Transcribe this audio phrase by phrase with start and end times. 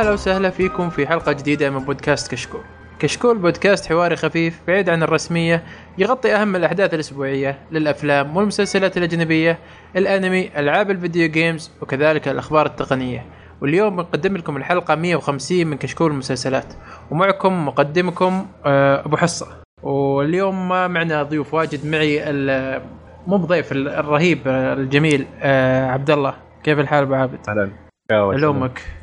[0.00, 2.60] يا هلا وسهلا فيكم في حلقة جديدة من بودكاست كشكول.
[2.98, 5.62] كشكول بودكاست حواري خفيف بعيد عن الرسمية
[5.98, 9.58] يغطي أهم الأحداث الأسبوعية للأفلام والمسلسلات الأجنبية،
[9.96, 13.24] الأنمي، ألعاب الفيديو جيمز وكذلك الأخبار التقنية.
[13.62, 16.74] واليوم بنقدم لكم الحلقة 150 من كشكول المسلسلات
[17.10, 19.46] ومعكم مقدمكم آه، أبو حصة.
[19.82, 22.22] واليوم ما معنا ضيوف واجد معي
[23.26, 27.70] مو بضيف ال- الرهيب آه، الجميل آه، عبد الله كيف الحال أبو عابد؟ أهلا
[28.10, 28.99] يا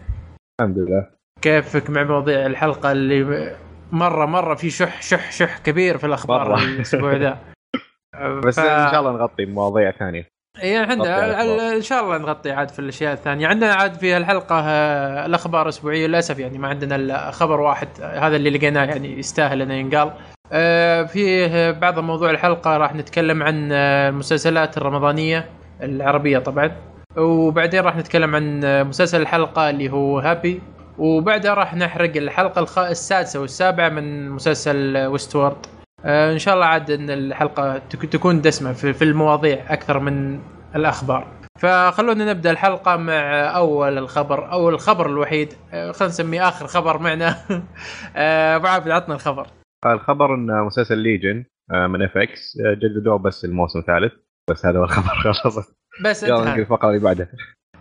[0.61, 1.05] الحمد لله.
[1.41, 3.55] كيفك مع مواضيع الحلقة اللي
[3.91, 6.59] مرة مرة في شح شح شح كبير في الأخبار مرة.
[6.63, 7.38] الأسبوع ذا.
[8.47, 10.27] بس ف- إن شاء الله نغطي مواضيع ثانية.
[10.63, 11.75] نغطي عندنا.
[11.75, 13.47] إن شاء الله نغطي عاد في الأشياء الثانية.
[13.47, 16.08] عندنا عاد في الحلقة آه، الأخبار الأسبوعية.
[16.08, 20.11] للأسف يعني ما عندنا إلا خبر واحد آه، هذا اللي لقيناه يعني يستاهل إنه ينقال.
[20.52, 25.49] آه، فيه بعض موضوع الحلقة راح نتكلم عن المسلسلات الرمضانية
[25.81, 26.71] العربية طبعا.
[27.16, 30.61] وبعدين راح نتكلم عن مسلسل الحلقة اللي هو Happy.
[30.97, 32.89] وبعدها راح نحرق الحلقة.
[32.91, 35.56] السادسة والسابعة من مسلسل Westworld
[36.05, 40.39] آه، إن شاء الله عاد إن الحلقة تك- تكون دسمة في في المواضيع أكثر من
[40.75, 41.27] الأخبار.
[41.59, 43.14] فخلونا نبدأ الحلقة مع
[43.58, 45.53] أول الخبر أو الخبر الوحيد.
[45.73, 47.36] آه، خلينا نسميه آخر خبر معنا.
[48.16, 49.47] آه، أبو عابد عطنا الخبر.
[49.86, 51.44] الخبر إن مسلسل Legion
[51.89, 54.14] من FX جددوه بس الموسم الثالث.
[54.49, 55.77] بس هذا هو الخبر خلاص.
[56.02, 57.28] بس يلا ننقل الفقره اللي بعدها.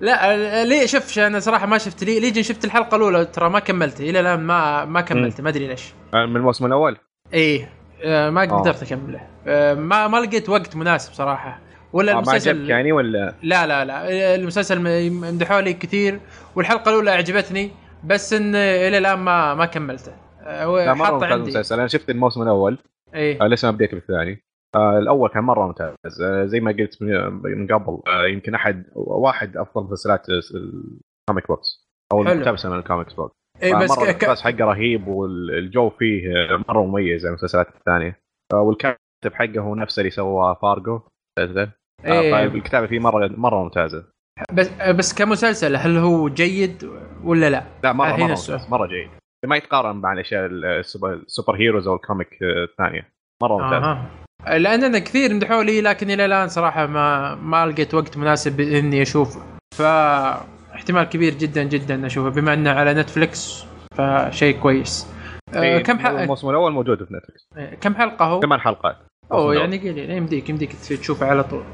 [0.00, 2.05] لا آه، ليه شوف أنا صراحة ما شفت.
[2.05, 4.00] لي Legion شفت الحلقة الأولى؟ ترى ما كملت.
[4.00, 5.41] إلى الآن ما ما كملت.
[5.41, 5.95] ما أدري ليش.
[6.14, 6.97] من الموسم الأول؟
[7.34, 7.70] إيه.
[8.05, 8.47] آه، ما آه.
[8.47, 9.20] قدرت أكمله.
[9.47, 11.61] آه، ما ما لقيت وقت مناسب صراحة.
[11.92, 14.34] ولا آه، ما المسلسل عجبك يعني ولا؟ لا لا لا.
[14.34, 16.20] المسلسل مدحوا لي كثير.
[16.56, 17.70] والحلقة الأولى أعجبتني.
[18.05, 20.13] بس إن إلى الآن ما ما كملته.
[20.46, 21.51] لا مرة ممتاز عندي.
[21.51, 21.74] المسلسل.
[21.74, 22.79] أنا شفت الموسم الأول.
[23.14, 23.42] إيه.
[23.42, 24.33] آه، لسه ما بديت بالثاني.
[24.33, 24.45] آه،
[24.77, 29.85] الأول كان مرة ممتاز آه، زي ما قلت من قبل آه، يمكن احد واحد أفضل
[29.85, 32.23] مسلسلات ال comic books أو.
[32.23, 33.33] المقتبسه من ال comics books
[33.63, 34.25] آه، بس ك...
[34.41, 38.20] حقه رهيب والجو فيه آه، مرة مميز عن المسلسلات الثانية
[38.53, 38.98] آه، والكاتب
[39.33, 41.01] حقه هو نفسه اللي سوى فارجو.
[41.39, 41.73] آه،
[42.05, 42.33] إيه.
[42.33, 44.05] طيب الكتابة فيه مره مرة ممتازة
[44.53, 46.91] بس بس كمسلسل هل هو جيد
[47.25, 48.20] ولا لا؟ لا مره مرة.
[48.20, 49.11] ممتاز مرة جيد
[49.47, 53.08] ما يتقارن مع الأشياء ال superheroes أو ال comic آه، الثانية
[53.43, 54.11] مرة ممتاز أها
[54.46, 59.02] لأن أنا كثير مدحوا لي لكن إلى الآن صراحة ما ما لقيت وقت مناسب إني
[59.02, 59.40] اشوفه
[59.74, 63.64] فاحتمال كبير جدا جدا أشوفه بما إنه على Netflix
[63.95, 65.07] فشيء كويس.
[65.55, 67.48] أه إيه، كم حلقه الموسم الأول موجود في Netflix
[67.80, 68.96] كم حلقة هو؟ ثمان حلقات.
[69.33, 70.11] أوه يعني قليل.
[70.11, 71.64] يمديك يمديك تشوفه على طول.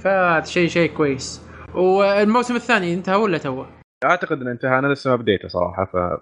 [0.00, 1.42] فهذا شيء شيء كويس.
[1.74, 3.66] والموسم الثاني انتهى ولا توه؟
[4.04, 4.78] أعتقد انه انتهى.
[4.78, 6.18] أنا لسه ما بديته صراحة فما.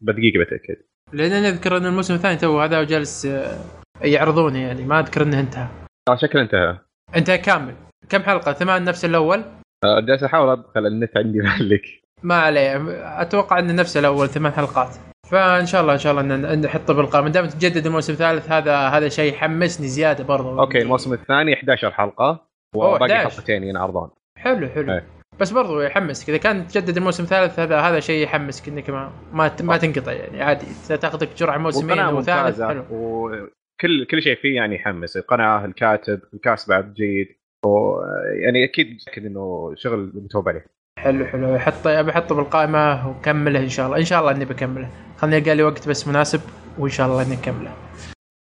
[0.00, 0.82] بدقيقة بتأكد.
[1.12, 3.58] لأن أنا أذكر إن الموسم الثاني توه هذا جالس آه،
[4.00, 5.68] يعرضونه يعني ما أذكر إنه انتهى.
[6.08, 6.78] آه، شكله انتهى.
[7.16, 7.74] انتهى كامل.
[8.08, 9.44] كم حلقة؟ ثمان نفس الأول؟
[9.84, 11.82] آه، جالس أحاول ادخل النت عندي معلق
[12.22, 12.76] ما عليه.
[13.22, 14.96] أتوقع انه نفس الأول ثمان حلقات.
[15.30, 17.28] فإن شاء الله إن شاء الله ان نحطه بالقائمة.
[17.28, 22.46] دام تجدد الموسم الثالث هذا هذا شيء يحمسني زيادة برضه أوكي الموسم الثاني 11 حلقة
[22.74, 23.30] وباقي 11.
[23.30, 24.10] حلقتين ينعرضون.
[24.38, 24.92] حلو حلو.
[24.92, 25.04] إيه.
[25.40, 26.28] بس برضو يحمسك.
[26.28, 30.42] إذا كان تجدد الموسم الثالث هذا هذا شيء يحمسك إنك ما ما, ما تنقطع يعني
[30.42, 30.66] عادي.
[30.88, 32.68] تاخذ لك جرعة موسمين والقناه أو ثالث ممتازة.
[32.68, 33.50] حلو.
[33.78, 37.28] وكل كل شيء فيه يعني يحمس القناة الكاتب الكاست بعد جيد
[37.66, 38.00] و...
[38.42, 40.66] يعني أكيد متأكد إنه شغل متوب عليه.
[40.98, 41.58] حلو حلو.
[41.58, 43.98] حط بحطه بالقائمة وكمله إن شاء الله.
[43.98, 44.88] إن شاء الله إني بكمله.
[45.18, 46.40] خلني القى لي وقت بس مناسب
[46.78, 47.72] وإن شاء الله إني أكمله.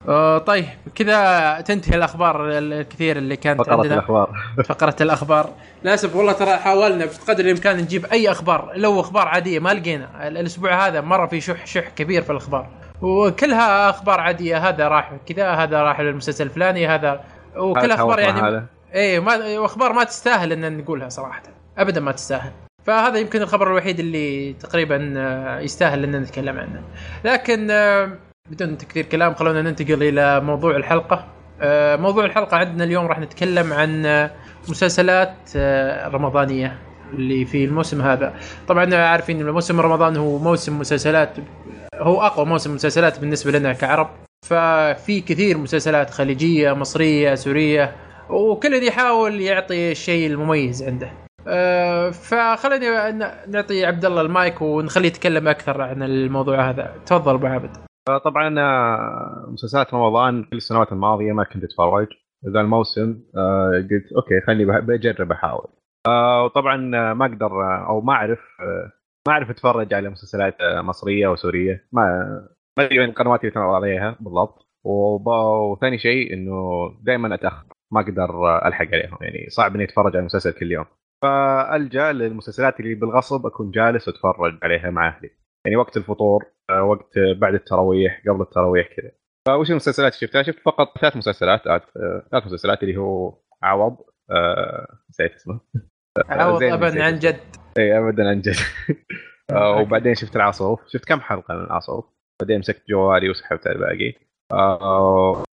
[0.09, 3.95] آه طيب كذا تنتهي الأخبار الكثير اللي كانت فقرة عندنا.
[3.95, 4.31] الأخبار.
[4.69, 5.51] فقرة الأخبار.
[5.85, 8.73] للأسف والله ترى حاولنا بقدر الإمكان نجيب أي أخبار.
[8.77, 10.29] لو أخبار عادية ما لقينا.
[10.29, 12.69] ال- الأسبوع هذا مرة في شح شح كبير في الأخبار.
[13.03, 14.69] وكلها أخبار عادية.
[14.69, 17.21] هذا راح كذا هذا راح للمسلسل الفلاني هذا
[17.57, 18.67] وكل أخبار يعني هذا.
[18.95, 21.43] إيه ما أخبار ما تستاهل إن نقولها صراحة.
[21.79, 22.53] ابدا ما تستاهل.
[22.85, 26.83] فهذا يمكن الخبر الوحيد اللي تقريبا آه، يستاهل إن نتكلم عنه.
[27.25, 28.11] لكن آه،
[28.51, 31.27] بدون تكثير كلام خلونا ننتقل إلى موضوع الحلقة.
[31.61, 34.31] آه، موضوع الحلقة عندنا اليوم راح نتكلم عن
[34.69, 35.37] مسلسلات
[36.15, 36.79] رمضانية
[37.13, 38.35] اللي في الموسم هذا.
[38.69, 41.37] طبعا عارفين إن موسم رمضان هو موسم مسلسلات
[41.99, 44.09] هو أقوى موسم مسلسلات بالنسبة لنا كعرب.
[44.47, 47.97] ففي كثير مسلسلات خليجية مصرية سورية
[48.31, 51.11] وكل يحاول يعطي الشيء المميز عنده.
[51.49, 53.13] أه فخليني
[53.49, 56.95] نعطي عبد الله المايك ونخليه يتكلم أكثر عن الموضوع هذا.
[57.07, 57.77] تفضل أبو عابد.
[58.25, 62.09] طبعا آه، مسلسلات رمضان كل السنوات الماضية ما كنت أتفرج.
[62.55, 63.21] ذا الموسم
[63.91, 65.69] قلت okay خليني بجرب أحاول.
[66.45, 66.77] وطبعا
[67.15, 67.51] ما أقدر
[67.89, 68.41] أو ما أعرف
[69.29, 72.03] ما أعرف أتفرج على مسلسلات آه، مصرية وسوريه ما
[72.79, 74.69] ما أدري وين القنوات اللي اتفرج عليها بالضبط.
[74.85, 76.55] وثاني شيء إنه
[77.03, 79.19] دائما أتأخر ما أقدر آه، ألحق عليهم.
[79.21, 80.85] يعني صعب إني أتفرج على المسلسل كل يوم.
[81.23, 85.31] فألجأ للمسلسلات اللي بالغصب أكون جالس أتفرج عليها مع أهلي.
[85.67, 89.11] يعني وقت الفطور آه، وقت بعد التراويح قبل التراويح كذا.
[89.49, 91.63] فوش المسلسلات اللي شفتها؟ شفت فقط ثلاث مسلسلات
[92.31, 93.97] ثلاث مسلسلات اللي هو عوض
[95.11, 95.61] نسيت اسمه.
[96.19, 97.41] عوض زين ابدا عن جد.
[97.79, 98.57] إي ابدا عن جد.
[99.53, 102.05] آه، وبعدين شفت العصوف شفت كم حلقة من العصوف
[102.41, 104.15] بعدين مسكت جوالي وسحبت على الباقي.
[104.53, 105.45] آه،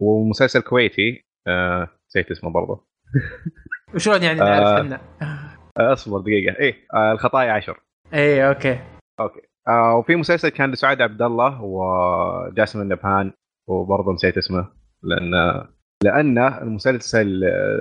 [0.00, 1.24] ومسلسل كويتي.
[1.48, 2.86] آه، نسيت اسمه برضه
[3.94, 4.40] وشلون يعني.
[4.40, 5.00] نعرف إحنا
[5.76, 6.56] اصبر دقيقة.
[6.58, 7.80] إيه الخطايا عشر.
[8.14, 8.78] إي okay.
[9.20, 9.40] okay.
[9.68, 13.32] آه وفي مسلسل كان لسعاد عبد الله وجاسم النبهان
[13.68, 14.68] وبرضه نسيت اسمه
[15.02, 15.64] لأن
[16.04, 17.40] لأن المسلسل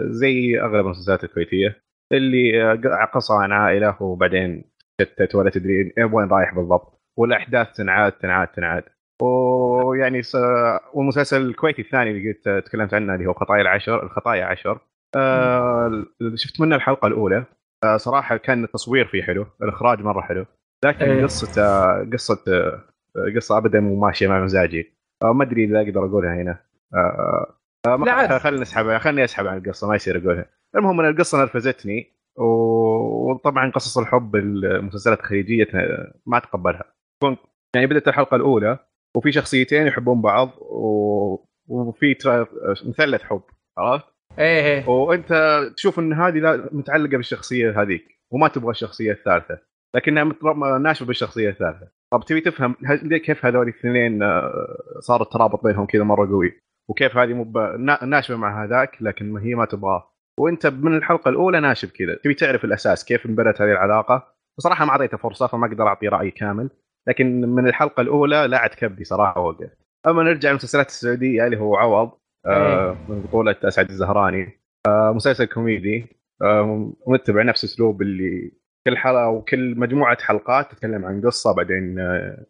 [0.10, 1.89] زي أغلب المسلسلات الكويتية.
[2.12, 4.64] اللي آه، قصة عن عائلة وبعدين
[5.02, 7.02] شتت ولا تدري وين رايح بالضبط.
[7.18, 8.84] والأحداث تنعاد تنعاد تنعاد.
[9.22, 10.36] ويعني س...
[10.94, 14.80] والمسلسل الكويتي الثاني اللي قلت تكلمت عنه اللي هو خطايا العشر الخطايا عشر.
[15.16, 17.46] آه شفت منه الحلقة الأولى.
[17.84, 20.46] آه صراحة كان التصوير فيه حلو الإخراج مرة حلو.
[20.86, 21.24] لكن إيه.
[21.24, 21.62] قصة
[22.14, 22.44] قصة
[23.36, 24.94] قصة أبدا مو ماشية مع مزاجي.
[25.24, 26.58] آه، ما أدري إذا أقدر أقولها هنا.
[26.94, 28.30] آه، آه، لا عاد.
[28.30, 30.46] ما خليني اسحب خليني أسحب عن القصة ما يصير اقولها
[30.76, 35.68] المهم أن القصة نرفزتني وطبعا قصص الحب المسلسلات الخليجية
[36.26, 36.84] ما أتقبلها.
[37.24, 37.40] كنت
[37.76, 38.80] يعني بدأت الحلقة الأولى
[39.18, 41.46] وفي شخصيتين يحبون بعض و...
[41.68, 42.48] وفي ترا-
[42.86, 43.42] مثلث حب
[43.78, 44.06] عرفت؟
[44.40, 44.90] إيه إيه.
[44.90, 49.60] وأنت تشوف إن هذه متعلقة بالشخصية هذيك وما تبغى الشخصية الثالثة.
[49.96, 50.24] لكنها
[50.78, 51.88] ناشفة بالشخصية الثالثة.
[52.14, 52.76] طب تبي تفهم
[53.26, 58.06] كيف هذول الاثنين آه، صار الترابط بينهم كذا مرة قوي؟ وكيف هذه مو ب- نا-
[58.06, 60.12] ناشفة مع هذاك لكن هي ما تبغاه.
[60.40, 62.16] وانت من الحلقة الأولى ناشف كذا.
[62.16, 66.32] تبي تعرف الأساس كيف انبنت هذه العلاقة؟ بصراحة ما أعطيته فرصة فما أقدر أعطي رأي
[66.32, 66.70] كامل.
[67.08, 69.70] لكن من الحلقة الأولى لعت كبدي صراحة وقف
[70.08, 72.12] أما نرجع للمسلسلات السعودية اللي هو عوض.
[72.46, 74.60] آه من بطولة أسعد الزهراني.
[74.88, 76.06] آه مسلسل كوميدي.
[76.42, 78.52] آه متبع نفس أسلوب اللي
[78.88, 82.46] كل حلقة وكل مجموعة حلقات تتكلم عن قصة بعدين آه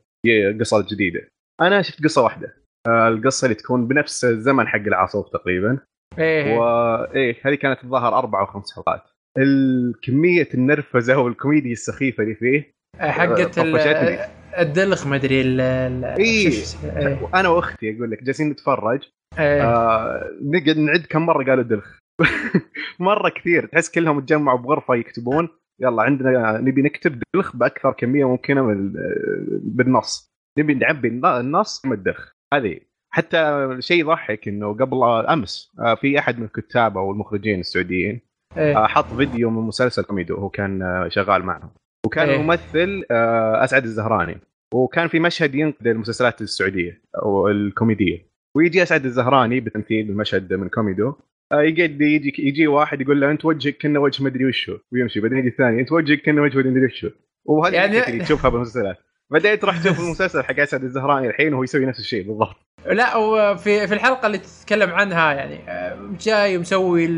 [0.60, 1.22] قصة جديدة.
[1.62, 2.59] أنا شفت قصة واحدة.
[2.88, 5.80] القصة اللي تكون بنفس الزمن حق العاصوف تقريبا
[6.20, 6.58] إيه إيه.
[6.60, 9.02] وايه هذه كانت الظاهر أربع أو خمس حلقات
[9.38, 14.18] الكميه النرفزة والكوميديا السخيفة اللي فيه حقت ال- طفشتني.
[14.60, 16.48] الدلخ ما أدري ال- ال- إيه.
[16.48, 19.10] اسمه؟ إيه وأنا وأختي أقول لك جالسين نتفرج
[19.40, 22.00] إيه آه نقعد نعد كم مرة قالوا دلخ
[23.00, 25.50] مرة كثير تحس كلهم تجمعوا بغرفة يكتبون
[25.82, 30.30] يلا عندنا نبي نكتب دلخ بأكثر كمية ممكنة من ال- بالنص
[30.60, 32.80] نبي نعبي الن- النص من الدلخ هذه.
[33.12, 38.22] حتى شيء يضحك إنه قبل أمس آه، في أحد من الكتاب أو المخرجين السعوديين
[38.58, 38.78] إيه.
[38.78, 41.70] آه، حط فيديو من مسلسل كوميدي وهو كان آه، شغال معهم
[42.06, 42.36] وكان إيه.
[42.36, 44.38] الممثل آه، أسعد الزهراني.
[44.74, 48.30] وكان في مشهد ينقد المسلسلات السعودية أو الكوميدية.
[48.56, 51.14] ويجي أسعد الزهراني بتمثيل المشهد من كوميدو
[51.54, 55.48] يقعد يجي يجي واحد يقول له أنت وجهك كأنه وجه مدري وشو؟ ويمشي بعدين يجي
[55.48, 57.10] الثاني أنت وجهك كأنه وجه مدري وشو؟
[57.46, 58.08] وهذه يعني...
[58.08, 58.98] اللي تشوفها بالمسلسلات.
[59.32, 62.56] بعدين تروح تشوف المسلسل حق اسعد الزهراني الحين وهو يسوي نفس الشيء بالضبط
[62.86, 67.18] لا وفي في الحلقة اللي تتكلم عنها يعني آه، جاي ومسوي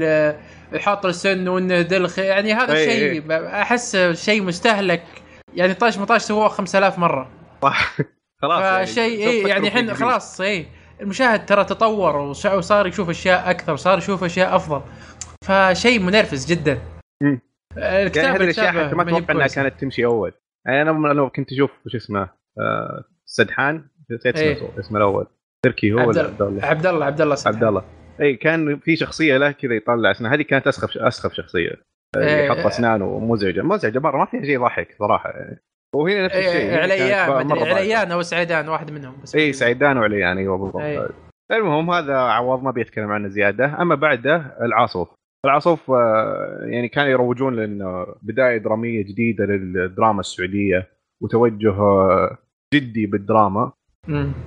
[0.79, 3.19] حاط السن وإنه دلخ يعني هذا إيه، الشيء إيه.
[3.19, 5.03] ب- أحس شيء مستهلك
[5.53, 7.29] يعني طاش مطاش سووه 5000 مرة
[8.41, 9.93] خلاص فشيء شوف اي يعني الحين.
[9.93, 10.65] خلاص اي
[11.01, 14.81] المشاهد ترى تطور وصار يشوف أشياء أكثر وصار يشوف أشياء أفضل
[15.45, 16.79] فشيء منرفز جدا
[17.23, 17.41] مم.
[17.77, 19.47] الكتابة يعني هذه الأشياء حتى ما أتوقع إنها.
[19.47, 20.33] كانت تمشي أول
[20.65, 24.53] يعني أنا لو كنت أشوف وش اسمه آه، سدحان نسيت إيه.
[24.53, 25.27] اسمه اسمه الأول.
[25.65, 26.23] تركي هو ولا.
[26.23, 26.65] عبد الله.
[26.65, 27.37] عبد الله؟ عبد الله.
[27.45, 27.83] عبد الله
[28.21, 31.81] إي كان في شخصية له كذا يطلع اسنان هذه كانت أسخف أسخف شخصية.
[32.17, 32.45] إيه.
[32.45, 35.29] يحط أسنانه مزعجه مزعجة مره ما فيها شيء يضحك صراحة.
[35.29, 35.63] يعني
[35.95, 36.51] وهنا نفس الشيء.
[36.51, 37.51] إيه، كانت عليان.
[37.61, 39.21] عليان أو سعيدان واحد منهم.
[39.23, 41.11] بس إي سعيدان وعليان أيوه بالضبط.
[41.51, 43.81] المهم هذا عوض ما بيتكلم عنه زيادة.
[43.81, 45.09] أما بعده العاصوف
[45.45, 50.87] العاصوف آه، يعني كانوا يروجون لأنه بداية درامية جديدة للدراما السعودية
[51.21, 52.37] وتوجه آه،
[52.73, 53.71] جدي بالدراما.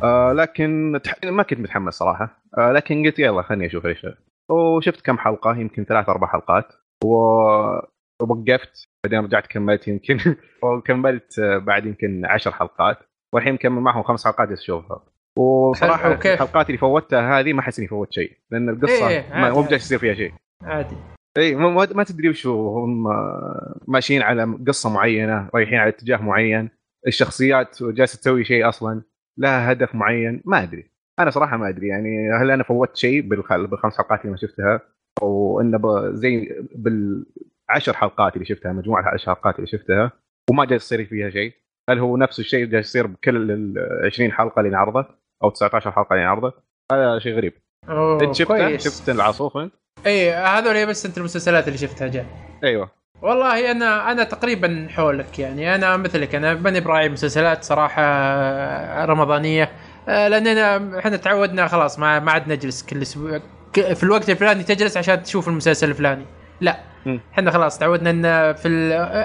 [0.03, 2.43] آه لكن ما كنت متحمس صراحة.
[2.59, 4.07] آه لكن قلت يلا خليني أشوف إيش.
[4.51, 6.73] وشفت كم حلقة يمكن ثلاث أربع حلقات.
[7.05, 7.79] و-
[8.23, 10.19] ووقفت بعدين رجعت كملت يمكن.
[10.65, 12.99] وكملت آه، بعد يمكن عشر حلقات.
[13.35, 15.05] والحين مكمل معهم خمس حلقات اشوفها
[15.39, 19.51] وصراحة؟ الحلقات اللي فوتها هذه ما أحس إني فوت شيء لأن القصة إيه، ما- عادي،
[19.55, 19.71] مو عادي.
[19.71, 20.33] جالس يصير فيها شيء.
[20.65, 20.97] عادي.
[21.39, 26.71] إي ما, تدري وشو هم آه، ماشيين على قصة معينة رايحين على اتجاه معين.
[27.07, 29.03] الشخصيات جالسة تسوي شيء أصلا
[29.39, 30.91] لها هدف معين ما أدري.
[31.19, 34.81] أنا صراحة ما أدري يعني هل أنا فوتت شيء بالخ- بالخمس حلقات اللي ما شفتها؟
[35.23, 40.13] أو انه زي بالعشر حلقات اللي شفتها مجموعة العشر حلقات اللي شفتها
[40.51, 41.53] وما جالس يصير فيها شيء.
[41.91, 43.75] هل هو نفس الشيء جالس يصير بكل ال
[44.07, 45.07] 20 حلقة اللي انعرضت
[45.43, 46.55] أو 19 حلقة اللي انعرضت
[46.93, 47.53] هذا شيء غريب.
[47.89, 48.85] إنت شفته كويس.
[48.85, 49.73] شفت العاصوف انت
[50.07, 52.27] اي هذول بس أنت المسلسلات اللي شفتها جاء.
[52.65, 52.91] أيوه.
[53.23, 55.75] والله أنا أنا تقريبا حولك يعني.
[55.75, 59.71] أنا مثلك أنا ماني براعي مسلسلات صراحة آه، رمضانية
[60.09, 63.41] آه، لاننا إحنا تعودنا خلاص ما ما عاد نجلس كل أسبوع.
[63.75, 66.25] في الوقت الفلاني تجلس عشان تشوف المسلسل الفلاني.
[66.61, 66.77] لا.
[67.33, 68.69] إحنا خلاص تعودنا إن في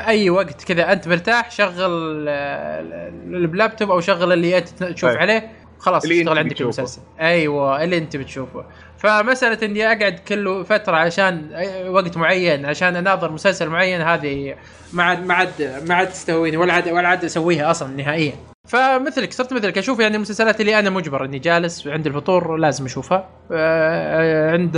[0.07, 2.79] أي وقت كذا أنت مرتاح شغل آه،
[3.25, 5.17] اللابتوب أو شغل اللي أنت تشوف أي.
[5.17, 5.51] عليه.
[5.79, 6.63] خلاص أنت عندك بتشوفه.
[6.79, 7.01] المسلسل.
[7.21, 8.65] أيوه اللي انت بتشوفه.
[8.97, 11.49] فمسألة إني أقعد كل فترة عشان
[11.89, 14.55] وقت معين عشان أناظر مسلسل معين هذه
[14.93, 18.33] ما عاد ما عاد ما عاد تستهويني ولا عاد ولا عاد أسويها أصلا نهائيا.
[18.67, 19.77] فمثلك صرت مثلك.
[19.77, 23.29] أشوف يعني المسلسلات اللي أنا مجبر إني جالس عند الفطور لازم أشوفها.
[23.51, 24.77] آه، عند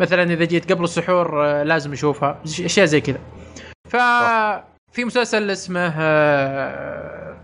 [0.00, 2.38] مثلا إذا جيت قبل السحور آه، لازم أشوفها.
[2.44, 3.18] أشياء زي كذا.
[3.88, 7.36] ففي مسلسل اسمه آه،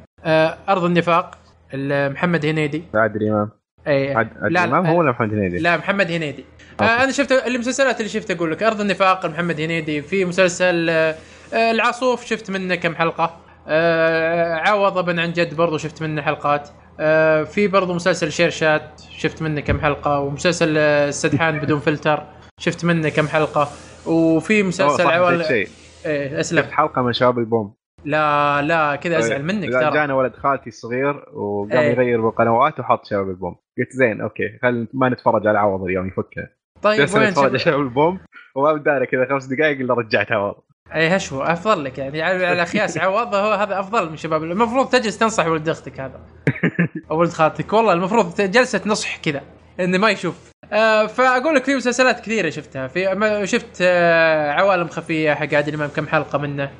[0.68, 1.38] أرض النفاق.
[1.74, 2.84] محمد هنيدي.
[2.94, 3.50] عادل امام
[3.86, 6.44] اي عاد- عادل لا امام هو ولا محمد هنيدي؟ لا محمد هنيدي.
[6.80, 6.84] آه.
[6.84, 8.62] أنا شفت المسلسلات اللي شفتها أقول لك.
[8.62, 10.02] أرض النفاق محمد هنيدي.
[10.02, 11.14] في مسلسل آه
[11.54, 13.36] العاصوف شفت منه كم حلقة.
[13.68, 16.68] آه عوض ابن عن جد برضو شفت منه حلقات.
[17.00, 18.82] آه في برضو مسلسل شيرشات
[19.18, 20.18] شفت منه كم حلقة.
[20.20, 22.22] ومسلسل آه، السدحان بدون فلتر
[22.60, 23.68] شفت منه كم حلقة.
[24.06, 25.68] وفي مسلسل عوال شيء.
[26.06, 26.62] إيه أسلم.
[26.62, 27.77] شفت حلقة من شباب البوم.
[28.04, 29.90] لا لا كذا ازعل منك ترى.
[29.90, 31.90] جانا ولد خالتي الصغير وقام إيه.
[31.90, 33.56] يغير بالقنوات وحط شباب البومب.
[33.78, 36.48] قلت زين okay خل ما نتفرج على عوض اليوم يفكها.
[36.82, 37.64] طيب وين نتفرج على شب...
[37.64, 38.20] شباب البومب
[38.54, 40.54] وما بدانا كذا خمس دقائق إلا رجعت عوض.
[40.94, 42.22] اي هشو أفضل لك يعني.
[42.22, 46.20] على قياس عوض هو هذا أفضل من شباب المفروض تجلس تنصح ولد أختك هذا.
[47.10, 47.72] أو ولد خالتك.
[47.72, 49.42] والله المفروض جلسة نصح كذا
[49.80, 50.52] انه ما يشوف.
[50.72, 52.88] آه فأقول لك في مسلسلات كثيرة شفتها.
[52.88, 56.70] في شفت آه عوالم خفية حق عادل إمام كم حلقة منه.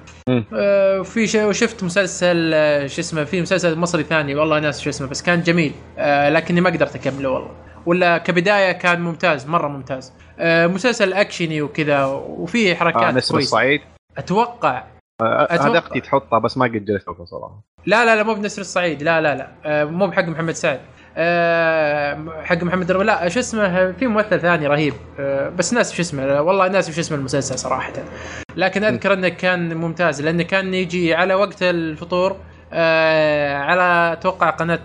[0.55, 2.51] آه في ش- وشفت مسلسل
[2.91, 5.73] شو اسمه في مسلسل مصري ثاني والله ناس شو اسمه بس كان جميل.
[6.29, 7.51] لكني ما قدرت أكمله والله.
[7.87, 10.13] ولا كبداية كان ممتاز مرة ممتاز.
[10.41, 13.81] مسلسل أكشني وكذا وفيه حركات آه نسر الصعيد
[14.19, 14.83] أتوقع.
[15.51, 19.03] هذا أختي تحطها بس ما قد جلست صراحة لا لا لا مو بنسر الصعيد.
[19.03, 19.85] لا لا لا.
[19.85, 20.81] مو بحق محمد سعد.
[22.45, 24.95] حق محمد درب لا شو اسمه في ممثل ثاني رهيب.
[25.21, 27.93] آه، بس ناس شو اسمه والله ناس شو اسم المسلسل صراحة.
[28.57, 32.37] لكن أذكر إنه كان ممتاز لأنه كان يجي على وقت الفطور
[32.73, 34.81] آه، على أتوقع قناة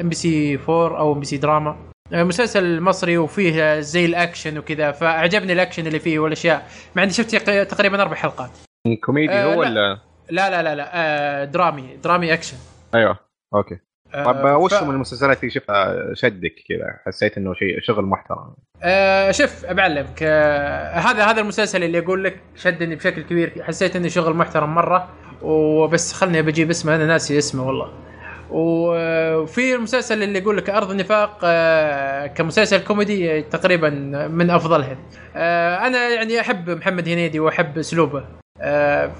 [0.00, 1.76] MBC 4 أو MBC دراما
[2.12, 6.66] آه، مسلسل مصري وفيه زي الأكشن وكذا فأعجبني الأكشن اللي فيه والأشياء.
[6.96, 7.36] مع إني شفت
[7.70, 8.50] تقريبا أربع حلقات.
[9.04, 9.68] كوميدي آه، هو لا.
[9.70, 9.98] ولا؟
[10.30, 10.90] لا لا لا لا.
[10.94, 11.96] آه، درامي.
[12.04, 12.56] درامي أكشن.
[12.94, 13.18] أيوه.
[13.54, 13.74] okay.
[13.74, 13.80] آه،
[14.24, 18.54] طب آه، وش ف- من المسلسلات اللي شفتها؟ شدك كذا حسيت إنه شيء شغل محترم.
[18.82, 24.08] آه شوف بعلمك آه هذا هذا المسلسل اللي أقول لك شدني بشكل كبير حسيت إنه
[24.08, 25.08] شغل محترم مرة
[25.42, 27.92] وبس خلني بجيب اسمه أنا ناسي اسمه والله.
[28.50, 33.90] وفي المسلسل اللي يقول لك أرض النفاق آه كمسلسل كوميدي تقريبا
[34.30, 34.96] من افضلهم
[35.36, 38.18] آه أنا يعني أحب محمد هنيدي وأحب أسلوبه.
[38.18, 38.43] آه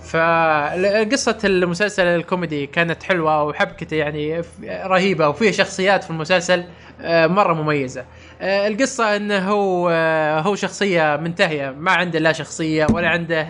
[0.04, 6.64] فقصة المسلسل الكوميدي كانت حلوة وحبكته يعني رهيبة وفيه شخصيات في المسلسل
[7.00, 8.04] آه مرة مميزة.
[8.40, 13.42] آه، القصة انه هو آه، هو شخصية منتهية ما عنده لا شخصية ولا عنده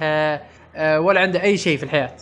[0.98, 2.16] ولا عنده أي شيء في الحياة.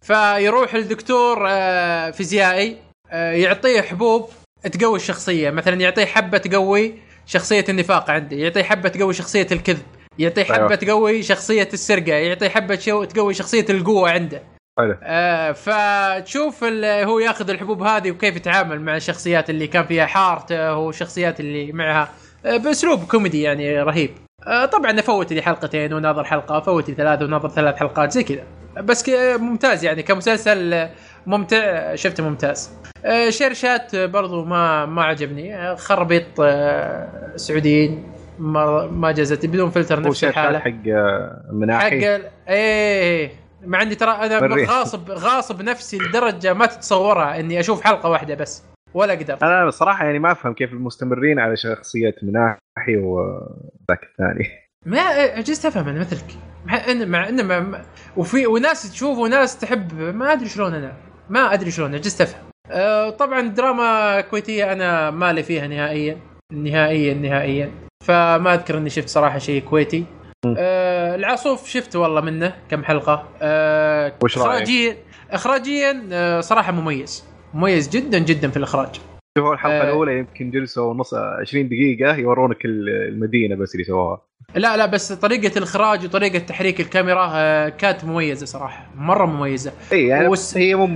[0.00, 2.76] فيروح الدكتور آه، فيزيائي
[3.12, 4.30] يعطيه حبوب
[4.72, 5.50] تقوي الشخصية.
[5.50, 6.94] مثلا يعطيه حبة تقوي
[7.26, 9.82] شخصية النفاق عنده يعطيه حبة تقوي شخصية الكذب.
[10.18, 10.74] يعطيه حبة أيوة.
[10.74, 14.42] تقوي شخصية السرقة يعطيه حبة شو تقوي شخصية القوة عنده.
[14.78, 14.96] حلو.
[15.02, 21.40] آه فتشوف هو ياخذ الحبوب هذه وكيف يتعامل مع الشخصيات اللي كان فيها حارته والشخصيات
[21.40, 22.08] اللي معها
[22.46, 24.10] آه بأسلوب كوميدي يعني رهيب.
[24.46, 28.42] آه طبعا افوت لي حلقتين وناظر حلقة افوت لي ثلاثة وناظر ثلاث حلقات زي كذا.
[28.76, 29.08] بس
[29.38, 30.88] ممتاز يعني كمسلسل
[31.26, 32.70] ممتع شفته ممتاز.
[33.04, 35.56] آه شير شات آه، برضو ما ما عجبني.
[35.56, 38.15] آه، خربيط آه سعوديين.
[38.38, 39.46] ما ما جازت.
[39.46, 40.58] بدون فلتر نفس الحالة.
[40.58, 43.30] حق آه، حق مناحي ال- إيه
[43.64, 44.64] مع إني ترى أنا.
[44.68, 48.62] غاصب غاصب نفسي لدرجة ما تتصورها إني أشوف حلقة واحدة بس
[48.94, 49.38] ولا أقدر.
[49.42, 54.48] أنا بصراحة يعني ما أفهم كيف المستمرين على شخصية مناحي وذاك الثاني.
[54.86, 56.24] ما عجزت أفهم أنا مثلك.
[56.66, 57.82] مع ان مع إن ما- ما
[58.16, 60.92] وفي وناس تشوف وناس تحب ما أدري شلون أنا.
[61.30, 62.40] ما أدري شلون عجزت أفهم.
[62.70, 66.16] أه طبعا دراما كويتية أنا مالي فيها نهائيا.
[66.52, 67.70] نهائيا نهائيا.
[68.10, 70.04] فما أذكر إني شفت صراحة شيء كويتي.
[70.58, 73.28] أه العاصوف شفت والله منه كم حلقة.
[73.42, 74.96] أه وش؟ اخراجيا
[75.30, 77.24] اخراجيا أه صراحة مميز.
[77.54, 79.00] مميز جدا جدا في الإخراج.
[79.38, 79.84] شوفوا الحلقة آه.
[79.84, 84.22] الأولى يمكن جلسوا نص 20 دقيقة يورونك ال- المدينة بس اللي سووها
[84.54, 88.86] لا لا بس طريقة الإخراج وطريقة تحريك الكاميرا أه كانت مميزة صراحة.
[88.96, 89.72] مرة مميزة.
[89.92, 90.86] إي يعني والس- هي مو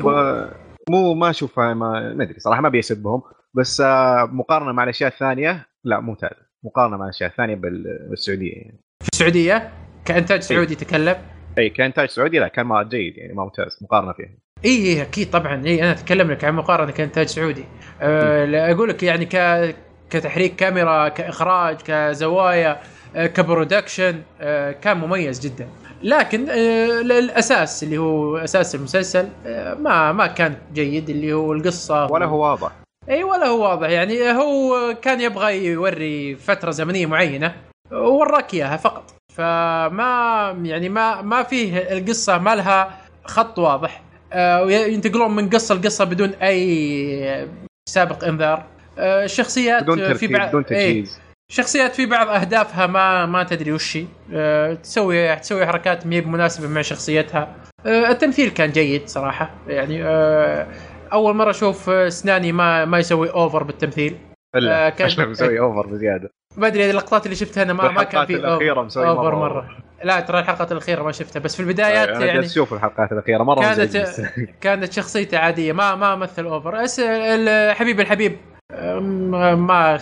[0.90, 3.22] مو ما أشوفها ما ما أدري صراحة ما بيسبهم.
[3.54, 8.52] بس آه، مقارنة مع الأشياء الثانية لا ممتازه مقارنة مع الأشياء الثانية بال- بالسعودية.
[8.52, 9.70] يعني في السعودية؟
[10.04, 11.16] كإنتاج سعودي تكلم؟
[11.58, 15.30] اي كإنتاج سعودي لا كان ما جيد يعني ما ممتاز مقارنة فيه اي اي أكيد
[15.30, 15.66] طبعا.
[15.66, 17.64] اي أنا أتكلم لك عن مقارنة كإنتاج سعودي.
[18.00, 19.74] أه لا، أقول لك يعني ك
[20.10, 22.80] كتحريك كاميرا كإخراج كزوايا
[23.16, 25.68] أه ك production أه كان مميز جدا.
[26.02, 32.06] لكن أه الأساس اللي هو أساس المسلسل أه ما ما كان جيد اللي هو القصة.
[32.12, 32.72] ولا هو واضح.
[33.08, 33.88] إي ولا هو واضح.
[33.88, 37.54] يعني هو كان يبغى يوري فترة زمنية معينة
[37.92, 39.14] ووراك إياها فقط.
[39.34, 44.02] فما يعني ما ما فيه القصة ما لها خط واضح.
[44.32, 47.48] آه، ينتقلون من قصة لقصة بدون أي
[47.88, 48.64] سابق إنذار.
[48.98, 51.20] آه، الشخصيات بدون في بعض بدون تجهيز.
[51.52, 54.06] شخصيات في بعض أهدافها ما ما تدري وش هي.
[54.32, 57.54] أه تسوي تسوي حركات مي مناسبة مع شخصيتها.
[57.86, 59.50] أه التمثيل كان جيد صراحة.
[59.68, 60.66] يعني أه
[61.12, 64.18] أول مرة أشوف السناني ما ما يسوي over بالتمثيل.
[64.54, 66.30] آه، الا كان- عشان مسوي اوفر بزيادة.
[66.56, 69.36] ما أدري اللقطات اللي شفتها أنا ما ما كان في الأخيرة مسوي over مرة.
[69.38, 69.76] مرة.
[70.04, 73.60] لا ترى الحلقات الأخيرة ما شفتها بس في البدايات أنا يعني أشوف الحلقات الأخيرة مرة
[73.60, 73.96] كانت.
[74.60, 78.36] كانت شخصيته عادية ما ما مثل over أس ال- حبيب الحبيب.
[78.72, 79.94] أم، ما ما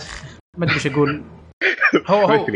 [0.62, 1.22] أدري إيش أقول.
[2.10, 2.46] هو هو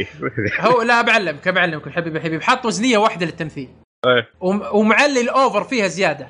[0.61, 2.43] هو لا بعلمك بعلمك الحبيب الحبيب.
[2.43, 3.69] حط وزنية واحدة للتمثيل.
[4.07, 4.29] إيه.
[4.41, 6.29] وم- ومعلي ال over فيها زيادة.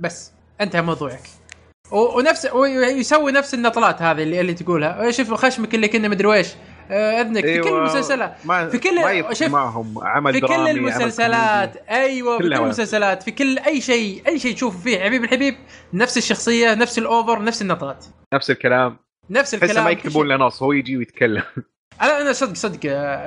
[0.00, 1.20] بس انتهى موضوعك.
[1.90, 5.10] ونفس ويسوي نفس النطلات هذه اللي, اللي تقولها.
[5.10, 6.48] شوف خشمك اللي كنا مدري ويش
[6.90, 7.44] آه، أذنك.
[7.44, 8.34] في كل أيوة، المسلسلات.
[8.70, 11.76] في كل- شوف، معهم عمل في كل المسلسلات.
[11.90, 12.54] أيوه في كل.
[12.54, 13.22] المسلسلات.
[13.22, 14.22] في كل أي شيء.
[14.26, 15.00] أي شيء تشوفه فيه.
[15.00, 15.56] حبيب الحبيب
[15.92, 18.04] نفس الشخصية نفس الأوفر نفس النطلات.
[18.34, 18.96] نفس الكلام.
[19.30, 19.84] نفس الكلام.
[19.84, 20.28] ما يكتبون.
[20.28, 21.42] له نص هو يجي ويتكلم.
[22.02, 22.80] أنا أنا صدق صدق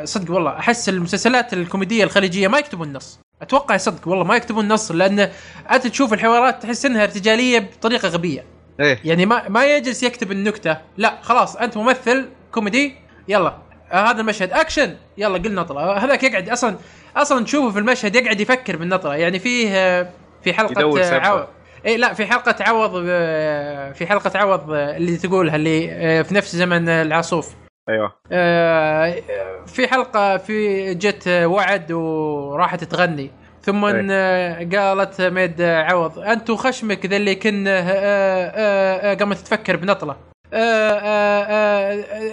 [0.04, 0.52] صدق والله.
[0.60, 5.30] أحس المسلسلات الكوميدية الخليجية ما يكتبون النص أتوقع صدق والله ما يكتبون النص لأن
[5.72, 8.46] أنت تشوف الحوارات تحس إنها ارتجالية بطريقة غبية.
[8.80, 9.00] إيه.
[9.06, 12.96] يعني ما ما يجلس يكتب النكتة لا خلاص أنت ممثل كوميدي
[13.28, 13.58] يلا
[13.92, 14.54] آه هذا المشهد.
[14.54, 16.76] أكشن يلا قل نطله آه هذاك يقعد أصلا
[17.18, 20.10] أصلا تشوفه في المشهد يقعد يفكر بالنطله يعني فيه آه،
[20.44, 21.18] في حلقة يدور آه، سبة.
[21.20, 21.46] عو...
[21.86, 26.90] اي لا في حلقة عوض آه، في حلقة عوض اللي تقولها اللي في نفس زمن
[26.90, 27.50] العاصوف
[27.90, 28.16] أيوه.
[28.32, 29.22] آه،
[29.68, 33.32] في حلقة في جت وعد وراحت تغني.
[33.62, 34.08] ثم إيه.
[34.12, 40.16] آه، قالت ميد عوض انت وخشمك ذا اللي كنا آه، قامت تفكر بنطلة.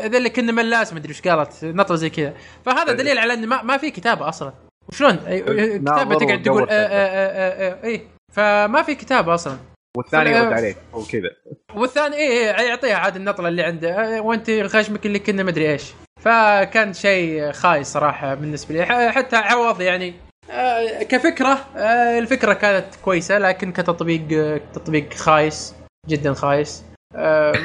[0.07, 2.35] ذا اللي كنا ملاس مدري إيش قالت نطلة زي كذا.
[2.67, 2.97] فهذا إيه.
[2.97, 4.53] دليل على إن ما, ما في كتابة أصلا.
[4.89, 5.39] وشلون؟ آه،
[5.77, 8.01] كتابة تقعد تقول اي
[8.33, 9.57] فما في كتابة أصلا.
[9.99, 11.31] والثاني يرد عليك وكذا
[11.75, 13.91] والثاني إيه إيه يعطيها عاد النطلة اللي عنده.
[13.91, 15.93] آه، وأنت خشمك اللي كنا مدري إيش.
[16.21, 19.13] فكان شيء خايس صراحة بالنسبة لي.
[19.13, 20.15] حتى عوض يعني
[20.51, 25.75] آه، كفكرة آه، الفكرة كانت كويسة لكن كتطبيق آه، تطبيق خايس
[26.09, 26.85] جدا خايس.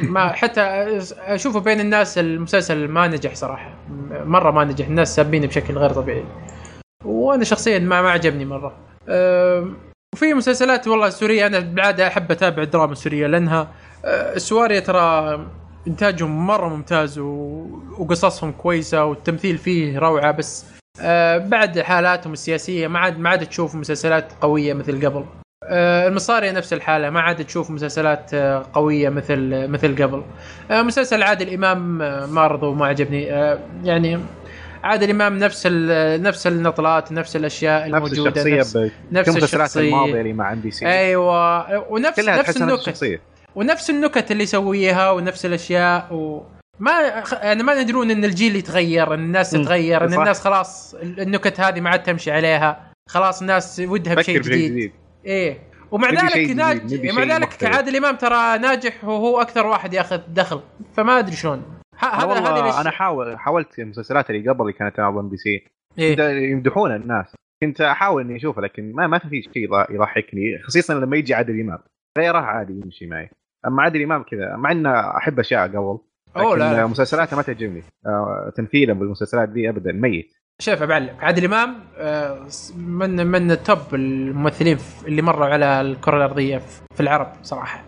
[0.04, 0.62] ما حتى
[1.18, 3.76] أشوفه بين الناس المسلسل ما نجح صراحة.
[4.10, 6.26] مرة ما نجح الناس سابينه بشكل غير طبيعي.
[7.06, 8.78] وأنا شخصيا ما ما عجبني مرة.
[10.14, 13.68] وفي مسلسلات والله سورية أنا بالعاده أحب أتابع الدراما السورية لأنها
[14.06, 15.40] آه، السواريه ترى
[15.88, 17.28] إنتاجهم مرة ممتاز و...
[17.98, 20.66] وقصصهم كويسة والتمثيل فيه روعة بس
[21.02, 25.26] آه، بعد حالاتهم السياسية ما عاد ما عاد تشوف مسلسلات قوية مثل قبل.
[25.64, 28.36] آه، المصارية نفس الحالة ما عاد تشوف مسلسلات
[28.74, 30.24] قوية مثل مثل قبل.
[30.72, 33.24] مسلسل عادل إمام آه، ما رضوا وما عجبني.
[33.84, 34.20] يعني
[34.84, 38.60] عادل إمام نفس نفس النطلات نفس الأشياء نفس الموجودة الشخصية
[39.12, 39.82] نفس, نفس الشخصية.
[39.82, 41.92] الماضية اللي مع إم بي سي؟ أيوه.
[41.92, 42.80] ونفس كلها نفس نفس النكت.
[42.80, 43.22] الشخصية.
[43.56, 46.44] ونفس النكت اللي يسويها ونفس الأشياء و
[46.80, 49.52] ما يعني ما يدرون إن الجيل يتغير إن الناس.
[49.52, 50.14] تتغير إن.
[50.14, 52.92] الناس خلاص النكت هذه ما عاد تمشي عليها.
[53.10, 54.72] خلاص الناس ودها بشيء جديد.
[54.72, 54.92] جديد.
[55.26, 55.60] إيه.
[55.92, 56.94] ومع ذلك شيء جديد، ناج...
[56.94, 57.64] نبي مع ذلك.
[57.64, 60.62] عادل إمام ترى ناجح وهو أكثر واحد ياخذ دخل.
[60.98, 61.64] فما أدري شلون.
[61.98, 65.64] هذا ليش أنا حاول حاولت المسلسلات اللي قبل اللي كانت على ام بي سي
[65.98, 66.20] إيه؟
[66.52, 71.34] يمدحون الناس كنت أحاول إني أشوفه لكن ما ما في شيء يضحكني خصيصا لما يجي
[71.34, 71.80] عادل إمام
[72.18, 73.30] غيره عادي يمشي معي
[73.68, 76.00] أما عادل إمام كذا مع إنه أحب أشياء قبل
[76.38, 76.86] أوه، لا،.
[76.86, 83.28] مسلسلاته ما تعجبني آه، تمثيله بالمسلسلات دي ابدا ميت شوف بعلمك عادل إمام آه، من
[83.28, 84.78] من توب الممثلين
[85.08, 86.58] اللي مروا على الكرة الأرضية
[86.96, 87.84] في- العرب صراحة.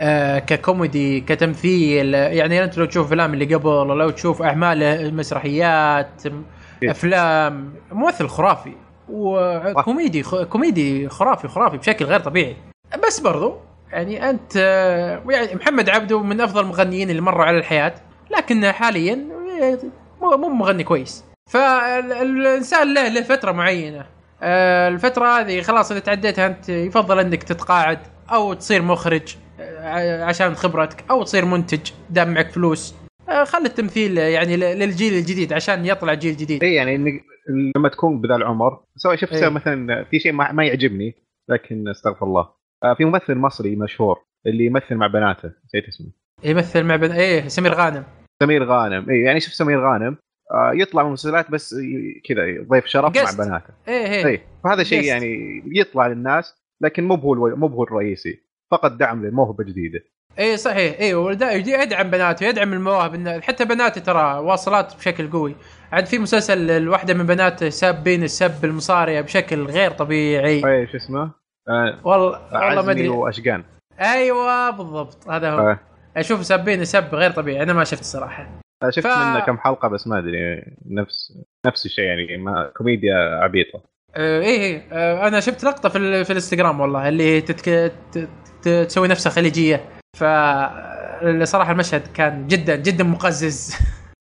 [0.00, 2.14] آه ككوميدي كتمثيل.
[2.14, 6.26] يعني أنت لو تشوف افلام اللي قبل لو تشوف اعماله مسرحيات
[6.82, 6.90] إيه.
[6.90, 8.72] أفلام ممثل خرافي.
[9.08, 12.56] وكوميدي كوميدي خرافي خرافي بشكل غير طبيعي.
[13.06, 13.54] بس برضو
[13.92, 17.94] يعني أنت آه، يعني محمد عبده من أفضل المغنيين اللي مروا على الحياة.
[18.36, 19.18] لكن حاليا
[20.20, 21.24] مو مغني كويس.
[21.50, 24.06] فالإنسان له له فترة معينة.
[24.42, 27.98] آه، الفترة هذه خلاص إذا تعديتها أنت يفضل إنك تتقاعد
[28.32, 29.36] أو تصير مخرج.
[30.22, 32.94] عشان خبرتك أو تصير منتج دام معك فلوس.
[33.28, 36.64] آه، خلي التمثيل يعني ل- للجيل الجديد عشان يطلع جيل جديد.
[36.64, 37.22] اي يعني
[37.76, 39.48] لما تكون بذا العمر سواء شفت إيه.
[39.48, 41.14] مثلا في شيء ما, ما يعجبني
[41.50, 42.48] لكن استغفر الله.
[42.84, 46.06] آه، في ممثل مصري مشهور اللي يمثل مع بناته نسيت اسمه.
[46.44, 47.10] يمثل مع بن...
[47.10, 48.04] إيه سمير غانم.
[48.42, 50.16] سمير غانم اي يعني شوف سمير غانم
[50.52, 51.74] آه، يطلع من المسلسلات بس
[52.24, 53.38] كذا ضيف شرف Guest.
[53.38, 53.74] مع بناته.
[53.88, 54.26] إيه إيه.
[54.26, 55.06] اي فهذا شيء Guest.
[55.06, 58.45] يعني يطلع للناس لكن مو هو مو هو الرئيسي.
[58.70, 60.00] فقط دعم للموهبه جديده
[60.38, 61.14] إيه صحيح.
[61.16, 65.54] ودا- يدعم بناته يدعم المواهب حتى بناته ترى واصلات بشكل قوي.
[65.92, 70.66] عاد في مسلسل الواحده من بناته سابين السب المصارية بشكل غير طبيعي.
[70.80, 71.30] اي شو اسمه؟
[71.68, 73.08] آه والله والله ما أدري.
[73.08, 73.64] وأشقان.
[74.00, 75.28] أيوه بالضبط.
[75.28, 75.58] هذا هو.
[75.70, 75.78] آه.
[76.16, 77.62] أشوف سابين سب غير طبيعي.
[77.62, 80.62] أنا ما شفت صراحة آه، شفت ف- منه كم حلقة بس ما أدري.
[80.90, 81.32] نفس
[81.66, 83.80] نفس الشيء يعني ما كوميديا عبيطة.
[84.16, 84.88] إيه إيه.
[84.92, 87.92] آه، أنا شفت لقطة في, ال- في الإنستغرام والله اللي تتك...
[88.68, 89.84] تسوي نفسها خليجية.
[90.16, 90.24] ف
[91.42, 93.76] صراحة المشهد كان جدا جدا مقزز.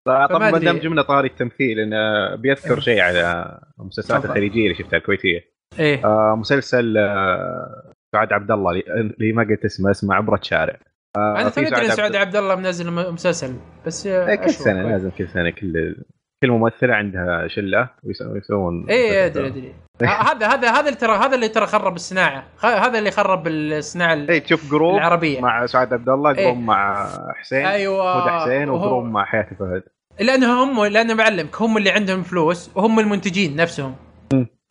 [0.07, 0.57] طبعا فما ما.
[0.59, 4.25] دام جبنا طاري التمثيل انه بيذكر شيء على المسلسلات.
[4.25, 5.41] الخليجية اللي شفتها الكويتية.
[5.79, 6.05] إيه.
[6.05, 10.79] آه مسلسل آه سعد عبد الله اللي- ما قلت اسمه اسمه عبره شارع
[11.17, 13.53] آه أنا توني ادري إن عبد- الله منزل مسلسل
[13.85, 14.49] بس آه، إيه، كل.
[14.49, 15.95] سنة لازم كل سنة كل
[16.43, 19.73] كل ممثلة عندها شلة ويسو- ويسوون إيه أدري أدري.
[20.03, 22.43] هذا هذا هذا اللي ترى هذا اللي ترى خرب الصناعة.
[22.63, 25.39] هذا اللي خرب الصناعة ال- اي تشوف group العربية.
[25.41, 26.45] مع سعاد عبد الله إيه.
[26.45, 27.09] group مع
[27.39, 28.21] حسين أيوه.
[28.23, 29.83] هدى حسين و group مع حياة الفهد.
[30.19, 33.95] لأنه هم لأنه بعلمك هم اللي عندهم فلوس وهم المنتجين نفسهم.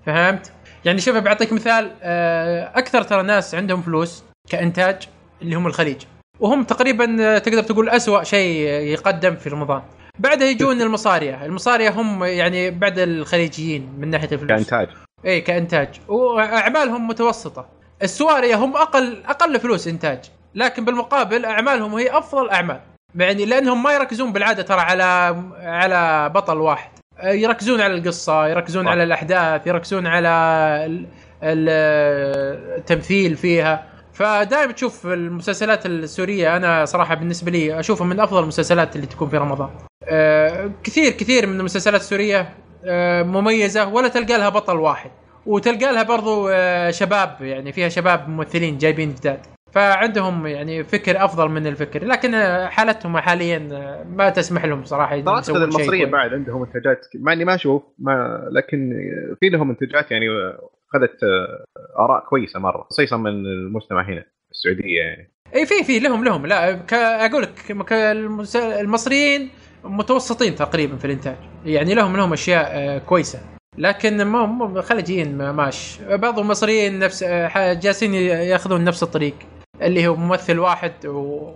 [0.06, 0.52] فهمت؟
[0.84, 5.08] يعني شوف بعطيك مثال آه، أكثر ترى ناس عندهم فلوس كإنتاج
[5.42, 6.02] اللي هم الخليج.
[6.40, 9.82] وهم تقريبا آه، تقدر تقول أسوأ شيء يقدم في رمضان.
[10.18, 11.44] بعدها يجون المصارية.
[11.44, 14.50] المصارية هم يعني بعد الخليجيين من ناحية الفلوس.
[14.50, 14.88] كإنتاج.
[15.26, 15.88] اي كإنتاج.
[16.08, 17.66] وأعمالهم متوسطة.
[18.02, 20.20] السواريه هم أقل أقل فلوس إنتاج.
[20.54, 22.80] لكن بالمقابل أعمالهم هي أفضل أعمال.
[23.16, 25.02] يعني لأنهم ما يركزون بالعادة ترى على
[25.62, 26.90] على بطل واحد.
[27.24, 28.90] يركزون على القصة يركزون صح.
[28.90, 30.28] على الأحداث يركزون على
[30.86, 31.06] ال-
[31.42, 33.84] ال- التمثيل فيها.
[34.12, 39.36] فدائما تشوف المسلسلات السورية أنا صراحة بالنسبة لي أشوفها من أفضل المسلسلات اللي تكون في
[39.36, 39.70] رمضان.
[40.04, 42.48] آه، كثير كثير من المسلسلات السورية آه،
[43.22, 45.10] مميزة ولا تلقى لها بطل واحد.
[45.46, 49.40] وتلقى لها برضو آه، شباب يعني فيها شباب ممثلين جايبين جداد.
[49.72, 55.14] فعندهم يعني فكر أفضل من الفكر لكن آه، حالتهم حاليا آه، ما تسمح لهم صراحة
[55.28, 56.06] أعتقد المصرية.
[56.06, 58.92] بعد عندهم منتجات مع إني ما أشوف ما لكن
[59.40, 60.26] في لهم منتجات يعني
[60.94, 61.64] أخذت آه،
[61.98, 65.32] آراء كويسة مرة خصيصا من المجتمع هنا في السعودية يعني.
[65.54, 66.46] إي في في لهم لهم.
[66.46, 66.78] لا
[67.26, 67.76] أقول لك
[68.56, 69.50] المصريين
[69.84, 71.36] متوسطين تقريبا في الإنتاج.
[71.66, 73.40] يعني لهم لهم أشياء آه، كويسة.
[73.78, 75.98] لكن ما خليجيين ما- ماش.
[76.02, 79.34] بعض المصريين نفس آه، جالسين يأخذون نفس الطريق
[79.82, 81.50] اللي هو ممثل واحد و...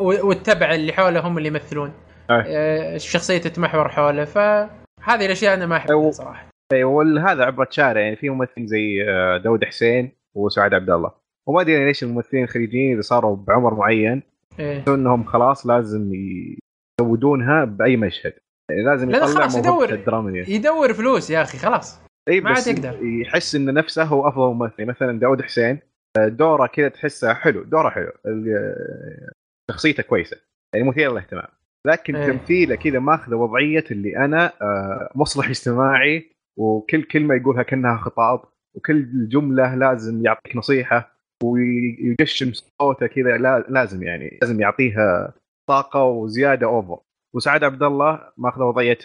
[0.00, 1.92] والتبع اللي حوله هم اللي يمثلون.
[2.30, 4.24] آه، الشخصية تتمحور حوله.
[4.24, 6.46] فهذه الأشياء أنا ما أحبها أو- صراحة.
[6.72, 8.00] اي وهذا عبره شارع.
[8.00, 9.04] يعني في ممثل زي
[9.44, 11.10] داود حسين وسعد عبد الله.
[11.46, 14.22] وما أدري ليش الممثلين الخليجيين اذا صاروا بعمر معين
[14.58, 14.84] إيه.
[14.88, 16.12] إنهم خلاص لازم
[17.00, 18.32] يزودونها بأي مشهد
[18.70, 19.92] يعني لازم لا، يطلع خلاص يدور.
[19.92, 22.98] الدرامية يدور فلوس يا أخي خلاص إي ما عاد بس يقدر.
[23.04, 25.78] يحس إن نفسه هو أفضل ممثل مثلا داود حسين
[26.18, 29.30] آه، دوره كذا تحسه حلو دوره حلو آه،
[29.70, 30.36] شخصيته كويسة
[30.74, 31.46] يعني مثير للاهتمام
[31.86, 32.32] لكن إيه.
[32.32, 38.40] تمثيله كذا ماخذه وضعية اللي أنا آه، مصلح اجتماعي وكل كلمة يقولها كأنها خطاب
[38.76, 41.12] وكل جملة لازم يعطيك نصيحة
[41.44, 45.34] ويضخم صوته كذا لا- لازم يعني لازم يعطيها
[45.68, 46.98] طاقة وزيادة over
[47.34, 48.98] وسعاد عبد الله ماخذة وضعية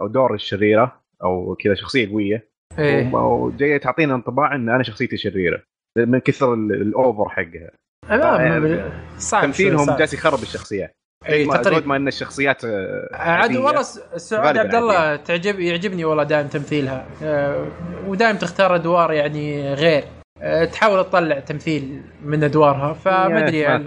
[0.00, 2.48] أو دور الشريرة أو كذا شخصية قوية.
[2.78, 3.14] إيه.
[3.14, 5.62] وجاية تعطينا انطباع إن أنا شخصيتي شريرة.
[5.98, 7.70] من كثر ال- ال over حقها.
[8.10, 9.96] لا صعب تمثيلهم.
[9.96, 10.94] جالس يخرب الشخصيات.
[11.28, 13.56] اي تقريبا ما إن الشخصيات آه، عاد.
[13.56, 13.82] والله
[14.16, 17.06] سعود عبد الله تعجب يعجبني والله دائم تمثيلها.
[17.22, 17.66] آه،
[18.06, 20.04] ودائم تختار أدوار يعني غير.
[20.42, 23.84] آه، تحاول تطلع تمثيل من أدوارها فما أدري يعني.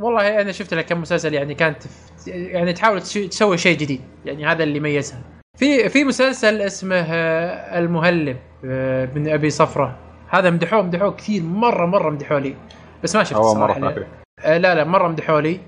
[0.00, 1.76] والله أنا شفت لها كم مسلسل يعني كانت
[2.26, 4.00] يعني تحاول تسوي شيء جديد.
[4.24, 5.22] يعني هذا اللي يميزها.
[5.58, 9.98] في في مسلسل اسمه آه، المهلب آه، من أبي صفرة.
[10.28, 11.42] هذا مدحوه مدحوه كثير.
[11.42, 12.54] مره مرة مدحوه لي.
[13.02, 13.88] بس ما شفت صراحة.
[13.88, 14.06] أدري.
[14.40, 15.60] آه، لا لا مرة مدحوا لي.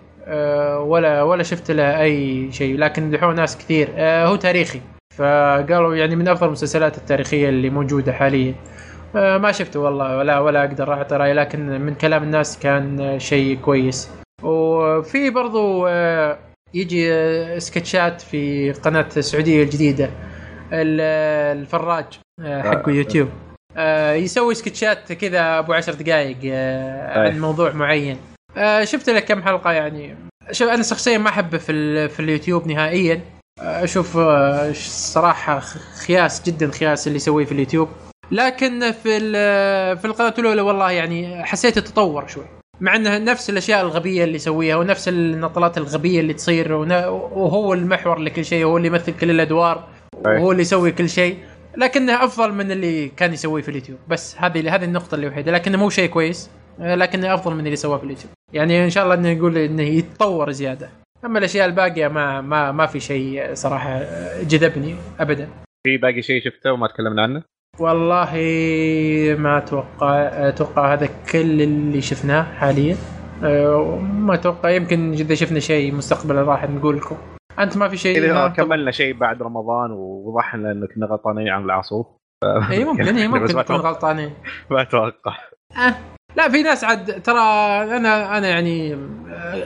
[0.79, 2.79] ولا ولا شفت له أي شيء.
[2.79, 3.89] لكن مدحوه ناس كثير.
[3.99, 4.81] هو تاريخي.
[5.17, 8.55] فقالوا يعني من أفضل المسلسلات التاريخية اللي موجودة حاليا.
[9.17, 13.57] ما شفته والله ولا ولا أقدر أعطي راي لكن من كلام الناس كان آه، شيء
[13.59, 14.11] كويس.
[14.43, 16.39] وفي برضو آه،
[16.75, 20.11] يجي آه، سكتشات في قناة السعودية الجديدة
[20.73, 21.01] ال-
[21.61, 22.05] الفراج
[22.41, 23.29] آه، حقه آه، يوتيوب.
[23.77, 26.37] آه، يسوي سكتشات كذا أبو عشر دقائق.
[27.17, 28.17] عن موضوع معين.
[28.57, 30.17] آه، شفت لك كم حلقة يعني.
[30.53, 33.21] شوف أنا شخصيا ما احبه في في اليوتيوب نهائيا.
[33.61, 34.73] أشوف آه،
[35.13, 35.61] صراحة
[36.07, 37.89] خياس جدا خياس اللي يسويه في اليوتيوب.
[38.31, 42.45] لكن في ال- في القناة الأولى والله يعني حسيت التطور شوي.
[42.81, 48.45] مع انه نفس الأشياء الغبية اللي يسويها ونفس النطلات الغبية اللي تصير وهو المحور لكل
[48.45, 49.89] شيء وهو اللي يمثل كل الأدوار.
[50.25, 51.39] وهو اللي يسوي كل شيء.
[51.77, 53.99] لكنه أفضل من اللي كان يسويه في اليوتيوب.
[54.09, 56.51] بس هذه هذه النقطة اللي وحيده لكنه مو شيء كويس.
[56.79, 58.33] لكنه أفضل من اللي سواه في اليوتيوب.
[58.53, 60.91] يعني إن شاء الله إنه يقول إنه يتطور زيادة.
[61.25, 64.03] أما الأشياء الباقية ما ما ما في شيء صراحة
[64.43, 65.49] جذبني ابدا.
[65.87, 67.43] في باقي شيء شفته وما تكلمنا عنه؟
[67.79, 68.31] والله
[69.39, 70.15] ما أتوقع
[70.49, 72.97] أتوقع هذا كل اللي شفناه حاليا.
[73.45, 77.17] أه، ما أتوقع يمكن اذا شفنا شيء مستقبلا راح نقول لكم.
[77.59, 81.65] أنت ما في شيء؟ إذا كملنا شيء بعد رمضان ووضح لنا انه كنا غلطانين عن
[81.65, 82.07] العصوف
[82.71, 83.77] اي ممكن اي ممكن ما نكون.
[83.77, 84.31] غلطانين.
[84.71, 85.37] ما أتوقع.
[85.77, 85.95] أه.
[86.37, 87.39] لا في ناس عاد ترى
[87.97, 88.99] أنا أنا يعني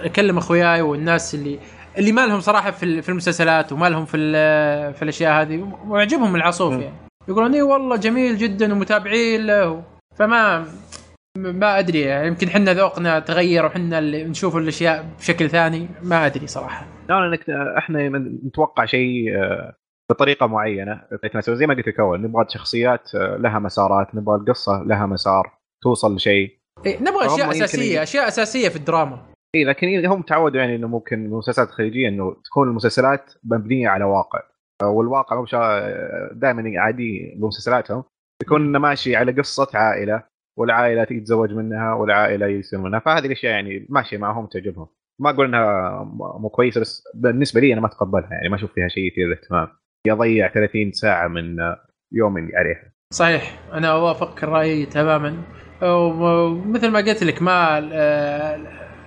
[0.04, 1.58] أكلم أخوياي والناس اللي
[1.98, 4.16] اللي ما لهم صراحة في ال- في المسلسلات وما لهم في
[4.92, 6.72] في الأشياء هذه ويعجبهم العصوف.
[6.72, 6.94] يعني.
[7.30, 9.82] يقولون اي والله جميل جدا ومتابعين له.
[10.16, 10.66] فما
[11.38, 16.46] ما أدري يعني يمكن حنا ذوقنا تغير وحنا اللي نشوف الأشياء بشكل ثاني ما أدري
[16.46, 16.86] صراحة.
[17.08, 19.76] لا انك إحنا نتوقع شيء آه،
[20.10, 21.00] بطريقة معينة.
[21.24, 21.54] نتناسب.
[21.54, 26.14] زي ما قلت لك أول نبغى شخصيات آه، لها مسارات نبغى القصة لها مسار توصل
[26.14, 26.58] لشيء.
[26.86, 29.26] إيه نبغى أشياء أساسية يجي- أشياء أساسية في الدراما.
[29.54, 34.40] اي لكن هم تعودوا يعني إنه ممكن المسلسلات الخليجية إنه تكون المسلسلات مبنية على واقع.
[34.82, 35.44] والواقع مو
[36.32, 38.04] دائما عادي بمسلسلاتهم
[38.42, 40.22] يكون ماشي على قصة عائلة
[40.58, 42.98] والعائلة يتزوج منها والعائلة يصير منها.
[42.98, 44.86] فهذه الأشياء يعني ماشية معهم تعجبهم
[45.20, 48.30] ما أقول إنها مو كويسة بس بالنسبة لي أنا ما أتقبلها.
[48.30, 49.68] يعني ما أشوف فيها شيء يثير الاهتمام.
[50.06, 51.56] يضيع 30 ساعة من
[52.12, 52.92] يومي عليها.
[53.12, 53.60] صحيح.
[53.72, 55.42] أنا اوافقك الرأي تماما.
[55.82, 57.78] ومثل ما قلت لك ما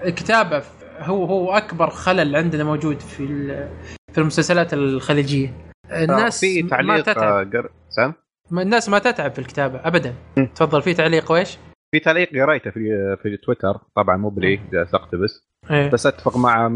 [0.06, 0.64] الكتابة
[1.04, 3.28] هو هو أكبر خلل عندنا موجود في
[4.12, 5.54] في المسلسلات الخليجية.
[5.92, 7.18] الناس في ما تعليق تتعب.
[7.24, 7.70] آه، قر...
[7.90, 8.14] سام؟
[8.52, 10.14] ما- الناس ما تتعب في الكتابة ابدا.
[10.56, 11.58] تفضل في تعليق ويش؟
[11.92, 13.78] في تعليق قريته في في تويتر.
[13.96, 14.60] طبعا مو بلي
[14.94, 15.48] أقتبس.
[15.72, 15.90] إيه.
[15.92, 16.74] بس أتفق معه 100%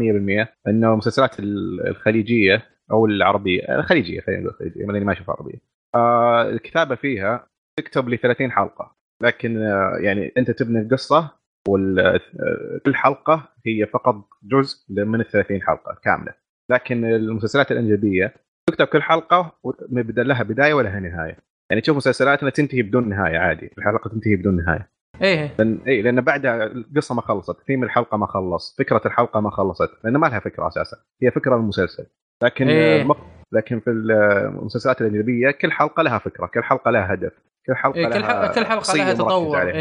[0.68, 5.58] إنه المسلسلات ال- الخليجية أو العربية الخليجية خلينا نقول الخليجيه ما لاني ما أشوف عربية.
[5.94, 7.46] آه الكتابة فيها
[7.78, 11.30] تكتب لي 30 حلقة لكن آه يعني أنت تبني القصة
[11.68, 16.34] وكل حلقة هي فقط جزء من ال 30 حلقة كاملة.
[16.70, 18.34] لكن المسلسلات الاجنبيه
[18.70, 21.36] تكتب كل حلقة وبدا لها بداية ولها نهاية.
[21.70, 23.70] يعني تشوف مسلسلاتنا تنتهي بدون نهاية عادي.
[23.78, 24.88] الحلقة تنتهي بدون نهاية.
[25.22, 25.54] إيه.
[25.58, 29.90] لأن اي لأن بعدها القصة ما خلصت ثيم الحلقة ما خلص فكرة الحلقة ما خلصت
[30.04, 30.96] لأن ما لها فكرة أساسا.
[31.22, 32.06] هي فكرة المسلسل.
[32.42, 33.00] لكن إيه.
[33.00, 37.32] آه، مق- لكن في المسلسلات الاجنبيه كل حلقة لها فكرة كل حلقة لها هدف
[37.66, 39.56] كل حلقة إيه لها كل حلقة لها تطور.
[39.56, 39.74] عليها.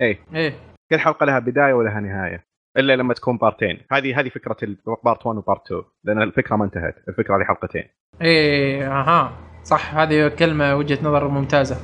[0.00, 0.18] إيه.
[0.34, 0.52] إيه.
[0.92, 2.44] كل حلقة لها بداية ولها نهاية
[2.76, 6.56] إلا لما تكون بارتين هذه هذه فكرة ال part 1 و part 2 لأن الفكرة
[6.56, 7.84] ما انتهت الفكرة هذه حلقتين
[8.22, 9.32] إيه أها
[9.64, 11.76] صح هذه كلمة وجهة نظر ممتازة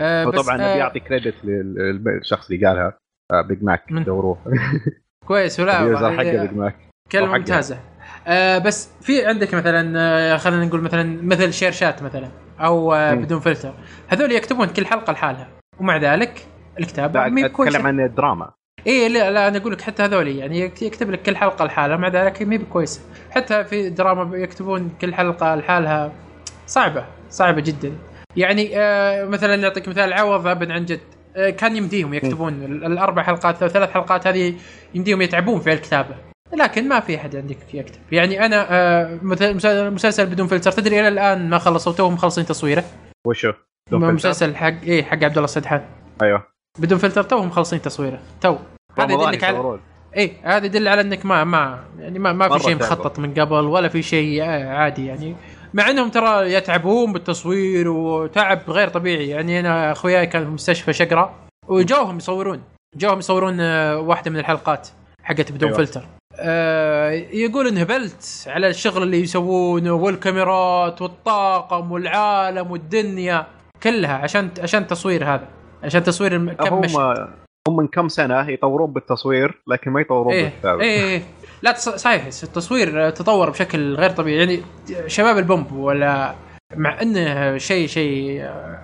[0.00, 2.98] آه وطبعا آه بيعطي credit للشخص اللي قالها
[3.32, 4.38] آه، Big Mac؟ دوروه
[5.28, 5.82] كويس ولا
[6.20, 6.76] إيه، Big Mac
[7.12, 7.38] كلمة.
[7.38, 7.78] ممتازة
[8.26, 12.28] آه بس في عندك مثلا آه خلينا نقول مثلا مثل شير شات مثلا
[12.60, 13.14] أو آه.
[13.14, 13.74] بدون فلتر
[14.08, 15.48] هذول يكتبون كل حلقة لحالها
[15.80, 16.46] ومع ذلك
[16.80, 18.50] الكتابة لا مي أتكلم عن الدراما.
[18.86, 21.96] اي لا, لا أنا أقول لك حتى هذول يعني يك- يكتب لك كل حلقة لحالها
[21.96, 23.00] مع ذلك مي بكويسة.
[23.30, 26.12] حتى في دراما يكتبون كل حلقة لحالها
[26.66, 27.92] صعبة صعبة جدا.
[28.36, 31.00] يعني آه مثلا نعطيك مثال عوض أبا عن جد
[31.36, 34.54] آه كان يمديهم يكتبون ال- الأربع حلقات أو ثلاث حلقات هذه
[34.94, 36.14] يمديهم يتعبون في الكتابة.
[36.56, 38.00] لكن ما في أحد عندك يكتب.
[38.12, 39.18] يعني أنا آه
[39.90, 42.84] مسلسل- بدون فلتر تدري إلى الآن ما خلصوا توهم مخلصين تصويره؟
[43.26, 43.52] وشو؟
[43.92, 45.82] مسلسل حق إيه حق عبد الله السدحان.
[46.22, 46.55] أيوه.
[46.78, 48.18] بدون فلتر توهم مخلصين تصويره.
[48.40, 48.56] تو.
[48.98, 49.78] هذا يدلك على.
[50.16, 52.76] إيه هذا يدل على إنك ما ما يعني ما, ما في شيء.
[52.76, 55.36] مخطط من قبل ولا في شيء آه، عادي يعني.
[55.74, 59.28] مع إنهم ترى يتعبون بالتصوير وتعب غير طبيعي.
[59.28, 61.34] يعني أنا أخوياي كان في مستشفى شقرة
[61.68, 62.62] وجوهم يصورون.
[62.96, 64.88] جوهم يصورون آه، واحدة من الحلقات
[65.22, 65.84] حقت بدون أيوة.
[65.84, 66.06] فلتر.
[66.38, 73.46] آه يقول انهبلت على الشغل اللي يسوونه والكاميرات والطاقم والعالم والدنيا
[73.82, 75.48] كلها عشان عشان التصوير هذا.
[75.86, 77.26] عشان تصوير الم- كم هم.
[77.68, 81.22] هم من كم سنة يطورون بالتصوير لكن ما يطورون إيه بالكتابه إيه
[81.62, 84.62] لا تص- صحيح التصوير تطور بشكل غير طبيعي يعني
[85.06, 86.34] شباب البومب ولا
[86.76, 88.40] مع انه شيء شيء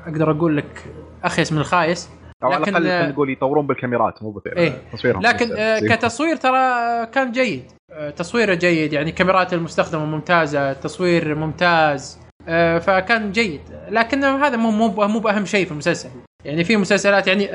[0.07, 0.85] أقدر أقول لك
[1.25, 2.09] أخيس من الخايس
[2.43, 4.79] أو على لكن- الأقل خلينا نقول يطورون بالكاميرات مو بتصوير إيه.
[4.93, 5.57] تصويرهم لكن.
[5.57, 12.79] آه، كتصوير ترى كان جيد آه، تصويره جيد يعني كاميرات المستخدمة ممتازة تصوير ممتاز آه،
[12.79, 16.09] فكان جيد لكن هذا مو مو مو بأهم شيء في المسلسل
[16.45, 17.49] يعني في مسلسلات يعني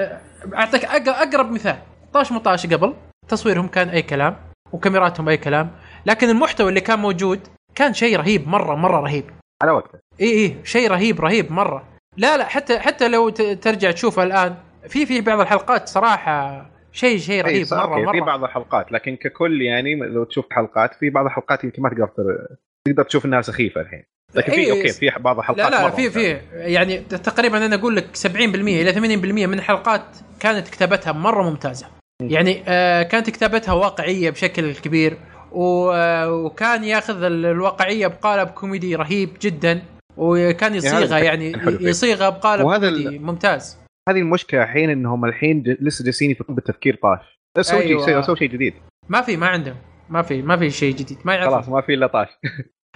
[0.54, 1.78] أعطيك أقرب مثال.
[2.14, 2.94] طاش ما طاش قبل
[3.28, 4.36] تصويرهم كان أي كلام
[4.72, 5.72] وكاميراتهم أي كلام
[6.06, 7.40] لكن المحتوى اللي كان موجود
[7.76, 9.26] كان شيء رهيب مرة مرة رهيب.
[9.64, 10.00] على وقته.
[10.22, 11.84] إي إي شيء رهيب رهيب مرة.
[12.18, 14.56] لا لا حتى حتى لو ترجع تشوفها الآن
[14.88, 18.26] في في بعض الحلقات صراحة شيء شيء رهيب مرة okay، في مرة.
[18.26, 22.48] بعض الحلقات لكن ككل يعني لو تشوف حلقات في بعض الحلقات يمكن ما تقدر
[22.88, 24.04] تقدر تشوف إنها سخيفة الحين.
[24.36, 26.10] لكن في إيه، okay في بعض الحلقات لا لا في.
[26.10, 28.36] في يعني تقريبا أنا أقول لك 70%
[28.82, 30.04] إلى 80% من الحلقات
[30.40, 31.88] كانت كتابتها مرة ممتازة.
[32.22, 35.18] يعني آه كانت كتابتها واقعية بشكل كبير
[35.52, 39.82] و- آه، وكان ياخذ ال- الواقعية بقالب كوميدي رهيب جدا
[40.18, 41.54] وكان يصيغها يعني.
[41.82, 43.78] يصيغها بقالب وهذا كوميدي ممتاز.
[44.10, 47.40] هذه المشكلة الحين إنهم الحين لسه جالسين يفكرون بالتفكير طاش.
[47.62, 48.06] سووا أيوة.
[48.06, 48.74] شيء سووا شيء جديد.
[49.10, 49.76] ما في ما عندهم.
[50.10, 51.18] ما في ما في شيء جديد.
[51.26, 52.28] ما يعرفون خلاص ما في إلا طاش.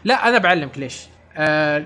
[0.04, 1.08] لا أنا بعلمك ليش.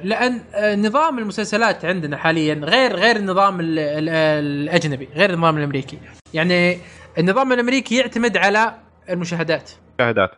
[0.03, 5.99] لأن آه نظام المسلسلات عندنا حاليا غير غير النظام ال ال الأجنبي غير النظام الأمريكي.
[6.33, 6.77] يعني
[7.17, 8.75] النظام الأمريكي يعتمد على
[9.09, 9.71] المشاهدات.
[9.99, 10.31] مشاهدات.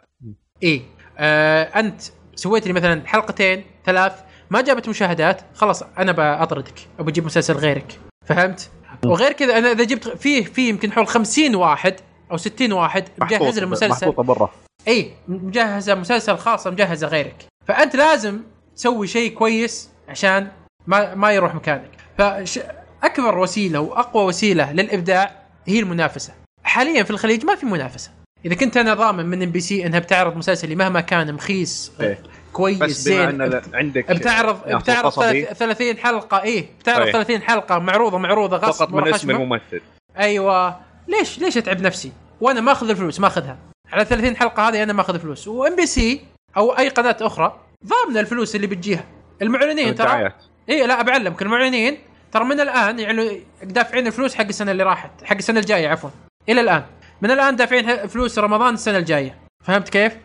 [0.64, 0.82] إيه
[1.18, 2.02] آه أنت
[2.36, 4.14] سويت لي مثلا حلقتين ثلاث
[4.50, 8.00] ما جابت مشاهدات خلاص أنا بأطردك أو بجيب مسلسل غيرك.
[8.26, 8.70] فهمت؟
[9.06, 11.96] وغير كذا أنا إذا جبت فيه في يمكن حول 50 واحد
[12.32, 14.08] أو 60 واحد مجهز المسلسل.
[14.08, 14.52] محطوطه برا.
[14.88, 17.46] إي مجهزة مسلسل خاصه مجهزة غيرك.
[17.68, 18.40] فأنت لازم
[18.78, 20.48] تسوي شيء كويس عشان
[20.88, 21.90] ما ما يروح مكانك.
[22.18, 25.32] فأكبر وسيلة وأقوى وسيلة للإبداع
[25.66, 26.34] هي المنافسة.
[26.64, 28.12] حاليا في الخليج ما في منافسة.
[28.46, 32.20] إذا كنت أنا ضامن من ام بي سي إنها بتعرض مسلسلي مهما كان مخيس إيه.
[32.54, 37.12] كويس بس بما زين إن عندك بتعرض بتعرض قصبي 30 حلقة إيه بتعرض إيه.
[37.12, 39.32] 30 حلقة معروضة معروضة غصب فقط من اسم.
[39.32, 39.82] الممثل.
[40.18, 40.80] أيوه.
[41.08, 42.12] ليش ليش أتعب نفسي؟
[42.42, 43.58] وأنا ما أخذ الفلوس ما أخذها.
[43.92, 45.48] على 30 حلقة هذه أنا ما أخذ فلوس.
[45.48, 46.22] و MBC
[46.58, 49.04] أو أي قناة أخرى ضامنه الفلوس اللي بتجيها.
[49.42, 50.32] المعلنين ترى؟
[50.70, 51.98] اي لا بعلمك المعلنين
[52.32, 56.10] ترى من الآن يعني دافعين الفلوس حق السنة اللي راحت حق السنة الجاية عفوا
[56.50, 56.84] إلى الآن.
[57.22, 59.40] من الآن دافعين فلوس رمضان السنة الجاية.
[59.64, 60.18] فهمت كيف؟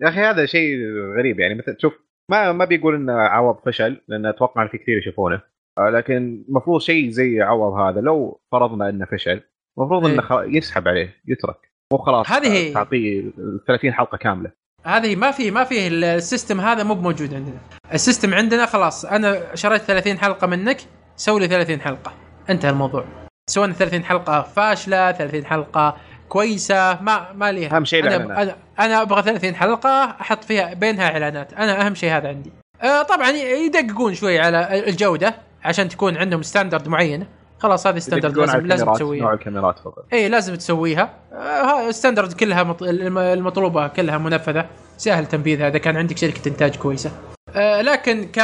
[0.00, 0.76] يا أخي هذا شيء
[1.18, 1.54] غريب يعني.
[1.54, 1.92] مثل شوف
[2.30, 5.40] ما ما بيقول إنه عوض فشل لأن أتوقع في كثير يشوفونه.
[5.78, 9.40] آه، لكن المفروض شيء زي عوض هذا لو فرضنا إنه فشل
[9.78, 10.12] المفروض إيه.
[10.14, 11.72] انه خ- يسحب عليه يترك.
[11.92, 12.72] مو خلاص هذه هي.
[12.72, 14.50] تعطيه ال 30 حلقة كاملة.
[14.84, 17.58] هذه ما في ما في ال system هذا مو موجود عندنا.
[17.94, 20.80] ال system عندنا خلاص أنا شريت 30 حلقة منك
[21.16, 22.12] سوي لي 30 حلقة.
[22.50, 23.04] انتهى الموضوع.
[23.50, 25.96] سواء 30 حلقة فاشلة 30 حلقة
[26.28, 27.76] كويسة ما ما ليها.
[27.76, 28.42] أهم شيء أنا.
[28.42, 31.52] أنا أنا أبغى 30 حلقة أحط فيها بينها إعلانات.
[31.52, 32.52] أنا أهم شيء هذا عندي.
[32.82, 37.26] آه طبعا يدققون شوي على الجودة عشان تكون عندهم standard معينه
[37.64, 39.22] خلاص هذه standard لازم لازم تسويها.
[39.22, 40.04] نوع الكاميرات فقط.
[40.12, 41.10] اي لازم تسويها.
[41.32, 42.82] آه standard كلها مط...
[42.82, 44.66] الم- المطلوبة كلها منفذة.
[44.96, 47.10] سهل تنفيذها اذا كان عندك شركة إنتاج كويسة.
[47.54, 48.40] آه لكن ك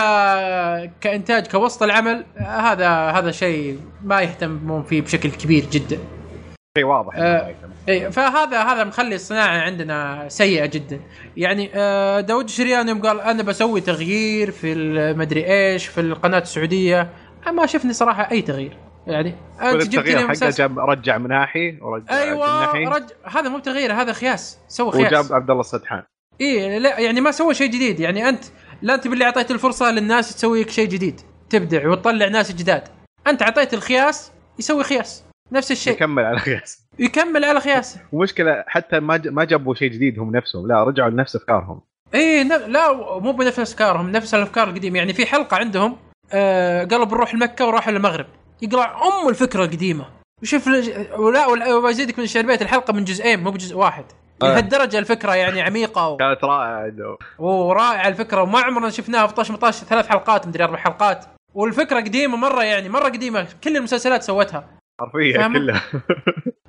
[1.00, 5.98] كإنتاج كوسط العمل آه هذا هذا شيء ما يهتمون فيه بشكل كبير جدا.
[6.78, 7.54] شيء واضح آه،
[7.88, 11.00] اي فهذا هذا مخلي الصناعة عندنا سيئة جدا.
[11.36, 17.08] يعني آه، داود الشريان يوم قال أنا بسوي تغيير في المدري إيش في القناة السعودية.
[17.52, 18.76] ما شفني صراحة أي تغيير.
[19.06, 23.04] يعني أنت جبت التغيير حقه جاب رجع مناحي ورجع أيوه رج...
[23.24, 24.58] هذا مو تغيير هذا خياس.
[24.68, 25.06] سوى خياس.
[25.06, 26.02] وجاب عبد الله السدحان.
[26.40, 28.00] اي لا يعني ما سوى شيء جديد.
[28.00, 28.44] يعني أنت
[28.82, 32.82] لا أنت باللي أعطيت الفرصة للناس تسوي لك شيء جديد تبدع وتطلع ناس جداد.
[33.26, 35.24] أنت أعطيت الخياس يسوي خياس.
[35.52, 35.92] نفس الشيء.
[35.92, 40.68] يكمل على قياس يكمل على خياسه ومشكله حتى ما ما جابوا شيء جديد هم نفسهم.
[40.68, 41.80] لا رجعوا لنفس أفكارهم.
[42.14, 42.48] إيه ن...
[42.48, 44.98] لا مو بنفس أفكارهم نفس الأفكار القديمة.
[44.98, 45.96] يعني في حلقة عندهم
[46.32, 48.26] آه قالوا بنروح لمكه وراحوا للمغرب.
[48.62, 50.04] يقلع أم الفكرة القديمة.
[50.42, 50.68] وشوف
[51.18, 54.04] ولا وبزيدك من الشربيت الحلقة من جزئين مو بجزء واحد.
[54.42, 54.46] آه.
[54.46, 56.16] لهالدرجة الفكرة يعني عميقة و...
[56.16, 58.42] كانت رائعة عندهم ورائعة الفكرة.
[58.42, 61.24] وما عمرنا شفناها في طاش مطاش ثلاث حلقات مدري أربع حلقات.
[61.54, 63.46] والفكرة قديمة مرة يعني مرة قديمة.
[63.64, 64.64] كل المسلسلات سوتها.
[65.00, 65.82] حرفيا؟ كلها.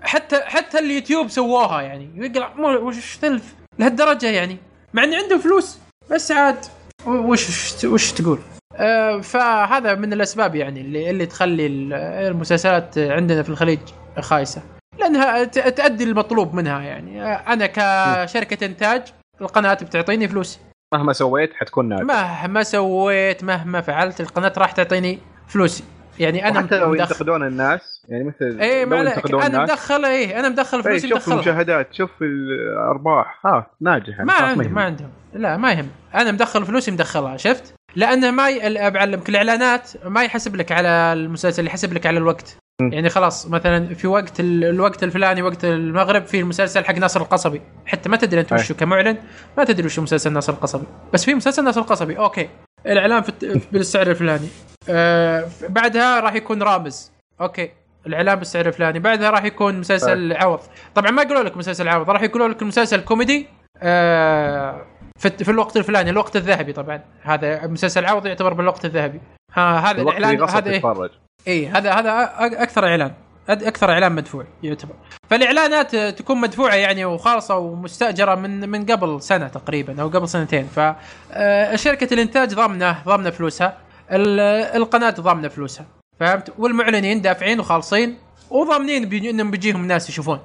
[0.02, 2.10] حتى حتى اليوتيوب سووها يعني.
[2.16, 4.58] يقلع مو وش تلف؟ لهالدرجة يعني.
[4.94, 5.80] مع ان عنده فلوس
[6.12, 6.66] بس عاد
[7.06, 8.39] وش, وش تقول؟
[8.76, 11.93] آه فهذا من الأسباب يعني اللي اللي تخلي ال-
[12.32, 13.80] المسلسلات عندنا في الخليج
[14.19, 14.61] خايسة.
[14.99, 17.24] لأنها تؤدي المطلوب منها يعني.
[17.26, 19.01] أنا كشركة إنتاج
[19.41, 20.59] القناة بتعطيني فلوس.
[20.93, 25.84] مهما سويت حتكون ناجح مهما سويت مهما فعلت القناة راح تعطيني فلوسي
[26.19, 30.49] يعني أنا حتى لو ينتقدون الناس يعني مثل إيه ما ينتقدون أنا مدخل إيه أنا
[30.49, 33.39] مدخل إيه، فلوسي شوف مدخلها المشاهدات شوف الأرباح.
[33.45, 34.74] ها ناجح ما عندهم.
[34.74, 35.09] ما عندهم.
[35.34, 35.88] لا ما يهم.
[36.15, 38.92] أنا مدخل فلوسي مدخلها شفت؟ لأنه ما ي...
[38.92, 42.58] بعلمك الإعلانات ما يحسب لك على المسلسل يحسب لك على الوقت.
[42.82, 44.64] يعني خلاص مثلا في وقت ال...
[44.64, 47.62] الوقت الفلاني وقت المغرب في المسلسل حق ناصر القصبي.
[47.86, 48.54] حتى ما تدري أنت.
[48.54, 49.18] وشو كمعلن
[49.58, 50.86] ما تدري وشو مسلسل ناصر القصبي.
[51.14, 52.49] بس في مسلسل ناصر القصبي okay.
[52.86, 53.46] الإعلان في الت...
[53.74, 54.48] بالسعر الفلاني.
[54.89, 57.12] آه بعدها راح يكون رامز.
[57.41, 57.72] okay.
[58.08, 59.00] الإعلان بالسعر الفلاني.
[59.00, 60.60] بعدها راح يكون مسلسل عوض.
[60.96, 63.48] طبعا ما يقولوا لك مسلسل عوض راح يقولوا لك المسلسل كوميدي.
[63.78, 64.86] آه
[65.22, 67.01] في, في الوقت الفلاني الوقت الذهبي طبعا.
[67.22, 69.22] هذا مسلسل عوض يعتبر بالوقت الذهبي.
[69.53, 71.09] ها هذا الإعلان هذا إيه؟ تتفرج
[71.47, 73.13] اي هذا هذا أكثر إعلان.
[73.49, 74.93] أكثر إعلان مدفوع يعتبر.
[75.30, 80.67] فالإعلانات تكون مدفوعة يعني وخالصة ومستأجرة من من قبل سنة تقريبا أو قبل سنتين.
[80.67, 83.78] فشركه الإنتاج ضامنة ضامنة فلوسها.
[84.11, 84.39] ال-
[84.82, 85.86] القناة ضامنة فلوسها.
[86.19, 88.17] فهمت؟ والمعلنين دافعين وخالصين
[88.49, 90.39] وضامنين بي- إنهم بيجيهم ناس يشوفون.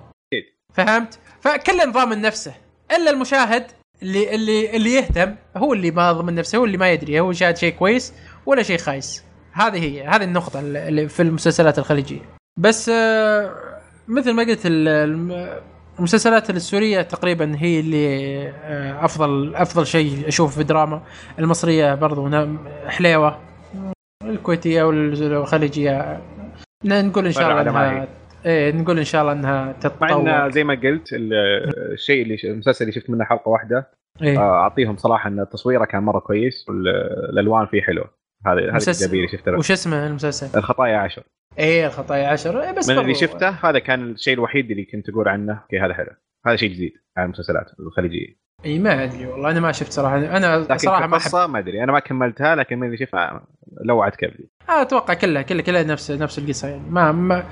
[0.75, 2.55] فهمت؟ فكل ضامن نفسه
[2.97, 3.67] إلا المشاهد
[4.03, 7.57] اللي اللي اللي يهتم هو اللي ما ضمن نفسه هو اللي ما يدري هو شاهد
[7.57, 8.13] شيء كويس
[8.47, 9.25] ولا شيء خايس.
[9.53, 12.21] هذه هي هذه النقطة اللي في المسلسلات الخليجية.
[12.59, 13.51] بس آه،
[14.09, 15.61] مثل ما قلت ال- الم-
[15.99, 21.03] المسلسلات السورية تقريبا هي اللي آه، أفضل أفضل شيء أشوفه في الدراما.
[21.39, 22.47] المصرية برضو
[22.87, 23.39] حليوة
[24.25, 26.21] الكويتية والخليجية
[26.85, 28.07] نقول إن شاء الله
[28.47, 28.55] على.
[28.55, 30.31] إيه نقول إن شاء الله إنها مع تتطور.
[30.47, 31.33] ان زي ما قلت ال-
[31.93, 33.91] الشيء اللي المسلسل اللي شفت منه حلقة واحدة
[34.23, 34.39] إيه.
[34.39, 38.11] آه، أعطيهم صراحة إن تصويره كان مرة كويس والالوان فيه حلوة.
[38.47, 39.57] مسلسل- الإيجابية اللي شفتها.
[39.59, 41.23] وش اسمه المسلسل؟ الخطايا عشر.
[41.59, 42.63] إيه الخطايا عشر.
[42.63, 45.95] إيه بس من اللي شفته هذا كان الشيء الوحيد اللي كنت أقول عنه أوكي هذا
[45.95, 46.11] حلو.
[46.47, 48.46] هذا شيء جديد عن المسلسلات الخليجية.
[48.65, 50.17] إي ما أدري والله أنا ما شفت صراحة.
[50.17, 53.41] أنا صراحة ما كقصة ما أدري أنا ما كملتها لكن من اللي شفته
[53.85, 54.49] لوعت كبدي.
[54.69, 56.83] آه، أتوقع كلها كلها كلها نفس نفس القصة يعني.
[56.91, 57.45] ما ما,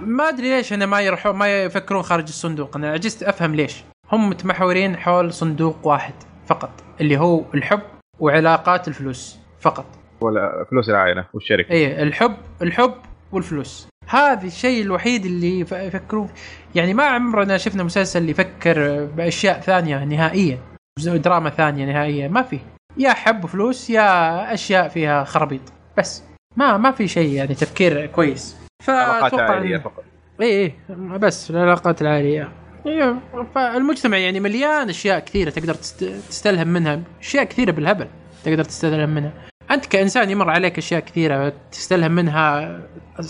[0.00, 2.76] ما أدري ليش أنا ما يروحون ما يفكرون خارج الصندوق.
[2.76, 3.84] أنا عجزت أفهم ليش.
[4.12, 6.14] هم متمحورين حول صندوق واحد
[6.46, 7.80] فقط اللي هو الحب
[8.20, 9.86] وعلاقات الفلوس فقط.
[10.20, 11.70] ولا فلوس العائلة والشركة.
[11.70, 12.94] إيه الحب الحب
[13.32, 13.88] والفلوس.
[14.06, 16.28] هذا الشيء الوحيد اللي يف- يفكرون
[16.74, 20.58] يعني ما عمرنا شفنا مسلسل اللي يفكر بأشياء ثانية نهائيا.
[20.98, 22.28] دراما ثانية نهائيا.
[22.28, 22.58] ما في.
[22.98, 25.60] يا حب وفلوس يا أشياء فيها خرابيط.
[25.98, 26.22] بس.
[26.56, 28.56] ما ما في شيء يعني تفكير كويس.
[28.84, 30.04] فأتوقع عائلية فقط.
[30.40, 30.74] اي اي
[31.18, 32.48] بس العلاقات العائلية.
[32.86, 33.14] إيه،
[33.54, 37.00] فالمجتمع يعني مليان أشياء كثيرة تقدر تست- تستلهم منها.
[37.20, 38.06] أشياء كثيرة بالهبل
[38.44, 39.32] تقدر تستلهم منها.
[39.72, 42.80] أنت كإنسان يمر عليك أشياء كثيرة تستلهم منها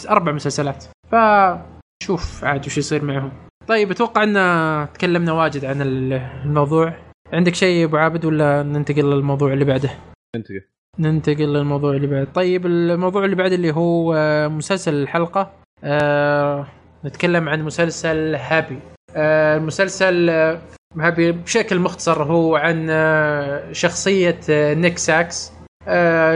[0.09, 0.84] أربع مسلسلات.
[1.11, 3.32] فشوف عاد وش يصير معهم.
[3.66, 6.12] طيب أتوقع إن تكلمنا واجد عن ال-
[6.45, 6.95] الموضوع.
[7.32, 9.90] عندك شيء أبو عابد ولا ننتقل للموضوع اللي بعده؟
[10.36, 10.47] انت
[10.99, 12.32] ننتقل للموضوع اللي بعد.
[12.34, 14.14] طيب الموضوع اللي بعد اللي هو
[14.49, 15.51] مسلسل الحلقة.
[15.84, 16.66] آه
[17.05, 18.78] نتكلم عن مسلسل هابي.
[19.16, 20.30] آه المسلسل
[20.99, 25.51] هابي بشكل مختصر هو عن آه شخصية آه نيك ساكس.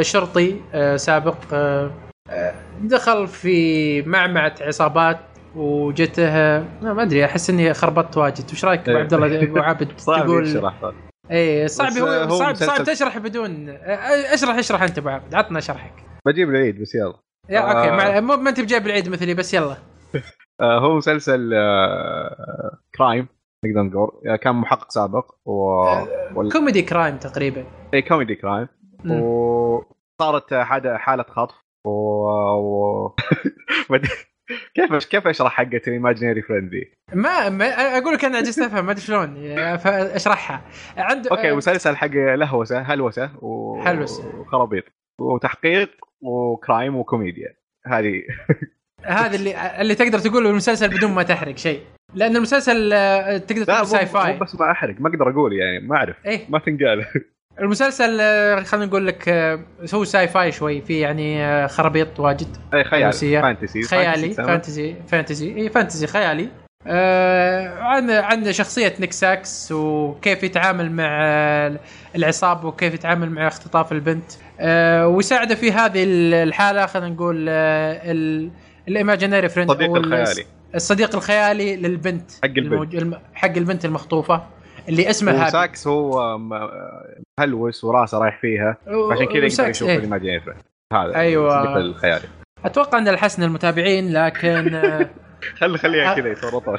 [0.03, 1.91] شرطي آه سابق آه
[2.31, 5.19] آه، دخل في معمعة عصابات
[5.57, 9.03] وجته آه، ما أدري أحس إني خربطت واجد وش رأيك أبو إيه.
[9.03, 10.73] عبد الله أبو عابد تقول.
[11.31, 15.61] إيه صعب هو, آه، صعب صعب تشرح بدون آه، أشرح أشرح أنت أبو عبد عطنا
[15.61, 15.93] شرحك
[16.27, 17.15] بجيب العيد بس يلا
[17.49, 17.63] يا آه.
[17.63, 18.21] okay مع...
[18.21, 19.77] مو ما أنت بجايب العيد مثلي بس يلا
[20.61, 23.29] آه هو مسلسل آه crime
[23.65, 25.53] نقدر نقول آه، كان محقق سابق و...
[26.35, 26.53] وال...
[26.53, 28.69] كوميدي crime تقريبا إيه، كوميدي crime.
[29.05, 31.67] وصارت حاجة حالة خطف.
[31.87, 33.15] و, و...
[34.75, 37.67] كيف كيف أشرح حقة ال imaginary friend دي؟ ما, ما
[37.99, 39.57] أقول لك أنا عجزت أفهم ما أدري شلون.
[39.83, 40.63] فأشرحها.
[40.97, 43.81] عند okay مسلسل حق هلوسة هلوسة و...
[43.81, 44.41] هلوسة.
[44.41, 44.85] وخرابيط.
[45.21, 45.91] وتحقيق
[46.23, 47.55] و crime وكوميديا.
[47.87, 48.23] هذه.
[49.05, 51.83] هذا اللي اللي تقدر تقوله المسلسل بدون ما تحرق شيء.
[52.15, 54.39] لأن المسلسل آه، تقدر تقول sci-fi.
[54.39, 56.27] بس ما أحرق ما أقدر أقول يعني ما أعرف.
[56.27, 56.47] إيه.
[56.49, 57.05] ما تنقال.
[57.61, 59.29] المسلسل آه، خلينا نقول لك
[59.95, 62.57] هو sci-fi شوي في يعني آه، خرابيط واجد.
[62.75, 63.13] اي خيال.
[63.43, 63.83] fantasy.
[63.83, 64.31] خيالي.
[64.35, 65.57] fantasy fantasy.
[65.57, 66.49] اي fantasy خيالي.
[66.89, 71.79] آه عن عن شخصية نيك ساكس وكيف يتعامل مع آه،
[72.17, 74.33] العصابة وكيف يتعامل مع اختطاف البنت.
[74.61, 76.05] آه ويساعده في هذه
[76.43, 78.51] الحالة خلينا نقول ال-
[78.89, 80.45] ال imaginary friend صديق أو ال- الخيالي.
[80.75, 82.31] الصديق الخيالي للبنت.
[82.43, 82.95] حق البنت.
[82.95, 84.43] الم- حق البنت المخطوفة.
[84.89, 85.47] اللي اسمها هابي.
[85.49, 86.39] وساكس هو
[87.41, 88.77] مهلوس وراسه رايح فيها.
[89.13, 89.97] عشان كذا يقدر يشوف إيه.
[89.97, 90.61] ال imaginary friend
[90.93, 91.59] هذا أيوة.
[91.63, 92.25] الصديق الخيالي
[92.65, 95.11] أتوقع أن الحسن المتابعين لكن آه،
[95.61, 96.17] خلي خليها أه.
[96.17, 96.77] كذا يتورطها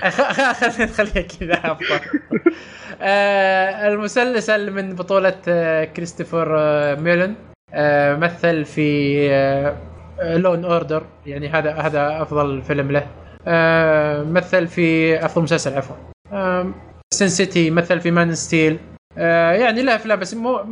[0.53, 2.20] خلينا نخليها كذا أفضل.
[3.01, 7.36] آه، المسلسل من بطولة آه، كريستوفر آه، ميلوني
[7.74, 9.28] آه، مثل في
[10.22, 13.08] Law & Order يعني هذا هذا أفضل فيلم له.
[13.47, 15.95] آه، مثل في أفضل مسلسل عفوا.
[17.13, 18.78] Sin City مثل في Man of Steel
[19.18, 20.64] يعني له أفلام بس مو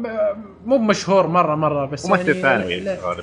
[0.66, 2.74] مو مشهور مره مرة بس ممثل يعني ثانوي.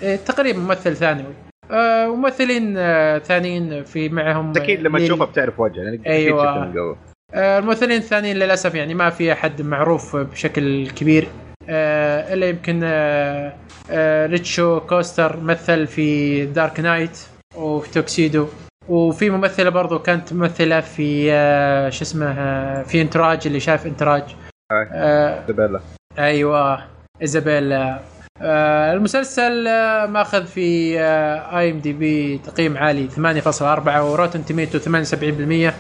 [0.03, 1.33] إيه، تقريبا ممثل ثانوي.
[1.71, 6.95] آه، ممثلين آه، ثانيين في معهم أكيد لما ليل- تشوفه بتعرف وجهه لانك قبل
[7.35, 11.29] آه، الممثلين الثانيين للأسف يعني ما في أحد معروف بشكل كبير.
[11.69, 13.53] آه، إلا يمكن آه،
[13.91, 17.19] آه، ريتشو كوستر مثل في Dark Knight
[17.57, 18.47] وفي توكسيدو
[18.89, 24.23] وفي ممثلة برضو كانت ممثلة في آه، شو اسمه آه، في Entourage اللي شاف Entourage.
[24.73, 24.89] هاي.
[24.93, 25.81] آه، دبلة
[26.19, 26.85] أيوه
[27.23, 28.01] إيزابيلا.
[28.43, 35.75] آه المسلسل آه ماخذ في آه، IMDb تقييم عالي 8.4 و Rotten Tomatoes 78%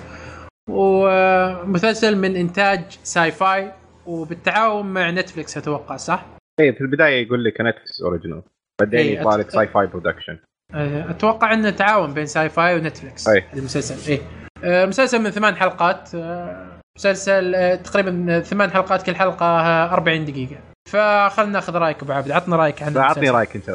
[0.70, 3.72] ومسلسل من إنتاج Syfy
[4.06, 6.26] وبالتعاون مع نتفلكس أتوقع صح؟
[6.60, 8.42] اي في البداية يقول لك نتفلكس original
[8.80, 10.32] بعدين إيه، يطلع لك Syfy production.
[10.32, 13.44] آه، أتوقع إنه تعاون بين Syfy ونتفلكس أي.
[13.54, 14.20] المسلسل اي
[14.64, 16.66] آه، مسلسل من ثمان حلقات آه،
[16.98, 20.56] مسلسل آه، تقريبا ثمان حلقات كل حلقة آه، 40 دقيقة.
[20.88, 23.30] فخلنا ناخذ رأيك أبو عبد عطنا رأيك عن اعطني.
[23.30, 23.70] رأيك أنت.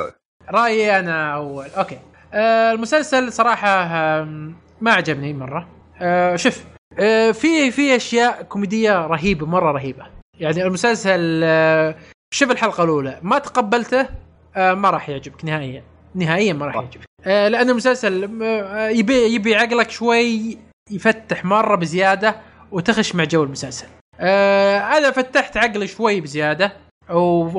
[0.50, 1.66] رأيي أنا أول.
[1.78, 2.00] أوكي.
[2.34, 3.88] آه المسلسل صراحة
[4.82, 5.68] ما عجبني مرة.
[6.02, 6.64] آه شوف
[7.00, 10.06] آه في في أشياء كوميدية رهيبة مرة رهيبة.
[10.40, 11.96] يعني المسلسل آه
[12.34, 14.08] شوف الحلقة الأولى ما تقبلته
[14.56, 15.84] آه ما راح يعجبك نهائيا.
[16.18, 16.76] نهائيا ما راح.
[16.76, 17.06] يعجبك.
[17.26, 20.58] آه لأن المسلسل آه يبي يبي عقلك شوي
[20.92, 22.36] يفتح مرة بزيادة
[22.72, 23.88] وتخش مع جو المسلسل.
[24.20, 26.74] آه أنا فتحت عقلي شوي بزيادة
[27.10, 27.50] و...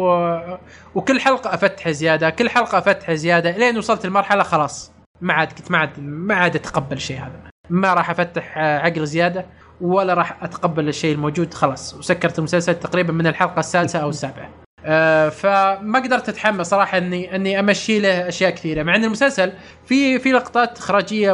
[0.94, 4.92] وكل حلقة افتح زيادة كل حلقة افتح زيادة لين وصلت المرحلة خلاص.
[5.20, 7.40] ما عاد كنت ما عاد ما عاد أتقبل الشيء هذا.
[7.70, 9.46] ما راح أفتح آه، عقل زيادة
[9.80, 11.94] ولا راح أتقبل الشيء الموجود خلاص.
[11.94, 14.50] وسكرت المسلسل تقريبا من الحلقة السادسة أو السابعة.
[14.84, 18.82] آه فما قدرت اتحمل صراحة اني إني أمشي له أشياء كثيرة.
[18.82, 19.52] مع إن المسلسل
[19.86, 21.32] في في لقطات إخراجية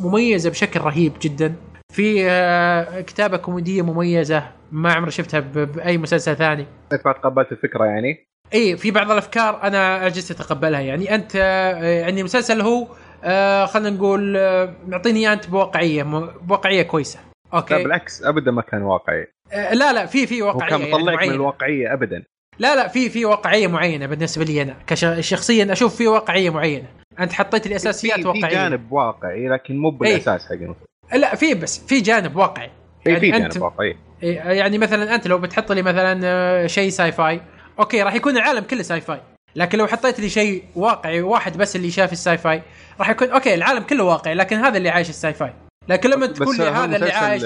[0.00, 1.54] مميزة بشكل رهيب جدا.
[1.92, 4.42] في آه كتابة كوميدية مميزة
[4.72, 6.66] ما عمري شفتها بأي مسلسل ثاني.
[6.92, 11.14] أنت ما تقبلت الفكرة يعني؟ إي في بعض الأفكار أنا عجزت أتقبلها يعني.
[11.14, 12.86] أنت آه، يعني المسلسل هو
[13.24, 16.02] آه خلينا نقول آه، معطيني اياه أنت بواقعية
[16.42, 17.18] بواقعية كويسة.
[17.52, 19.26] لا أوكي بالعكس ابدا ما كان واقعي.
[19.52, 21.34] آه لا لا في في هو واقعية كان يعني مطلعك من معينة.
[21.34, 22.24] الواقعية ابدا.
[22.58, 26.86] لا لا في في واقعية معينة بالنسبة لي أنا كشخصيا أشوف في واقعية معينة.
[27.20, 28.54] أنت حطيت لي اساسيات في- في واقعية.
[28.54, 29.96] جانب واقعي لكن مو إيه.
[29.98, 30.74] بالأساس حق
[31.16, 32.70] لا في بس في جانب واقعي.
[33.06, 33.96] إيه، في أنت- جانب واقعي.
[34.22, 37.40] إيه، يعني مثلا أنت لو بتحط لي مثلا آه، شيء sci-fi
[37.78, 39.20] okay راح يكون العالم كله sci-fi
[39.56, 42.62] لكن لو حطيت لي شيء واقعي واحد بس اللي شاف ال sci-fi
[42.98, 45.52] راح يكون okay العالم كله واقعي لكن هذا اللي عايش ال sci-fi
[45.88, 47.42] لكن لما تقول لي هذا اللي عايش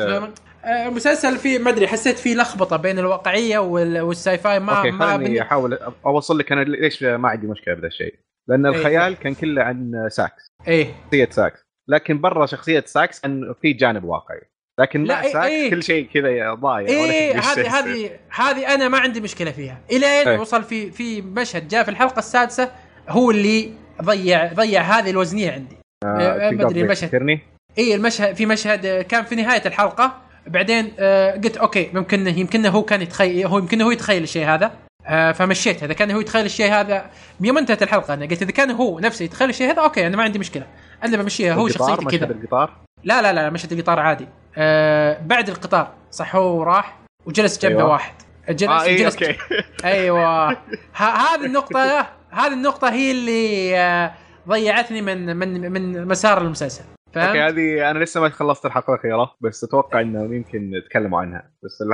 [0.65, 4.91] آه، المسلسل فيه ما أدري حسيت فيه لخبطة بين الواقعية وال- وال sci-fi ما okay
[4.91, 8.15] ما بن- أحاول أوصل لك أنا ليش ما عندي مشكلة بهذا الشيء.
[8.49, 8.75] لأن إيه.
[8.77, 10.47] الخيال كان كله عن ساكس.
[10.69, 10.95] إيه.
[11.05, 11.61] شخصية ساكس.
[11.89, 14.41] لكن برا شخصية ساكس كان في جانب واقعي.
[14.81, 15.71] لكن لا، مع إيه، ساكس إيه.
[15.71, 16.89] كل شيء كذا ضايع.
[16.89, 17.79] إيه إيش هذه.
[17.79, 19.81] هذه هذه أنا ما عندي مشكلة فيها.
[19.91, 20.39] الين إيه.
[20.39, 22.71] وصل في في مشهد جاء في الحلقة السادسة
[23.09, 23.71] هو اللي
[24.03, 25.77] ضيع ضيع هذه الوزنية عندي.
[26.05, 27.41] آه، ما قبل المشهد.
[27.79, 30.28] اي المشهد في مشهد كان في نهاية الحلقة.
[30.49, 34.72] بعدين آه، قلت okay ممكن يمكن هو كان يتخيل هو يمكن هو يتخيل الشيء هذا.
[35.07, 35.82] آه، فمشيت.
[35.82, 39.24] إذا كان هو يتخيل الشيء هذا يوم انتهت الحلقة أنا قلت إذا كان هو نفسه
[39.24, 40.66] يتخيل الشيء هذا okay أنا ما عندي مشكلة.
[41.05, 42.26] أنا بمشيها هو شخصيتي كذا.
[42.30, 42.70] القطار؟
[43.05, 44.28] لا لا لا مشهد القطار عادي.
[44.57, 46.96] آه بعد القطار صح هو راح
[47.26, 47.90] وجلس جنبه أيوة.
[47.90, 48.14] واحد.
[48.49, 49.37] جلس آه اي جلس okay.
[49.84, 50.49] أيوه.
[50.92, 54.12] هذه النقطة هذه النقطة هي اللي آه،
[54.49, 56.84] ضيعتني من من من مسار المسلسل.
[57.16, 61.51] okay فهمت؟ هذه أنا لسه ما خلصت الحلقة الأخيرة بس أتوقع إنه يمكن نتكلموا عنها.
[61.65, 61.93] بس ال-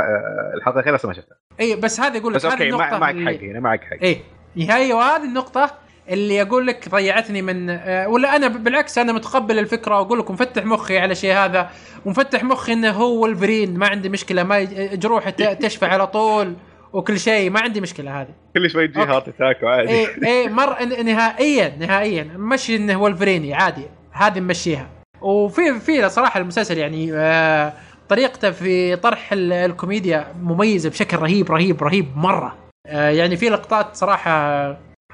[0.58, 1.36] الحلقة الأخيرة لسه ما شفتها.
[1.60, 4.20] إي بس هذه أقول لك بس هذه okay مع- معك حقي أنا معك حقي إي
[4.56, 5.70] هي وهذه النقطة
[6.08, 10.64] اللي أقول لك ضيعتني من آه، ولا أنا بالعكس أنا متقبل الفكرة وأقول لك مفتح
[10.64, 11.70] مخي على شيء هذا.
[12.06, 14.62] ومفتح مخي إنه هو ولفرين ما عندي مشكلة ما
[14.94, 15.30] جروحه
[15.62, 16.54] تشفى على طول
[16.92, 18.34] وكل شيء ما عندي مشكلة هذه.
[18.54, 19.10] كل شوي يجي okay.
[19.12, 19.90] heart attack وعادي.
[19.90, 23.82] إيه إيه مر نهائيا نهائيا مشي إنه ولفرين عادي.
[24.12, 24.88] هذه نمشيها.
[25.24, 27.72] وفي في صراحة المسلسل يعني آه
[28.08, 32.56] طريقته في طرح ال- الكوميديا مميزة بشكل رهيب رهيب رهيب مرة.
[32.86, 34.66] آه يعني في لقطات صراحة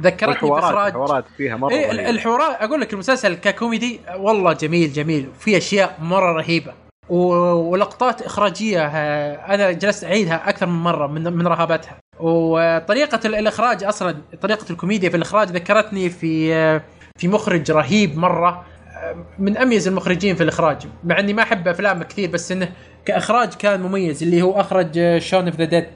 [0.03, 0.87] ذكرتني بإخراج.
[0.87, 2.11] الحوارات فيها مرة إيه.
[2.11, 5.29] الحوارات أقول لك المسلسل ككوميدي والله جميل جميل.
[5.39, 6.73] في أشياء مرة رهيبة.
[7.09, 11.97] ولقطات إخراجية آه، أنا جلست أعيدها أكثر من مرة من من رهابتها.
[12.21, 16.51] وطريقة ال- الإخراج أصلا طريقة الكوميديا في الإخراج ذكرتني في
[17.19, 18.65] في مخرج رهيب مرة.
[19.39, 22.69] من أميز المخرجين في الإخراج مع إني ما أحب أفلامه كثير بس إنه
[23.05, 25.87] كإخراج كان مميز اللي هو أخرج Shaun of the Dead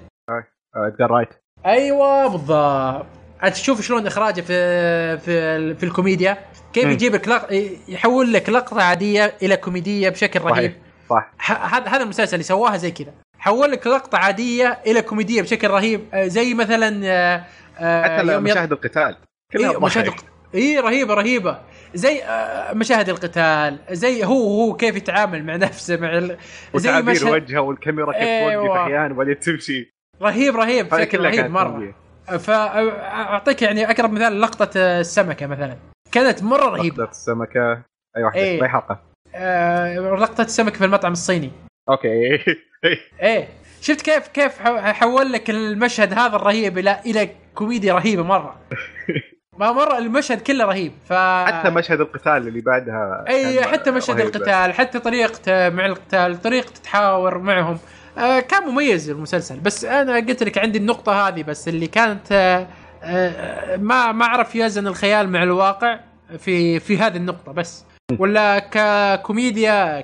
[0.76, 1.28] إدغار رايت
[1.66, 3.06] أيوه بالضبط.
[3.52, 6.38] تشوف شلون إخراجه في في في الكوميديا؟
[6.72, 6.84] كيف.
[6.84, 7.46] يجيب لك لق...
[7.88, 10.72] يحول لك لقطة عادية إلى كوميدية بشكل رهيب.
[11.10, 11.32] صح.
[11.74, 13.12] هذا هذا المسلسل اللي سواها زي كذا.
[13.38, 16.00] حول لك لقطة عادية إلى كوميدية بشكل رهيب.
[16.14, 17.44] آه، زي مثلا آه،
[17.78, 19.16] آه، حتى مشاهد القتال
[19.52, 20.06] كلها إيه مشاهد.
[20.06, 21.58] الق- اي رهيبة رهيبة.
[21.94, 26.36] زي آه، مشاهد القتال زي هو هو كيف يتعامل مع نفسه مع ال...
[26.74, 28.66] زي وتعابير مشهد وجهه والكاميرا كيف أيوة.
[28.66, 29.94] توقف أحيانا وبعدين تمشي.
[30.22, 31.94] رهيب رهيب بشكل رهيب مرة.
[32.38, 35.76] فاعطيك يعني أقرب مثال لقطة السمكة مثلا.
[36.12, 37.02] كانت مرة رهيبة.
[37.02, 37.82] لقطة السمكة.
[38.16, 38.40] اي واحدة.
[38.40, 38.62] إيه.
[38.62, 39.00] اي حلقه
[39.34, 41.50] آه لقطة السمكه في المطعم الصيني.
[41.88, 42.08] okay.
[43.22, 43.48] إيه.
[43.80, 48.56] شفت كيف كيف حول لك المشهد هذا الرهيب إلى إلى كوميديا رهيبة مرة.
[49.58, 51.12] ما مرة المشهد كله رهيب ف
[51.46, 54.20] حتى مشهد القتال اللي بعدها أي حتى مشهد.
[54.20, 57.78] القتال حتى طريقته مع القتال طريقة تحاور معهم
[58.18, 59.60] آه كان مميز المسلسل.
[59.60, 62.66] بس أنا قلت لك عندي النقطة هذه بس اللي كانت آه
[63.02, 66.00] آه ما ما عرف يوزن الخيال مع الواقع
[66.38, 67.84] في في هذه النقطة بس.
[68.18, 70.00] ولا ككوميديا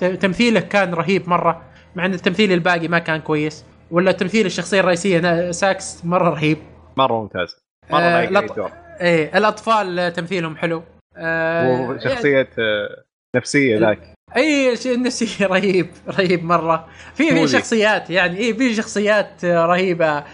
[0.00, 1.62] كتمثيله كان رهيب مرة
[1.96, 3.64] مع إن التمثيل الباقي ما كان كويس.
[3.90, 6.58] ولا تمثيل الشخصية الرئيسية نا- ساكس مرة رهيب.
[6.96, 7.63] مرة ممتاز.
[7.90, 8.72] مرة آه،.
[9.00, 10.82] إيه الأطفال تمثيلهم حلو.
[11.16, 13.04] آه وشخصيه آه،
[13.36, 13.98] نفسية ذاك.
[14.36, 16.88] اي شيء نفسي رهيب رهيب مرة.
[17.14, 17.48] في في.
[17.48, 20.24] شخصيات يعني اي في شخصيات رهيبة.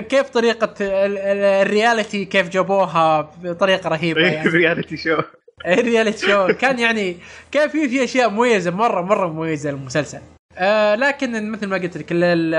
[0.00, 4.48] كيف طريقة ال- ال- ال reality كيف جابوها؟ بطريقه رهيبة يعني.
[4.48, 5.16] رياليتي شو
[5.66, 7.16] الرياليتي شو؟ كان يعني
[7.52, 10.18] كان في في أشياء مميزة مرة مرة مميزة المسلسل.
[10.58, 12.54] آه لكن مثل ما قلت لك ال-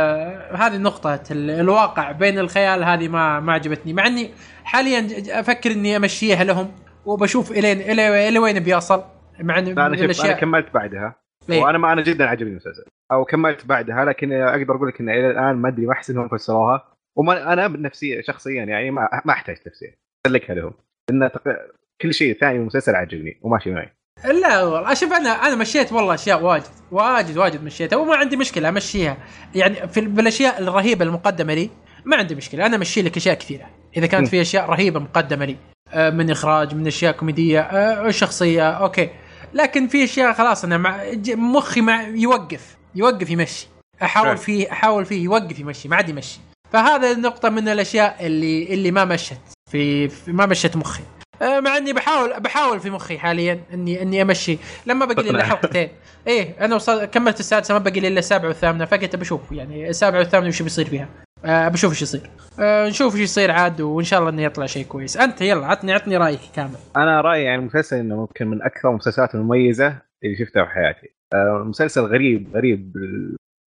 [0.55, 3.93] هذه نقطة ال- الواقع بين الخيال هذه ما ما عجبتني.
[3.93, 4.29] مع إني
[4.63, 5.07] حاليا
[5.39, 6.71] أفكر إني أمشيها لهم
[7.05, 9.03] وبشوف الين إلى وين بيوصل
[9.39, 11.15] مع إن أنا أنا كملت بعدها.
[11.49, 11.61] إيه.
[11.61, 12.83] وأنا ما أنا جدا عجبني المسلسل.
[13.11, 16.27] أو كملت بعدها لكن أقدر أقول لك إن إلى الآن ما أدري ما أحس إنهم
[16.27, 16.87] فسروها.
[17.15, 19.95] وما أنا بنفسي شخصيا يعني ما ما أحتاج تفسير
[20.27, 20.73] أسلكها لهم.
[21.09, 21.41] لأن تق...
[22.01, 23.89] كل شيء ثاني بالمسلسل عجبني وماشي معي.
[24.23, 24.93] لا والله.
[24.93, 29.17] شوف أنا أنا مشيت والله أشياء واجد واجد واجد مشيتها وما عندي مشكلة أمشيها.
[29.55, 31.69] يعني في بالأشياء الرهيبة المقدمة لي
[32.05, 33.65] ما عندي مشكلة أنا أمشي لك أشياء كثيرة.
[33.97, 34.27] إذا كانت.
[34.27, 35.57] في أشياء رهيبة مقدمة لي
[35.93, 39.09] آه، من إخراج من أشياء كوميدية آه، شخصية أوكي.
[39.53, 43.67] لكن في أشياء خلاص أنا مع مخي مع يوقف يوقف يمشي.
[44.03, 44.37] أحاول.
[44.37, 46.39] فيه أحاول فيه يوقف يمشي ما عاد يمشي.
[46.71, 49.37] فهذا النقطة من الأشياء اللي اللي ما مشت
[49.71, 51.03] في, في ما مشت مخي.
[51.41, 54.57] مع إني بحاول بحاول في مخي حاليا اني إني أمشي.
[54.85, 55.43] لما بقي لي الا.
[55.43, 55.89] حلقتين
[56.27, 60.19] إيه أنا وصل كملت السادسة ما بقي لي إلا السابعه والثامنه فقلت بشوف يعني السابعه
[60.19, 61.07] والثامنه وش بيصير فيها.
[61.45, 62.29] آه بشوف إيش يصير.
[62.59, 65.17] آه نشوف إيش يصير عاد وإن شاء الله إنه يطلع شيء كويس.
[65.17, 66.75] أنت يلا عطني عطني رأيك كامل.
[66.97, 71.09] أنا رأيي يعني المسلسل إنه ممكن من أكثر المسلسلات المميزة اللي شفتها في حياتي.
[71.33, 72.93] آه، مسلسل غريب غريب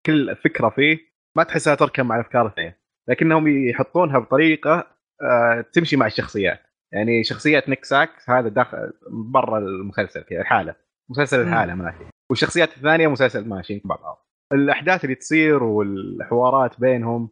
[0.05, 0.97] كل فكرة فيه.
[1.37, 2.77] ما تحسها تركب مع الأفكار الثانية.
[3.09, 4.87] لكنهم يحطونها بطريقة
[5.21, 6.59] آه، تمشي مع الشخصيات.
[6.93, 10.75] يعني شخصية نيك ساكس هذا داخل برا المسلسل كذا الحاله
[11.09, 11.41] مسلسل.
[11.41, 11.97] الحالة ماشي.
[12.29, 17.29] والشخصيات الثانية مسلسل ماشيين مع بعض الأحداث اللي تصير والحوارات بينهم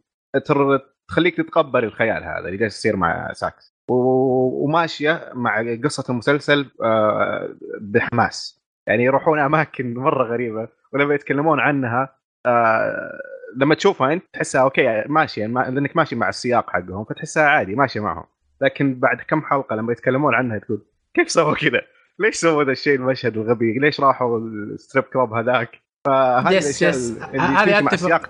[1.08, 7.48] تخليك تتقبل الخيال هذا اللي جالس يصير مع ساكس وماشية مع قصة المسلسل آه،
[7.80, 8.62] بحماس.
[8.88, 13.20] يعني يروحون أماكن مرة غريبة ولما يتكلمون عنها آه،
[13.56, 18.00] لما تشوفها أنت تحسها okay ماشية ما- لأنك ماشي مع السياق حقهم فتحسها عادي ماشية
[18.00, 18.24] معهم.
[18.62, 20.82] لكن بعد كم حلقة لما يتكلمون عنها تقول
[21.14, 21.82] كيف سووا كذا؟
[22.18, 26.94] ليش سووا ذا الشيء المشهد الغبي؟ ليش راحوا ال strip club هذاك؟ فهذه الأشياء.
[27.34, 28.20] اللي مع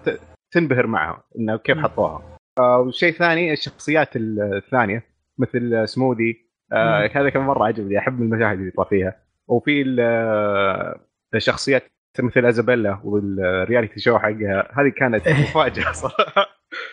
[0.53, 1.79] تنبهر معها إنه كيف.
[1.79, 2.39] حطوها.
[2.59, 5.05] آه، والشيء الثاني الشخصيات الثانية
[5.39, 7.11] مثل سموذي آه،.
[7.15, 9.17] هذا كان مرة عجبني أحب المشاهد اللي يطلع فيها
[9.49, 11.01] وفي آه،
[11.35, 11.83] الشخصيات
[12.19, 15.29] مثل أزابيلا وال reality show حقها هذه كانت.
[15.43, 16.47] مفاجأة صراحة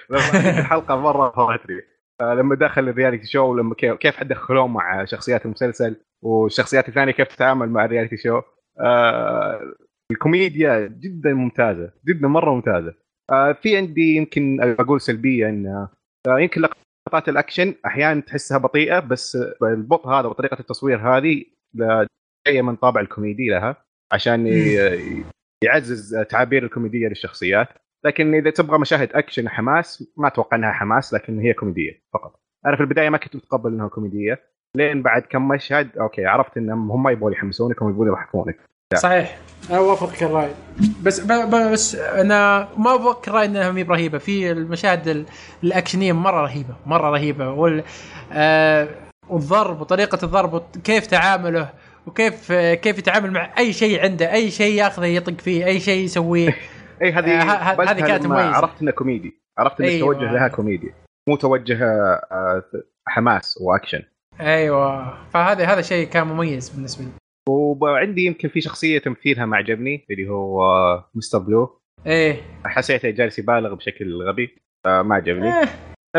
[0.59, 1.81] الحلقة مرة فرحتني
[2.21, 7.69] لما دخل ال reality show ولما كيف دخلوه مع شخصيات المسلسل والشخصيات الثانية كيف تتعامل
[7.69, 8.41] مع ال reality show.
[8.79, 9.73] آه،
[10.11, 12.93] الكوميديا جدا ممتازة جدا مرة ممتازة.
[13.31, 15.87] آه، في عندي يمكن أقول سلبية إن
[16.27, 21.43] آه، يمكن لقطات الأكشن أحيانا تحسها بطيئة بس البطء هذا وطريقة التصوير هذه
[22.47, 23.75] جاية من طابع الكوميدي لها
[24.11, 24.47] عشان
[25.63, 27.67] يعزز تعابير الكوميدية للشخصيات.
[28.05, 32.39] لكن إذا تبغى مشاهد أكشن حماس ما أتوقع إنها حماس لكن هي كوميدية فقط.
[32.65, 34.39] أنا في البداية ما كنت متقبل إنها كوميدية
[34.75, 38.57] لين بعد كم مشهد okay عرفت انهم هم يبغون يحمسونك هم يبغون يضحكونك.
[38.95, 39.37] صحيح.
[39.69, 40.49] أنا أوافقك الرأي.
[41.03, 41.19] بس.
[41.71, 44.17] بس أنا ما أوافقك الرأي إنها مي رهيبة.
[44.17, 45.25] في المشاهد ال-
[45.63, 47.49] الأكشنية مرة رهيبة مرة رهيبة.
[47.51, 47.83] وال
[48.31, 48.87] آه...
[49.29, 51.69] والضرب وطريقة الضرب وكيف تعامله
[52.07, 56.03] وكيف آه، كيف يتعامل مع أي شيء عنده أي شيء ياخذه يطق فيه أي شيء
[56.03, 56.55] يسويه.
[57.01, 58.57] اي هذه آه، هذه كانت لما مميزة.
[58.57, 59.41] عرفت إنه كوميدي.
[59.57, 60.11] عرفت ان أيوة.
[60.11, 60.91] التوجه لها كوميدي
[61.29, 61.85] مو توجه
[62.31, 62.63] آه،
[63.07, 64.03] حماس وأكشن.
[64.39, 65.13] أيوه.
[65.29, 67.11] فهذا هذا شيء كان مميز بالنسبة لي.
[67.49, 71.81] وعندي يمكن في شخصية تمثيلها ما عجبني اللي هو آه، Mister Blue.
[72.05, 72.41] إيه.
[72.65, 75.49] حسيته جالس يبالغ بشكل غبي ما عجبني.
[75.49, 75.67] آه.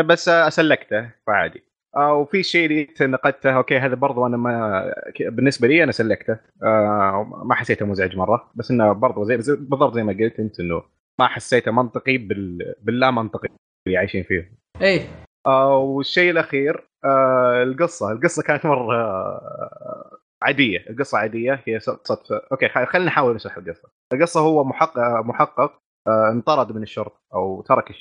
[0.01, 1.63] بس سلكته فعادي.
[1.95, 4.83] آه، وفي شيء نقدته okay هذا برضو أنا ما
[5.19, 6.37] بالنسبة لي أنا سلكته.
[6.63, 10.83] آه، ما حسيته مزعج مرة بس إنه برضو زي بالضبط زي ما قلت أنت إنه
[11.19, 12.75] ما حسيته منطقي بال...
[12.81, 13.49] باللا منطقي
[13.87, 14.51] اللي عايشين فيه.
[14.81, 15.01] إيه.
[15.47, 18.11] آه، والشيء الأخير آه، القصة.
[18.11, 20.85] القصة كانت مرة آه، عادية.
[20.89, 23.89] القصة عادية هي قصه okay خلينا نحاول نشرح القصة.
[24.13, 27.91] القصة هو محقق محقق آه، انطرد من الشرطة أو ترك.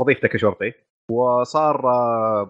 [0.00, 0.72] وظيفته كشرطي.
[1.10, 1.80] وصار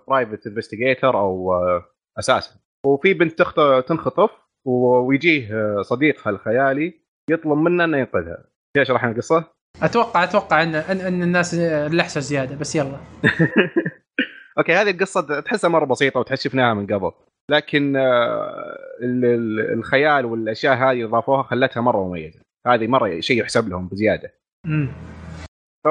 [0.09, 1.85] private investigator أو آه،
[2.19, 2.51] أساسا.
[2.87, 3.43] وفي بنت
[3.89, 4.31] تنخطف
[4.67, 7.01] ويجيه آه، صديقها الخيالي
[7.31, 8.45] يطلب منه إنه ينقذها.
[8.77, 9.45] إيش شرحنا القصة؟
[9.83, 11.55] أتوقع أتوقع إن إن, إن الناس
[11.91, 12.99] لحسوا زيادة بس يلا.
[14.59, 17.13] أوكي هذه القصة تحسها مرة بسيطة وتحس شفناها من قبل.
[17.51, 22.41] لكن آه، ال- ال- الخيال والأشياء هذه اضافوها خلتها مرة مميزة.
[22.67, 24.33] هذه مرة شيء يحسب لهم بزيادة.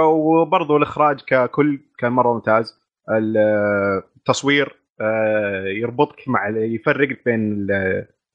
[0.06, 2.80] وبرضه الإخراج ككل كان مرة ممتاز.
[3.10, 7.68] التصوير آه، يربطك مع يفرق بين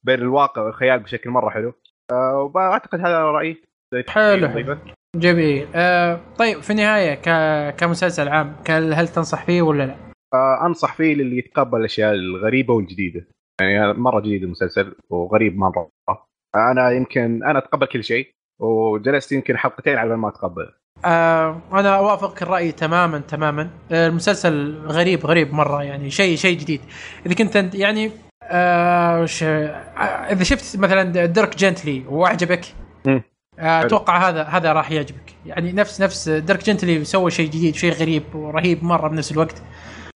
[0.02, 1.72] بين الواقع والخيال بشكل مرة حلو.
[2.12, 3.62] آه، وأعتقد هذا رأيي.
[4.08, 4.46] حلو.
[4.46, 4.78] تقريباً.
[5.16, 5.66] جميل.
[5.74, 7.28] آه طيب في النهاية ك...
[7.76, 9.94] كمسلسل عام هل تنصح فيه ولا لا؟
[10.34, 13.26] آه، أنصح فيه للي يتقبل الأشياء الغريبة والجديدة.
[13.60, 15.88] يعني مرة جديد المسلسل وغريب مرة.
[16.56, 20.72] أنا يمكن أنا أتقبل كل شيء وجلست يمكن حلقتين على ما اتقبل
[21.04, 23.70] آه أنا اوافقك الرأي تماما تماما.
[23.92, 26.80] آه المسلسل غريب غريب مرة يعني شيء شيء جديد.
[27.26, 28.10] إذا كنت انت يعني
[28.42, 29.26] آه.
[29.42, 32.64] آه إذا شفت مثلا ديرك جنتلي وأعجبك.
[33.58, 35.34] آه، أتوقع هذا هذا راح يعجبك.
[35.46, 39.62] يعني نفس نفس ديرك جنتلي سوى شيء جديد شيء غريب ورهيب مرة بنفس الوقت.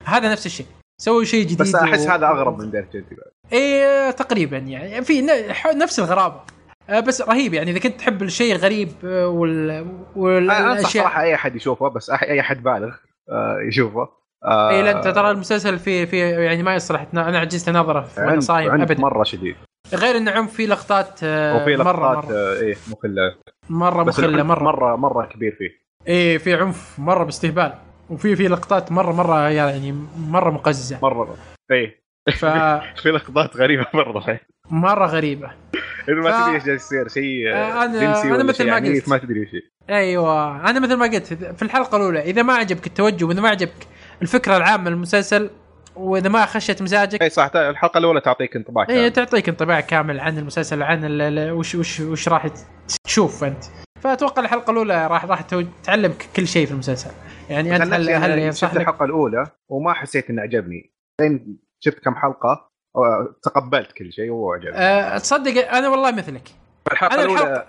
[0.06, 0.66] هذا نفس الشيء.
[1.00, 3.30] سوي شيء جديد بس أحس و- هذا أغرب من ديرك جنتي بعد.
[3.52, 5.04] إيه تقريبا يعني.
[5.04, 5.26] في
[5.74, 6.34] نفس الغرابة.
[6.34, 6.44] آه،
[6.88, 11.88] بس رهيب يعني إذا كنت تحب الشيء الغريب آه، وال والأشياء صراحة أي أحد يشوفه
[11.88, 12.94] بس أي أحد بالغ
[13.30, 14.08] آه، يشوفه.
[14.44, 18.40] آه، اي لا انت ترى المسلسل في في يعني ما يصلح أنا عجزت اناظره وأنا
[18.40, 19.00] صايم ابدا.
[19.00, 19.56] مرة شديد.
[19.94, 22.32] غير انه عنف في لقطات آه، وفي لقطات مرة.
[22.32, 23.34] آه، إيه مخله
[23.68, 24.62] مرة مخلة مرة.
[24.62, 25.70] مرة مرة كبير فيه.
[26.08, 27.72] إيه في عنف مرة باستهبال.
[28.10, 30.98] وفي في لقطات مرة مرة يعني مرة مقززة.
[31.02, 31.36] مرة.
[31.70, 32.03] إيه.
[32.32, 33.86] فمره في لقطات غريبة
[34.70, 35.50] مرة غريبة
[36.08, 39.08] إذا ما ف- تدري إيش جالس يصير شيء آه، أنا ولا مثل ما قلت.
[39.08, 39.62] ما تدري هي.
[39.96, 43.86] أيوه أنا مثل ما قلت في الحلقة الأولى إذا ما عجبك التوجه وإذا ما عجبك
[44.22, 45.50] الفكرة العامة للمسلسل
[45.96, 49.12] وإذا ما خشت مزاجك إي صح الحلقة الأولى تعطيك انطباع كامل.
[49.12, 51.20] تعطيك انطباع كامل عن المسلسل عن
[51.50, 52.48] وش وش وش راح
[53.04, 53.64] تشوف أنت
[54.00, 55.40] فأتوقع الحلقة الأولى راح راح
[55.84, 57.10] تعلمك كل شيء في المسلسل
[57.50, 62.70] يعني أنت هل هل شفت الحلقة الأولى وما حسيت إنه عجبني لين شفت كم حلقة؟
[63.42, 64.76] تقبلت كل شيء وعجبني.
[64.76, 66.48] أه تصدق أنا والله مثلك.
[66.92, 67.66] الحلقة الأولى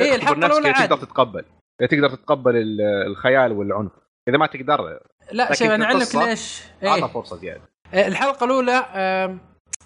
[0.00, 0.96] إيه، اختبر الحلقة نفسك الأولى إذا تقدر.
[1.06, 1.44] تتقبل.
[1.90, 3.92] تقدر تتقبل ال- الخيال والعنف.
[4.28, 4.98] إذا ما تقدر
[5.32, 6.62] لا شوف أنا أعلمك ليش.
[6.84, 7.06] أعطى إيه.
[7.12, 7.60] فرصة زيادة.
[7.94, 8.86] آه، الحلقة الأولى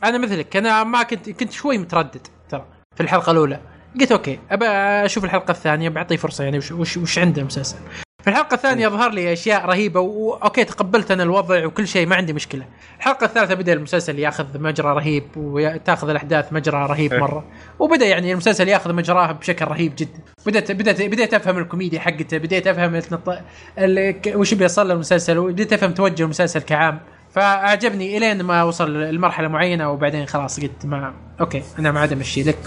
[0.05, 0.57] أنا مثلك.
[0.57, 2.66] أنا ما كنت كنت شوي متردد ترى
[2.97, 3.61] في الحلقة الأولى.
[4.01, 4.66] قلت okay أبى
[5.05, 7.78] أشوف الحلقة الثانية بعطيه فرصة يعني وش وش, وش عنده المسلسل
[8.23, 12.16] في الحلقة الثانية ظهر لي أشياء رهيبة و okay تقبلت أنا الوضع وكل شيء ما
[12.16, 12.64] عندي مشكلة.
[12.99, 17.21] الحلقة الثالثة بدأ المسلسل ياخذ مجرى رهيب وتأخذ الأحداث مجرى رهيب إيه.
[17.21, 17.45] مرة.
[17.79, 20.18] وبدأ يعني المسلسل ياخذ مجراه بشكل رهيب جدا.
[20.47, 23.39] بدات بدات بديت أفهم الكوميديا حقته بديت أفهم النط-
[23.79, 27.01] ال- وش بيصل المسلسل وبديت أفهم توجه المسلسل كعام.
[27.35, 32.43] فأعجبني إلين ما وصل لمرحلة معينة وبعدين خلاص قلت ما okay أنا ما عاد أمشي.
[32.43, 32.59] لك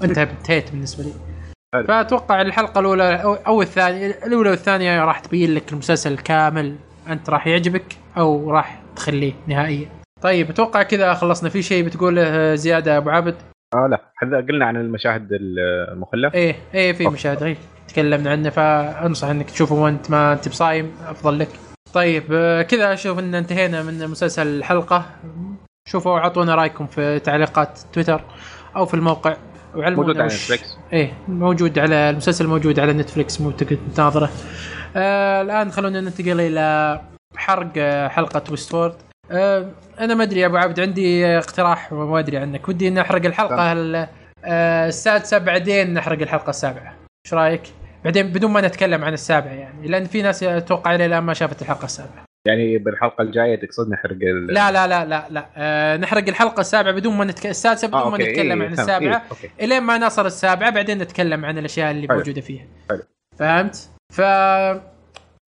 [0.00, 1.12] وانت انتهيت بالنسبة لي.
[1.74, 1.86] حلو.
[1.86, 6.76] فأتوقع الحلقة الأولى أو أو الثانية الأولى والثانية راح تبين لك المسلسل كامل.
[7.08, 9.88] أنت راح يعجبك أو راح تخليه نهائيا.
[10.22, 11.48] طيب أتوقع كذا خلصنا.
[11.48, 13.34] في شيء بتقوله زيادة أبو عابد
[13.74, 14.00] آه لا.
[14.14, 17.06] حذا قلنا عن المشاهد المخله إيه إيه في.
[17.08, 17.56] مشاهد غير.
[17.88, 20.92] تكلمنا عنه فأنصح إنك تشوفه وأنت ما أنت بصايم.
[21.08, 21.48] أفضل لك.
[21.94, 25.06] طيب آه، كذا أشوف إن انتهينا من مسلسل الحلقة.
[25.88, 28.20] شوفوا أعطونا رأيكم في تعليقات تويتر
[28.76, 29.36] أو في الموقع.
[29.76, 34.30] وعلمونا موجود على نتفلكس إيه موجود على المسلسل موجود على نتفلكس مو تقدر تناظره
[34.96, 37.00] آه الآن خلونا ننتقل إلى
[37.36, 38.94] حرق حلقة ويستفورد
[39.30, 39.66] آه
[40.00, 42.68] أنا ما أدري يا أبو عبد عندي اقتراح وما أدري عنك.
[42.68, 44.08] ودي نحرق الحلقة ال-
[44.44, 46.94] آه، السادسة بعدين نحرق الحلقة السابعة.
[47.26, 47.62] إيش رأيك؟
[48.04, 51.62] بعدين بدون ما نتكلم عن السابعة يعني لأن في ناس أتوقع إلى الآن ما شافت
[51.62, 52.24] الحلقة السابعة.
[52.46, 54.46] يعني بالحلقة الجاية تقصد نحرق ال...
[54.46, 57.46] لا لا لا لا لا آه نحرق الحلقة السابعة بدون ما نتك...
[57.46, 58.18] السادسة بدون آه، ما.
[58.18, 58.72] نتكلم إيه، عن.
[58.72, 59.64] السابعه إيه،.
[59.66, 62.16] إلين ما نصل السابعة بعدين نتكلم عن الأشياء اللي حلو.
[62.18, 63.02] موجودة فيها حلو.
[63.38, 64.20] فهمت ف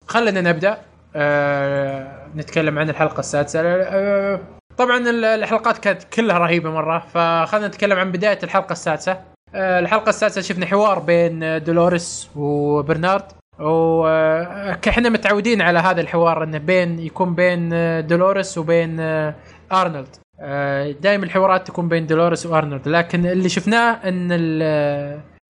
[0.07, 0.79] خلينا نبدأ
[1.17, 2.27] آه...
[2.37, 4.41] نتكلم عن الحلقة السادسة آه...
[4.77, 9.21] طبعا ال- الحلقات كانت كلها رهيبة مرة فخلينا نتكلم عن بداية الحلقة السادسة
[9.55, 9.79] آه...
[9.79, 13.25] الحلقة السادسة شفنا حوار بين دولوريس وبرنارد
[13.59, 19.35] وإحنا متعودين على هذا الحوار إنه بين يكون بين آه، دولوريس وبين آه،
[19.73, 20.17] أرنولد.
[21.01, 22.89] دائما الحوارات تكون بين دولوريس وأرنولد.
[22.89, 24.29] لكن اللي شفناه إن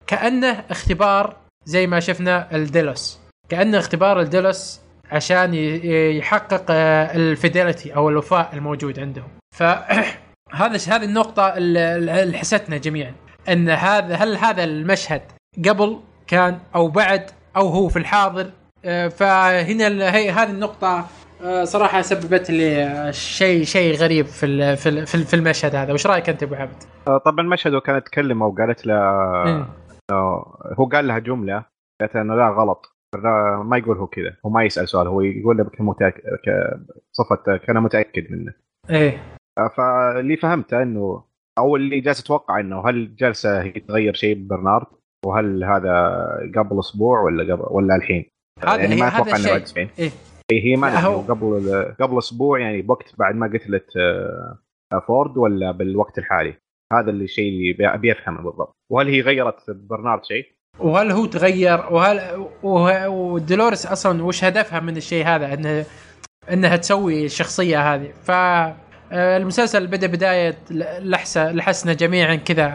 [0.06, 3.20] كأنه اختبار زي ما شفنا الديلوس.
[3.48, 4.80] كأنه اختبار الديلوس
[5.10, 5.54] عشان
[6.18, 9.28] يحقق آه، الفيديليتي أو الوفاء الموجود عندهم.
[9.54, 13.12] فهذا هذه النقطة اللي اللي حستنا جميعا.
[13.48, 15.22] إن هذا هل هذا المشهد
[15.68, 18.50] قبل كان أو بعد؟ أو هو في الحاضر.
[18.84, 21.06] آه، فهنا هذه النقطة
[21.44, 25.92] آه، صراحة سببت لي شيء شيء غريب في في في ال- في المشهد هذا.
[25.92, 28.94] وش رأيك أنت أبو عبد؟ آه، طبعا مشهد وكانت تكلمه وقالت له.
[30.10, 31.64] آه، هو قال لها جملة
[32.00, 32.90] قالت إنه لا غلط.
[33.64, 34.36] ما يقول هو كذا.
[34.46, 36.22] هو ما يسأل سؤال هو يقول له كمتأكد
[37.12, 38.52] صفه كان متأكد منه.
[38.90, 39.22] إيه.
[39.76, 41.24] فاللي فهمته إنه
[41.58, 44.86] أو اللي جالس أتوقع إنه هل جالسه هي تغير شيء ببرنارد؟
[45.24, 46.16] وهل هذا
[46.56, 48.24] قبل أسبوع ولا قبل ولا الحين؟
[48.64, 50.10] هذا يعني هي ما أتوقع إنه بعد أسبوعين إيه.
[50.52, 54.58] إيه هي ما هو- قبل قبل أسبوع يعني بوقت بعد ما قتلت آه،
[55.06, 56.54] فورد ولا بالوقت الحالي؟
[56.92, 58.72] هذا اللي الشيء اللي بي- ابي افهمه بالضبط.
[58.92, 60.46] وهل هي غيرت برنارد شيء؟
[60.78, 65.84] وهل هو تغير؟ وهل وه- ودولوريس أصلا وش هدفها من الشيء هذا؟ انه
[66.52, 68.12] إنها تسوي الشخصية هذه.
[68.22, 68.30] ف
[69.14, 70.56] المسلسل بدأ بداية
[71.00, 72.66] لحسه لحسنا جميعا كذا.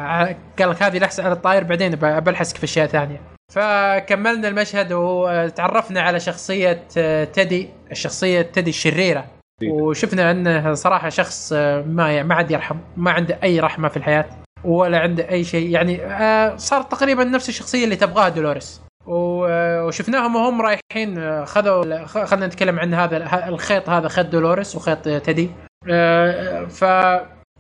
[0.60, 3.22] قال لك هذه لحسة على الطاير بعدين بلحسك في أشياء ثانية.
[3.54, 9.26] فكملنا المشهد وتعرفنا على شخصية آه، تدي الشخصيه تدي الشريرة.
[9.64, 14.26] وشفنا انه صراحة شخص آه، ما ما عاد يرحم ما عنده أي رحمة في الحياة
[14.64, 15.70] ولا عنده أي شيء.
[15.70, 18.82] يعني آه، صار تقريبا نفس الشخصية اللي تبغاها دولوريس.
[19.10, 25.08] آه، وشفناهم وهم رايحين آه، خذوا خلينا نتكلم عن هذا الخيط هذا خيط دولوريس وخيط
[25.08, 25.50] آه، تدي
[25.88, 26.86] آه، ف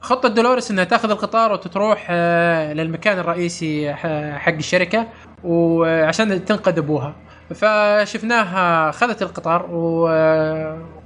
[0.01, 3.93] خطة دولوريس إنها تاخذ القطار وتروح آه، للمكان الرئيسي
[4.35, 5.07] حق الشركة
[5.43, 7.15] وعشان تنقذ أبوها.
[7.55, 9.65] فشفناها خذت القطار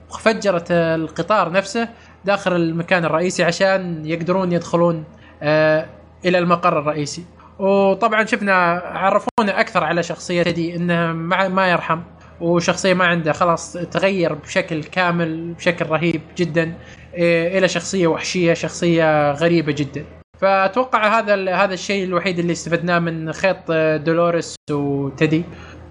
[0.09, 1.89] وفجرت القطار نفسه
[2.25, 5.03] داخل المكان الرئيسي عشان يقدرون يدخلون
[5.43, 5.85] آه،
[6.25, 7.25] إلى المقر الرئيسي.
[7.59, 8.53] وطبعا شفنا
[8.85, 11.11] عرفونا أكثر على شخصيه تدي إنه
[11.47, 11.99] ما يرحم
[12.41, 16.73] وشخصية ما عنده خلاص تغير بشكل كامل بشكل رهيب جدا.
[17.17, 20.05] إلى شخصية وحشية شخصية غريبة جدا.
[20.39, 25.43] فأتوقع هذا هذا الشيء الوحيد اللي استفدناه من خيط آه، دولوريس وتدي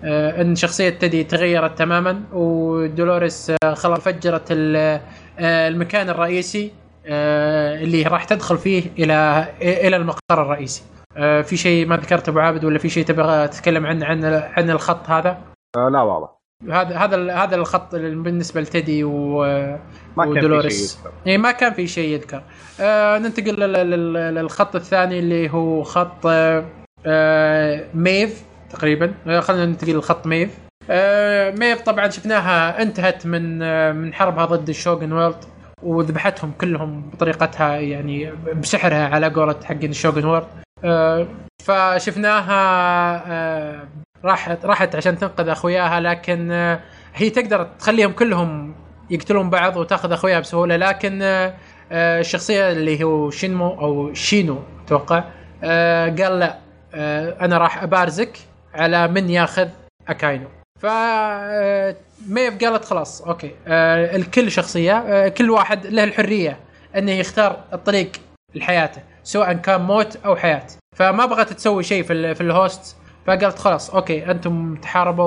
[0.04, 5.00] آه، إن شخصية تدي تغيرت تماما ودولوريس آه، خلاص فجرت ال-
[5.40, 6.70] المكان الرئيسي
[7.06, 10.82] اللي راح تدخل فيه إلى إلى المقر الرئيسي.
[11.42, 15.10] في شيء ما ذكرته أبو عابد ولا في شيء تبغى تتكلم عن عن عن الخط
[15.10, 15.38] هذا؟
[15.92, 16.28] لا واضح.
[16.70, 19.38] هذا هذا هذا الخط بالنسبة لتدي و
[20.16, 20.74] ما كان في ودولوريس.
[20.74, 21.12] شيء يذكر.
[21.26, 22.42] اي ما كان في شيء يذكر
[22.80, 26.64] آه ننتقل لل- لل- للخط الثاني اللي هو خط آه
[27.06, 30.50] آه ميف تقريبا آه خلينا ننتقل لخط ميف
[30.90, 35.36] آه ميف طبعا شفناها انتهت من آه من حربها ضد ال Shogun World
[35.82, 40.46] وذبحتهم كلهم بطريقتها يعني بسحرها على قولة حق ال Shogun World
[40.84, 41.26] آه
[41.64, 42.52] فشفناها
[43.32, 43.88] آه
[44.24, 46.80] راحت راحت عشان تنقذ أخوياها لكن آه
[47.14, 48.74] هي تقدر تخليهم كلهم
[49.10, 51.54] يقتلون بعض وتأخذ أخوياها بسهولة لكن آه،
[51.92, 55.24] آه، الشخصية اللي هو شينمو أو شينو أتوقع
[56.18, 56.58] قال لا
[57.44, 58.38] أنا راح أبارزك
[58.74, 59.68] على من ياخذ
[60.08, 60.48] أكاينو.
[60.80, 60.86] ف
[62.28, 66.58] ميف قالت خلاص okay الكل شخصية كل واحد له الحرية
[66.96, 68.12] انه يختار الطريق
[68.54, 70.66] لحياته سواء كان موت أو حياة.
[70.96, 72.96] فما بغت تسوي شيء في في ال host
[73.26, 75.24] فقالت خلاص okay أنتم تحاربوا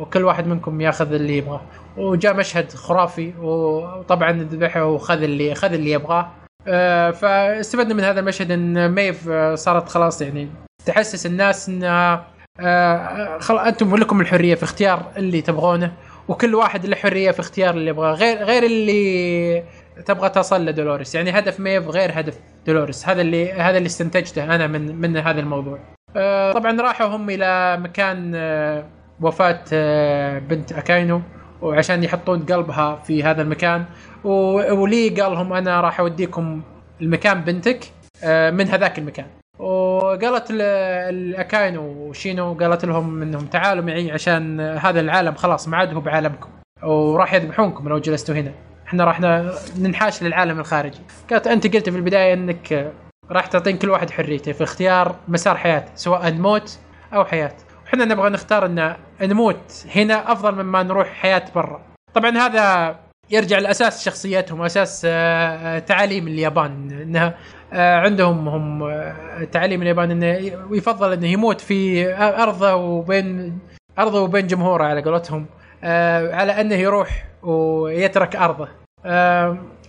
[0.00, 1.60] وكل واحد منكم ياخذ اللي يبغاه.
[1.96, 6.30] وجاء مشهد خرافي وطبعا ذبحه وخذ اللي خذ اللي يبغاه.
[6.68, 10.48] آه، فاستفدنا من هذا المشهد إن ميف آه، صارت خلاص يعني
[10.86, 12.26] تحسس الناس انها
[12.60, 15.92] آه، خلاص أنتم لكم الحرية في اختيار اللي تبغونه
[16.28, 18.14] وكل واحد له حرية في اختيار اللي يبغاه.
[18.14, 19.64] غير غير اللي
[20.06, 23.08] تبغى تصل لدولوريس يعني هدف ميف غير هدف دولوريس.
[23.08, 25.97] هذا اللي هذا اللي استنتجته أنا من من هذا الموضوع.
[26.54, 28.84] طبعا راحوا هم إلى مكان آه،
[29.20, 31.20] وفاة آه، بنت أكاينو
[31.62, 33.84] وعشان يحطون قلبها في هذا المكان.
[34.24, 36.62] ولي قال لهم أنا راح أوديكم
[37.00, 37.80] المكان بنتك
[38.24, 39.26] آه، من هذاك المكان.
[39.58, 40.62] وقالت ال-
[41.14, 46.48] الأكاينو وشينو قالت لهم إنهم تعالوا معي عشان هذا العالم خلاص ما عاد هو بعالمكم
[46.82, 48.52] وراح يذبحونكم لو جلستوا هنا.
[48.86, 49.20] إحنا راح
[49.78, 51.00] ننحاش للعالم الخارجي.
[51.30, 52.92] قالت أنت قلت في البداية إنك آه،
[53.30, 56.78] راح تعطين كل واحد حريته في اختيار مسار حياته سواء موت
[57.14, 57.52] أو حياة.
[57.86, 61.80] إحنا نبغى نختار إن نموت هنا أفضل مما نروح حياة برا.
[62.14, 62.96] طبعا هذا
[63.30, 67.00] يرجع لأساس شخصيتهم واساس آه، آه، تعاليم اليابان.
[67.02, 67.34] إنها
[67.72, 68.92] آه، عندهم هم
[69.52, 70.26] تعاليم اليابان إنه
[70.70, 73.58] يفضل إنه يموت في أرضه وبين
[73.98, 75.46] أرضه وبين جمهوره على قولتهم
[76.32, 78.68] على أنه يروح ويترك أرضه.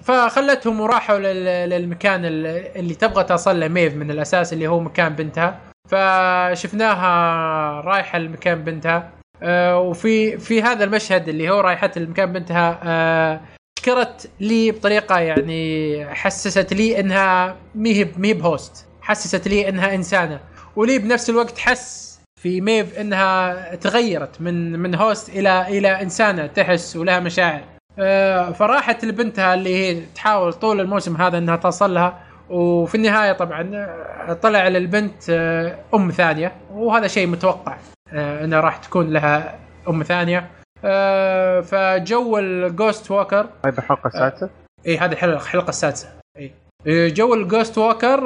[0.03, 5.59] فخلتهم وراحوا لل- للمكان اللي تبغى تصل له ميف من الأساس اللي هو مكان بنتها.
[5.89, 9.11] فشفناها رايحة لمكان بنتها.
[9.43, 13.41] آه، وفي في هذا المشهد اللي هو رايحة لمكان بنتها آه،
[13.79, 18.85] شكرت لي بطريقة يعني حسست لي إنها مي هي مي ب host.
[19.01, 20.39] حسست لي إنها إنسانة.
[20.75, 26.95] ولي بنفس الوقت حس في ميف إنها تغيرت من من host إلى إلى إنسانة تحس
[26.95, 27.61] ولها مشاعر.
[27.61, 27.78] آه،
[28.53, 32.19] فراحت لبنتها اللي هي تحاول طول الموسم هذا إنها توصل لها
[32.49, 37.77] وفي النهاية طبعا آه، طلع للبنت آه، أم ثانية وهذا شيء متوقع
[38.13, 40.49] إنها راح تكون لها أم ثانية.
[41.61, 44.49] فجو ال Ghost Walker هذه الحلقة السادسة؟
[44.87, 46.51] إي هذه الحلقة السادسة إي.
[47.09, 48.21] جو ال Ghost Walker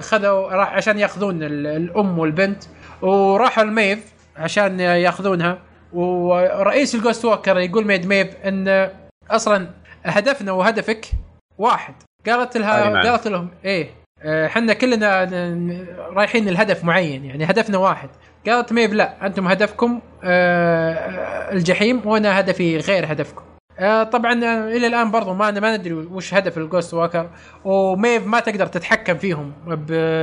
[0.00, 2.64] خذوا راح عشان يأخذون الأم والبنت
[3.02, 5.58] وراحوا الميف عشان يأخذونها.
[5.94, 8.90] ورئيس ال Ghost Walker يقول ميد ميف إن
[9.30, 9.68] أصلا
[10.04, 11.06] هدفنا وهدفك
[11.58, 11.94] واحد.
[12.26, 13.90] قالت لها قالت لهم إيه
[14.24, 15.24] إحنا كلنا
[16.16, 18.08] رايحين لهدف معين يعني هدفنا واحد.
[18.46, 23.42] قالت ميف لا أنتم هدفكم آه، الجحيم وأنا هدفي غير هدفكم.
[23.78, 24.32] آه، طبعا
[24.68, 27.30] إلى الآن برضو ما ما ندري وش هدف الجوست واكر
[27.64, 29.52] وميف ما تقدر تتحكم فيهم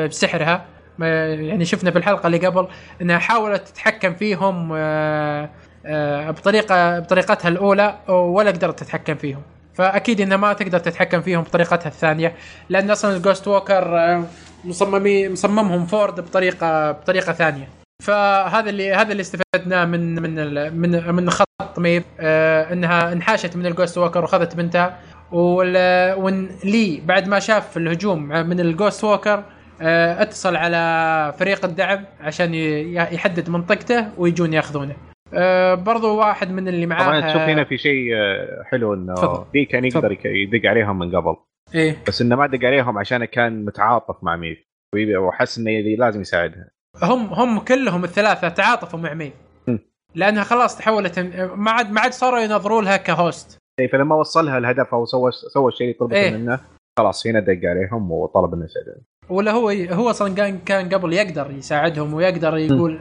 [0.07, 0.65] بسحرها.
[1.01, 2.67] يعني شفنا في الحلقة اللي قبل
[3.01, 5.49] إنها حاولت تتحكم فيهم آه،
[5.85, 9.41] آه، بطريقه بطريقتها الأولى ولا قدرت تتحكم فيهم.
[9.73, 12.33] فأكيد إنها ما تقدر تتحكم فيهم بطريقتها الثانية
[12.69, 14.23] لأن أصلا ال Ghost Walker
[14.63, 17.67] مصممي مصممهم فورد بطريقه بطريقة ثانية.
[18.03, 20.35] فهذا اللي هذا اللي استفدناه من من
[20.81, 24.99] من من خط ميف آه إنها انحاشت من ال Ghost Walker وخذت بنتها.
[25.31, 29.43] وإن لي بعد ما شاف الهجوم من ال Ghost Walker
[29.81, 32.53] اتصل على فريق الدعم عشان
[32.93, 34.95] يحدد منطقته ويجون ياخذونه.
[35.33, 39.65] آه برضو واحد من اللي معاه طبعا تشوف هنا في شيء آه، حلو إنه دي
[39.65, 41.35] كان يقدر يدق عليهم من قبل.
[41.75, 41.97] إيه.
[42.07, 44.57] بس إنه ما دق عليهم عشان كان متعاطف مع ميف
[45.17, 46.69] وحس إنه لازم يساعدها.
[47.03, 49.33] هم هم كلهم الثلاثة تعاطفوا مع ميف
[50.15, 51.19] لأنها خلاص تحولت
[51.55, 53.57] ما عاد ما عاد صاروا ينظروا لها كهوست.
[53.79, 56.59] اي فلما وصلها الهدف أو سوى سوى الشيء اللي طلبته إيه؟ منه
[56.99, 59.01] خلاص هنا دق عليهم وطلب إنه يساعدهم.
[59.29, 62.99] ولا هو هو أصلا كان كان قبل يقدر يساعدهم ويقدر يقول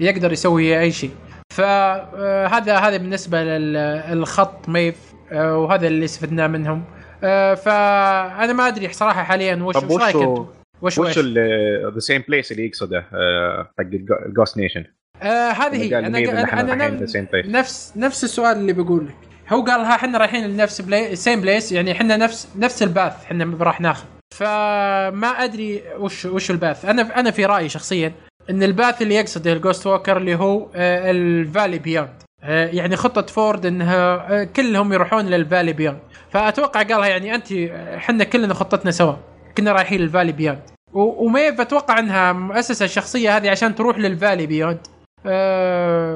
[0.00, 1.10] يقدر يسوي أي شيء.
[1.52, 6.84] فهذا هذا بالنسبة للخط ميف آه، وهذا اللي استفدناه منهم.
[7.24, 10.38] آه، فانا ما أدري صراحة حاليا وش وش رأيك أنت؟
[10.82, 13.84] وش وش؟ the same place اللي يقصده آه، حق
[14.26, 14.84] ال Ghost Nation
[15.22, 15.98] هذه هي.
[15.98, 19.14] أنا أنا, أنا نفس نفس السؤال اللي بقول لك.
[19.52, 23.24] هو قال ها إحنا رايحين لنفس place same place يعني إحنا نفس نفس ال path
[23.24, 24.04] إحنا راح ناخذ.
[24.30, 26.84] فما أدري وش وش ال path.
[26.84, 28.12] أنا أنا في رأيي شخصيا
[28.50, 32.66] إن ال path اللي يقصده ال Ghost Walker اللي هو آه، ال Valley Beyond آه،
[32.66, 35.98] يعني خطة فورد إنها آه، كلهم يروحون لل Valley Beyond
[36.30, 37.52] فأتوقع قالها يعني أنت
[37.96, 39.14] إحنا كلنا خطتنا سوا.
[39.58, 40.60] كنا رايحين لل Valley Beyond
[40.92, 44.78] وميف أتوقع إنها مؤسسة الشخصيه هذه عشان تروح لل Valley Beyond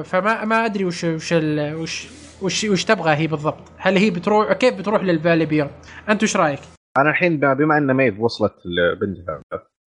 [0.05, 2.07] فما ما أدري وش وش وش
[2.41, 3.71] وش, وش تبغى هي بالضبط.
[3.77, 5.71] هل هي بتروح كيف بتروح لل Valley Beyond
[6.09, 6.59] أنت وش رأيك؟
[7.01, 9.41] أنا الحين بما أن ميف وصلت لبنتها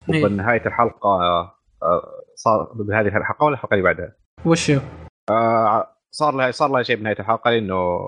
[0.09, 1.19] وبنهاية الحلقة
[2.35, 4.71] صار بهذه الحلقة ولا الحلقة اللي بعدها؟ وش
[5.29, 7.99] آه صار لها صار لها شيء بنهاية الحلقة لأنه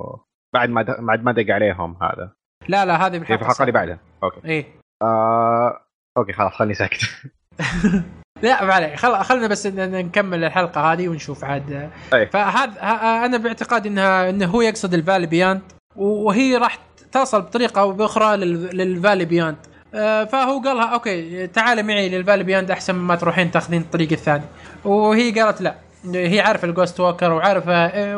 [0.53, 2.31] بعد ما بعد ما دق عليهم هذا.
[2.67, 3.99] لا لا هذه في الحلقة اللي بعدها.
[4.23, 4.41] okay.
[4.45, 4.65] إيه.
[5.01, 5.79] آه
[6.17, 7.01] okay خلاص خلني ساكت.
[8.43, 9.23] لا ما عليك خل...
[9.23, 11.91] خلنا بس نكمل الحلقة هذه ونشوف عاد.
[12.13, 12.25] أيه.
[12.25, 12.81] فهذا
[13.25, 15.61] أنا باعتقادي انها انه هو يقصد ال Valley Beyond
[15.95, 16.79] وهي راح
[17.13, 18.77] توصل بطريقة أو بأخرى لل...
[18.77, 19.55] لل Valley Beyond
[19.95, 24.43] آه، فهو قالها okay تعالي معي لل Valley Beyond أحسن ما تروحين تأخذين الطريق الثاني.
[24.85, 25.75] وهي قالت لا
[26.13, 28.15] هي عارفة ال Ghost Walker وعارفة إيه،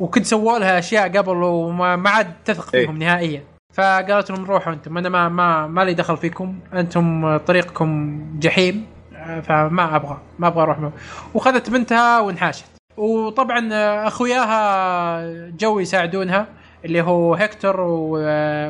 [0.00, 2.86] وكنت سووا لها أشياء قبل وما عاد تثق إيه.
[2.86, 3.42] فيهم نهائيا.
[3.74, 9.40] فقالت لهم روحوا أنتم أنا ما ما ما لي دخل فيكم أنتم طريقكم جحيم آه،
[9.40, 10.92] فما أبغى ما أبغى أروح معه
[11.34, 12.64] وخذت بنتها وانحاشت.
[12.96, 13.68] وطبعا
[14.06, 16.46] أخوياها جو يساعدونها.
[16.84, 17.80] اللي هو هيكتور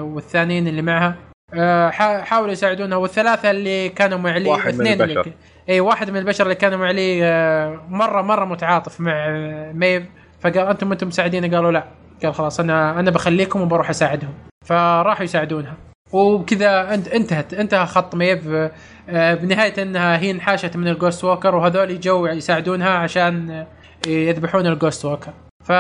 [0.01, 1.15] والثانيين اللي معها.
[1.55, 1.91] آه،
[2.21, 5.21] حاولوا يساعدونها والثلاثة اللي كانوا مع لي واحد اثنين من البشر.
[5.21, 5.33] اللي
[5.69, 9.29] إي واحد من البشر اللي كانوا مع لي آه، مره مرة متعاطف مع
[9.75, 10.03] ميف.
[10.41, 11.85] فقال أنتم أنتم مساعدين قالوا لا.
[12.23, 14.35] قال خلاص أنا أنا بخليكم وبروح أساعدهم.
[14.67, 15.75] فراحوا يساعدونها.
[16.13, 17.55] وكذا انتهت.
[17.55, 18.71] انتهى خط ميف.
[19.09, 23.67] آه، بنهاية إنها هي انحاشت من ال Ghost Walker وهذول جو يساعدونها عشان
[24.07, 25.33] يذبحون ال Ghost Walker
[25.65, 25.73] ف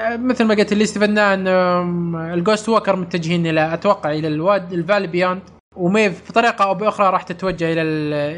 [0.00, 1.48] مثل ما قلت اللي استفدناه ان
[2.34, 5.42] ال Ghost Walker متجهين إلى أتوقع إلى الواد ال Valley Beyond.
[5.76, 7.82] وميف بطريقة أو بأخرى راح تتوجه إلى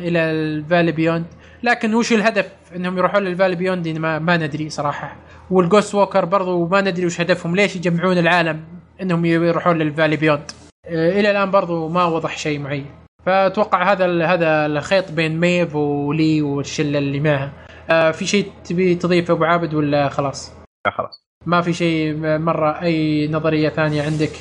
[0.09, 1.25] إلى ال Valley Beyond.
[1.63, 5.17] لكن وش الهدف إنهم يروحون لل Valley Beyond؟ ما, ما ندري صراحة.
[5.51, 7.57] وال Ghost Walker برضو ما ندري وش هدفهم.
[7.57, 8.65] ليش يجمعون العالم
[9.03, 10.51] إنهم يروحون لل Valley Beyond؟
[10.87, 12.87] آه، إلى الآن برضو ما وضح شيء معين
[13.27, 17.53] فأتوقع هذا هذا الخيط بين ميف ولي والشلة اللي معها.
[17.91, 20.53] آه، في شيء تبي تضيفه أبو عابد ولا خلاص؟
[20.87, 21.24] لا خلاص.
[21.47, 24.33] ما في شيء مرة أي نظرية ثانية عندك؟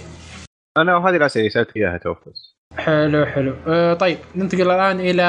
[0.77, 3.53] أنا وهذه الأسئلة اللي سالتك إياها توفس حلو حلو.
[3.67, 5.23] أه طيب ننتقل الآن إلى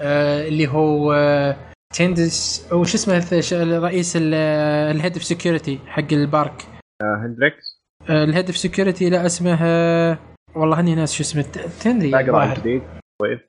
[0.00, 1.56] أه اللي هو أه
[1.94, 6.62] تندس وش اسمه الرئيس الهيد اوف سكيورتي حق البارك.
[7.02, 7.80] آه، هندريكس
[8.10, 10.18] الهيد اوف سكيورتي لا اسمه آه،
[10.54, 11.42] والله إني ناس شو اسمه
[11.80, 12.56] تندري الظاهر.
[12.56, 12.82] الجديد.
[13.22, 13.40] طيب.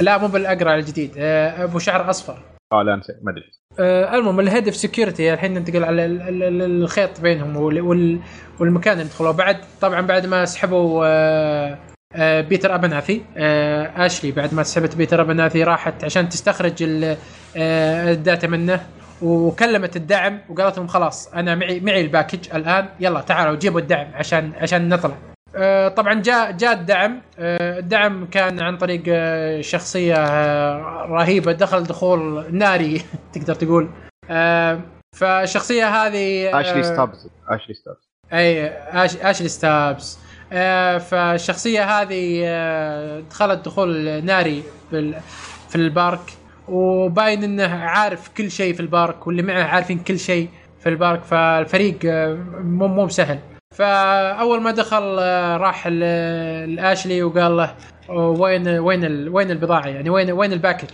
[0.00, 2.42] لا مو بالأقرع الجديد آه، أبو شعر أصفر.
[2.72, 3.50] آه لا ما أدري.
[3.80, 7.80] آه، المهم ال head of security الحين ننتقل على ال- ال- ال- الخيط بينهم وال-
[7.80, 8.20] وال-
[8.60, 11.78] والمكان اللي يدخلوا بعد طبعا بعد ما سحبوا آه،
[12.16, 13.22] آه، بيتر أبرناثي
[13.96, 17.16] أشلي بعد ما سحبت بيتر أبرناثي راحت عشان تستخرج ال-
[17.56, 18.80] ال data منه
[19.22, 24.06] وكلمت الدعم وقالت لهم خلاص أنا معي معي ال package الآن يلا تعالوا جيبوا الدعم
[24.14, 25.16] عشان عشان نطلع.
[25.96, 27.20] طبعا جاء جاء الدعم.
[27.38, 31.52] آه، الدعم كان عن طريق آه، شخصية آه، رهيبة.
[31.52, 33.88] دخل دخول ناري تقدر تقول.
[34.30, 34.80] آه،
[35.16, 38.68] فالشخصيه هذه آه، اشلي ستابز اشلي ستابز أي
[39.30, 40.18] اشلي ستابز
[40.52, 44.62] آه فالشخصيه هذه آه دخلت دخول ناري
[45.68, 46.20] في ال park.
[46.68, 50.48] وباين إنه عارف كل شيء في ال park واللي معه عارفين كل شيء
[50.80, 51.22] في ال park.
[51.24, 53.38] فالفريق آه، مو مو بسهل.
[53.74, 57.74] فأول ما دخل آه، راح لاشلي وقال له
[58.10, 60.88] آه، وين وين وين البضاعة يعني؟ وين وين ال package؟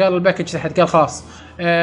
[0.00, 0.80] قال ال package تحت.
[0.80, 1.24] قال خلاص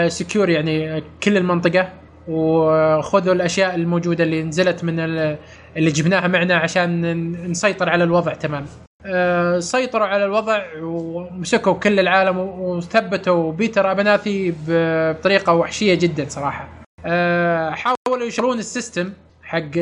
[0.08, 1.90] secure يعني كل المنطقة
[2.28, 5.38] وخذوا الأشياء الموجودة اللي نزلت من ال-
[5.78, 7.12] اللي جبناها معنا عشان
[7.52, 8.66] نسيطر على الوضع تمام.
[9.06, 16.68] آه، سيطروا على الوضع ومسكوا كل العالم وثبتوا بيتر أبرناثي بطريقة وحشية جدا صراحة.
[17.06, 19.14] آه، حاولوا يشغلون ال system
[19.46, 19.78] حق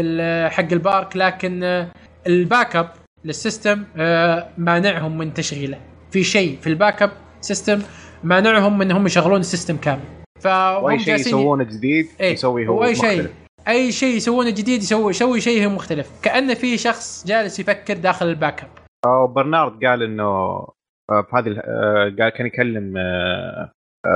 [0.50, 1.86] حق ال park لكن
[2.28, 2.90] ال backup لل
[3.26, 5.78] system آه، مانعهم من تشغيله.
[6.12, 7.12] في شيء في ال backup
[7.42, 7.82] system
[8.24, 10.02] مانعهم من انهم يشغلون ال system كامل.
[10.40, 13.28] فهم وأي شيء يسوونه جديد إيه، يسوي هو وأي شيء.
[13.68, 16.10] أي شيء يسوونه جديد يسوي يسوي شيء مختلف.
[16.24, 18.70] كانه في شخص جالس يفكر داخل ال backup
[19.06, 22.94] آه، برنارد قال إنه آه، في هذه ال- قال كان يكلم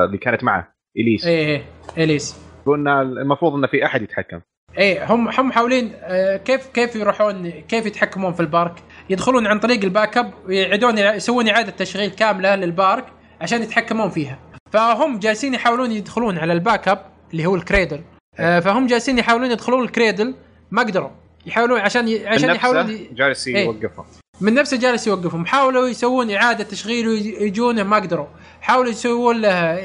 [0.06, 1.26] اللي كانت معه إليس.
[1.26, 1.64] إيه إيه
[2.04, 2.36] إليس.
[2.66, 4.40] قلنا المفروض انه في أحد يتحكم.
[4.78, 8.74] إيه هم هم محاولين آه، كيف كيف يروحون كيف يتحكمون في ال park؟
[9.10, 13.06] يدخلون عن طريق ال backup ويعيدون يسوون إعادة تشغيل كاملة لل park
[13.42, 14.40] عشان يتحكمون فيها.
[14.72, 17.02] فهم جالسين يحاولون يدخلون على ال backup
[17.32, 18.02] اللي هو ال Cradle.
[18.40, 20.36] آه، فهم جالسين يحاولون يدخلون ال Cradle
[20.72, 21.10] ما قدروا.
[21.46, 22.28] يحاولون عشان ي...
[22.28, 23.10] عشان يحاولون ي...
[23.14, 23.66] جالس إيه.
[23.66, 24.06] يوقفه
[24.42, 25.46] من نفسه جالس يوقفهم.
[25.46, 28.28] حاولوا يسوون إعادة تشغيل ويجونه ما قدروا.
[28.62, 29.80] حاولوا يسوون له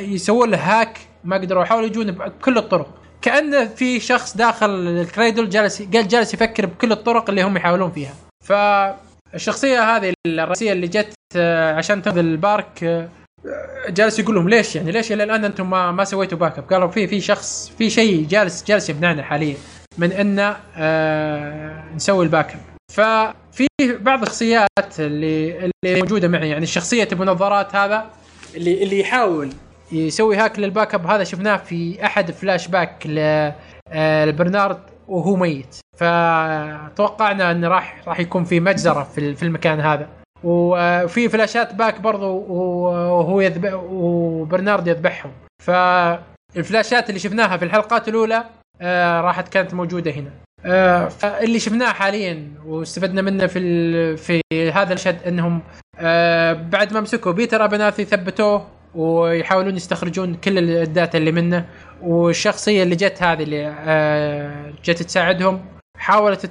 [0.00, 1.64] يسوون له hack ما قدروا.
[1.64, 2.94] حاولوا يجونه بكل الطرق.
[3.22, 7.90] كانه في شخص داخل ال Cradle جالس قال جالس يفكر بكل الطرق اللي هم يحاولون
[7.90, 8.14] فيها.
[8.44, 13.08] فالشخصية هذه الرئيسية اللي جت آه، عشان تنقذ ال park آه،
[13.88, 17.06] جالس يقول لهم ليش يعني؟ ليش إلى الآن أنتم ما ما سويتوا backup قالوا في
[17.06, 19.56] في شخص في شيء جالس جالس يمنعنا حاليا
[19.98, 22.60] من أن آه نسوي ال backup
[22.92, 23.68] ففي
[24.00, 28.10] بعض الشخصيات اللي اللي موجودة معي يعني شخصيه ابو نظارات هذا
[28.54, 29.52] اللي اللي يحاول
[29.92, 34.78] يسوي hack لل backup هذا شفناه في أحد فلاش باك آه، لبرنارد
[35.08, 35.76] وهو ميت.
[35.96, 40.08] فتوقعنا انه راح راح يكون في مجزرة في في المكان هذا.
[40.44, 45.32] وفي فلاشات باك برضو وهو يذبح وبرنارد يذبحهم.
[45.62, 48.44] فالفلاشات اللي شفناها في الحلقات الأولى
[48.80, 50.30] آه، راحت كانت موجودة هنا.
[50.64, 54.40] آه، فاللي شفناه حاليا واستفدنا منه في في
[54.72, 55.60] هذا المشهد إنهم
[55.98, 61.66] آه، بعد ما مسكوا بيتر أبرناثي ثبتوه ويحاولون يستخرجون كل ال data اللي منه.
[62.02, 65.64] والشخصية اللي جت هذه اللي آه، جت تساعدهم
[65.98, 66.50] حاولت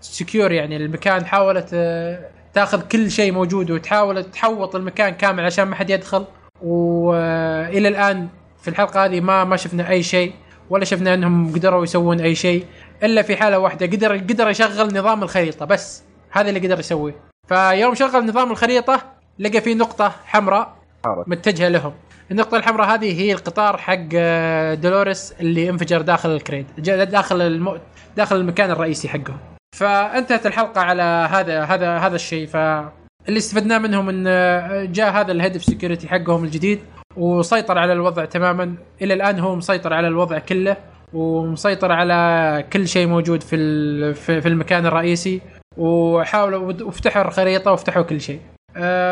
[0.00, 5.74] secure يعني المكان حاولت آه، تاخذ كل شيء موجود وتحاول تحوط المكان كامل عشان ما
[5.76, 6.24] حد يدخل.
[6.62, 8.28] وإلى الآن
[8.62, 10.32] في الحلقة هذه ما ما شفنا أي شيء
[10.70, 12.64] ولا شفنا إنهم قدروا يسوون أي شيء
[13.02, 16.02] إلا في حالة واحدة قدر قدر يشغل نظام الخريطة بس.
[16.30, 17.14] هذا اللي قدر يسويه.
[17.48, 19.00] فيوم شغل نظام الخريطة
[19.38, 20.83] لقى في نقطة حمراء.
[21.26, 21.92] متجهة لهم.
[22.30, 26.66] النقطة الحمراء هذه هي القطار حق آه، دولوريس اللي انفجر داخل ال Cradle
[27.10, 27.80] داخل الم...
[28.16, 29.38] داخل المكان الرئيسي حقهم.
[29.76, 32.46] فانتهت الحلقة على هذا هذا هذا الشيء.
[32.46, 36.80] فاللي استفدناه منهم إن آه، جاء هذا ال head security حقهم الجديد
[37.16, 38.74] وسيطر على الوضع تماما.
[39.02, 40.76] إلى الآن هو مسيطر على الوضع كله
[41.12, 45.40] ومسيطر على كل شيء موجود في في المكان الرئيسي
[45.76, 48.40] وحاولوا وفتحوا الخريطة وفتحوا كل شيء.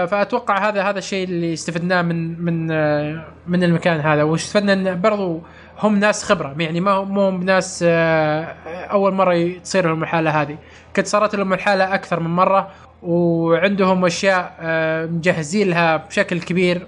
[0.07, 4.23] فأتوقع هذا هذا الشيء اللي استفدناه من من آه، من المكان هذا.
[4.23, 5.41] واستفدنا إن برضو
[5.79, 6.55] هم ناس خبرة.
[6.59, 10.59] يعني ما هم مو ناس آه، أول مرة تصير لهم الحالة هذه.
[10.97, 12.71] قد صارت لهم الحالة أكثر من مرة
[13.03, 16.87] وعندهم أشياء آه، مجهزين لها بشكل كبير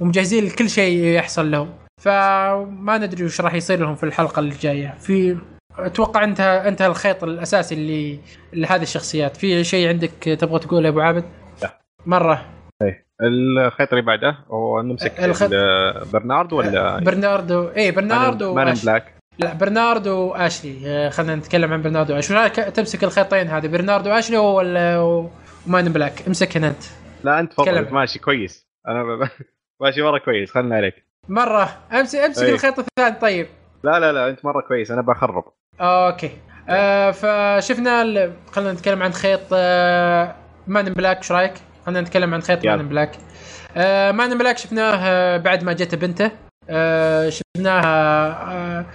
[0.00, 1.68] ومجهزين لكل شيء يحصل لهم.
[2.02, 5.36] فما ندري وش راح يصير لهم في الحلقة اللي جاية في
[5.78, 8.18] أتوقع انتهى انتهى الخيط الأساسي اللي
[8.52, 9.36] لهذه الشخصيات.
[9.36, 10.10] في شيء عندك
[10.40, 11.24] تبغى تقوله أبو عابد.
[12.06, 12.44] مرة.
[12.82, 13.06] إيه.
[13.22, 17.68] الخيط اللي بعده هو نمسك الخيط- ال- برنارد ولا برناردو.
[17.68, 20.80] اي برناردو Man وأش- Black لا برناردو وأشلي.
[20.86, 22.36] آه، خلينا نتكلم عن برناردو وأشلي.
[22.36, 24.98] رايك تمسك الخيطين هذه برناردو وأشلي ولا
[25.66, 26.82] و Man Black امسكهن أنت.
[27.24, 28.66] لا أنت تفضل ماشي كويس.
[28.88, 29.28] أنا ب-
[29.82, 30.50] ماشي مره كويس.
[30.50, 31.06] خلنا عليك.
[31.28, 31.68] مرة.
[31.92, 32.52] امسك امسك أي.
[32.52, 33.46] الخيط الثاني طيب.
[33.84, 34.90] لا لا لا أنت مرة كويس.
[34.90, 35.44] أنا بخرب.
[35.80, 36.30] أوكي.
[36.68, 38.32] آه فشفنا ال...
[38.52, 40.34] خلينا نتكلم عن خيط آه
[40.66, 41.52] Man Black إيش رأيك؟
[41.86, 42.66] خلينا نتكلم عن خيط.
[42.66, 43.10] Man Black.
[43.76, 46.30] آه Man Black شفناه آه بعد ما جت بنته.
[46.70, 48.86] آه شفناها آه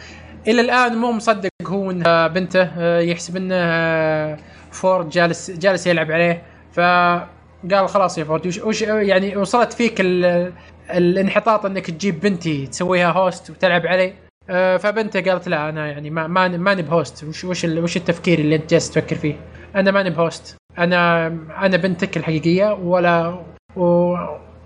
[0.48, 2.70] إلى الآن مو مصدق هو إنها بنته.
[2.78, 4.38] آه يحسب إنه آه
[4.72, 6.44] فورد جالس جالس يلعب عليه.
[6.74, 10.52] فقال خلاص يا فورد وش, يعني وصلت فيك ال...
[10.94, 14.14] الانحطاط إنك تجيب بنتي تسويها host وتلعب عليه
[14.50, 18.56] آه، فبنته قالت لا أنا يعني ما ماني ب host وش وش وش التفكير اللي
[18.56, 19.36] أنت جالس تفكر فيه؟
[19.76, 21.28] أنا ماني ب host أنا
[21.62, 23.40] أنا بنتك الحقيقية ولا
[23.76, 24.16] و-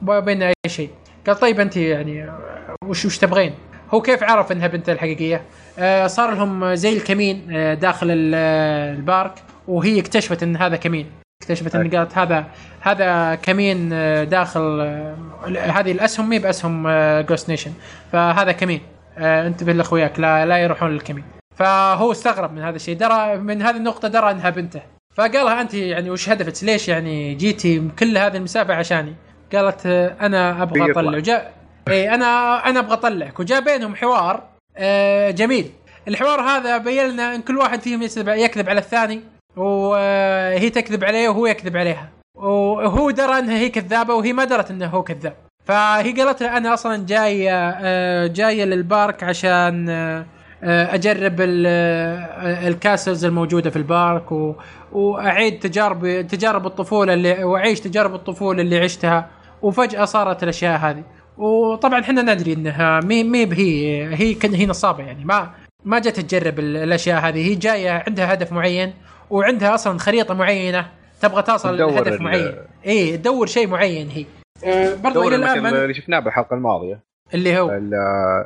[0.08, 0.90] ولا بين أي شيء.
[1.28, 2.30] قال طيب أنت يعني
[2.84, 3.54] وش وش تبغين؟
[3.94, 5.42] هو كيف عرف إنها بنته الحقيقية؟
[5.80, 8.36] آه، صار لهم زي الكمين آه، داخل ال-
[8.98, 9.34] ال park
[9.68, 11.06] وهي اكتشفت إن هذا كمين.
[11.44, 12.46] اكتشفت إن قالت هذا
[12.82, 15.16] هذا كمين آه، داخل آه،
[15.72, 16.88] هذه الأسهم مي بأسهم
[17.22, 17.72] Ghost Nation
[18.12, 18.82] فهذا كمين.
[19.18, 21.24] آه، انتبه لاخوياك لا لا يروحون للكمين.
[21.56, 24.82] فهو استغرب من هذا الشيء درى من هذه النقطة درى إنها بنته.
[25.16, 29.16] فقالها أنت يعني وش هدفك؟ ليش يعني جيتي كل هذه المسافة عشاني؟
[29.54, 30.92] قالت آه، أنا أبغى.
[30.92, 31.18] أطلع.
[31.18, 31.54] وجاء
[31.88, 33.40] إي أنا أنا أبغى أطلعك.
[33.40, 34.44] وجاء بينهم حوار
[34.78, 35.72] آه، جميل.
[36.08, 39.22] الحوار هذا بين لنا إن كل واحد فيهم يكذب على الثاني
[39.56, 42.10] وهي تكذب عليه وهو يكذب عليها.
[42.36, 45.34] وهو درى انها هي كذابة وهي ما درت إنه هو كذاب.
[45.66, 50.26] فهي قالت له أنا أصلا جاية آه، جاية للبارك عشان آه، آه،
[50.64, 54.56] أجرب ال- آه، الكاسلز الموجودة في البارك و...
[54.92, 59.30] وأعيد تجارب تجارب الطفولة اللي وأعيش تجارب الطفولة اللي عشتها
[59.62, 61.04] وفجأة صارت الأشياء هذه.
[61.38, 65.26] وطبعا إحنا ندري إنها مي مي بهي هي كان هي نصابة يعني.
[65.26, 65.52] ما
[65.86, 67.48] ما جت تجرب ال- الأشياء هذه.
[67.50, 68.94] هي جاية عندها هدف معين
[69.30, 70.88] وعندها أصلا خريطة معينة
[71.22, 72.56] تبغى توصل لهدف معين.
[72.88, 74.26] اي تدور شيء معين هي.
[74.66, 77.00] آه، برضو إلى الآن اللي شفناه بالحلقة الماضية.
[77.34, 77.94] اللي هو ال-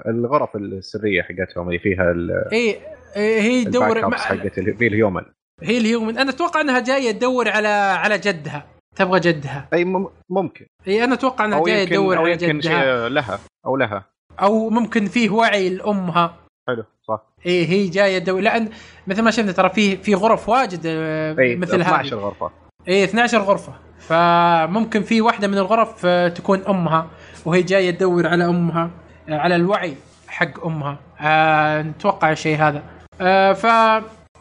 [0.07, 2.77] الغرف السرية حقتهم اللي فيها ال- اي
[3.15, 5.21] إيه هي تدور حقت في ال human.
[5.61, 6.17] هي ال human.
[6.17, 8.65] أنا أتوقع أنها جاية تدور على على جدها.
[8.95, 9.67] تبغى جدها.
[9.73, 10.65] أي مم- ممكن.
[10.87, 14.05] إي أنا أتوقع أنها جاية تدور على يمكن شيء جدها لها أو لها.
[14.41, 16.35] أو ممكن فيه وعي لأمها.
[16.67, 17.21] حلو صح.
[17.45, 18.41] إي هي جاية تدور.
[18.41, 18.69] لأن
[19.07, 22.51] مثل ما شفنا ترى في في غرف واجد آه، مثل 12 هذه غرفة.
[22.87, 23.73] إي 12 غرفة.
[23.99, 27.07] فممكن في واحدة من الغرف آه، تكون أمها.
[27.45, 28.89] وهي جاية تدور على أمها
[29.29, 29.95] على الوعي
[30.27, 30.97] حق أمها.
[31.21, 32.83] آه نتوقع الشيء هذا.
[33.21, 33.65] آه ف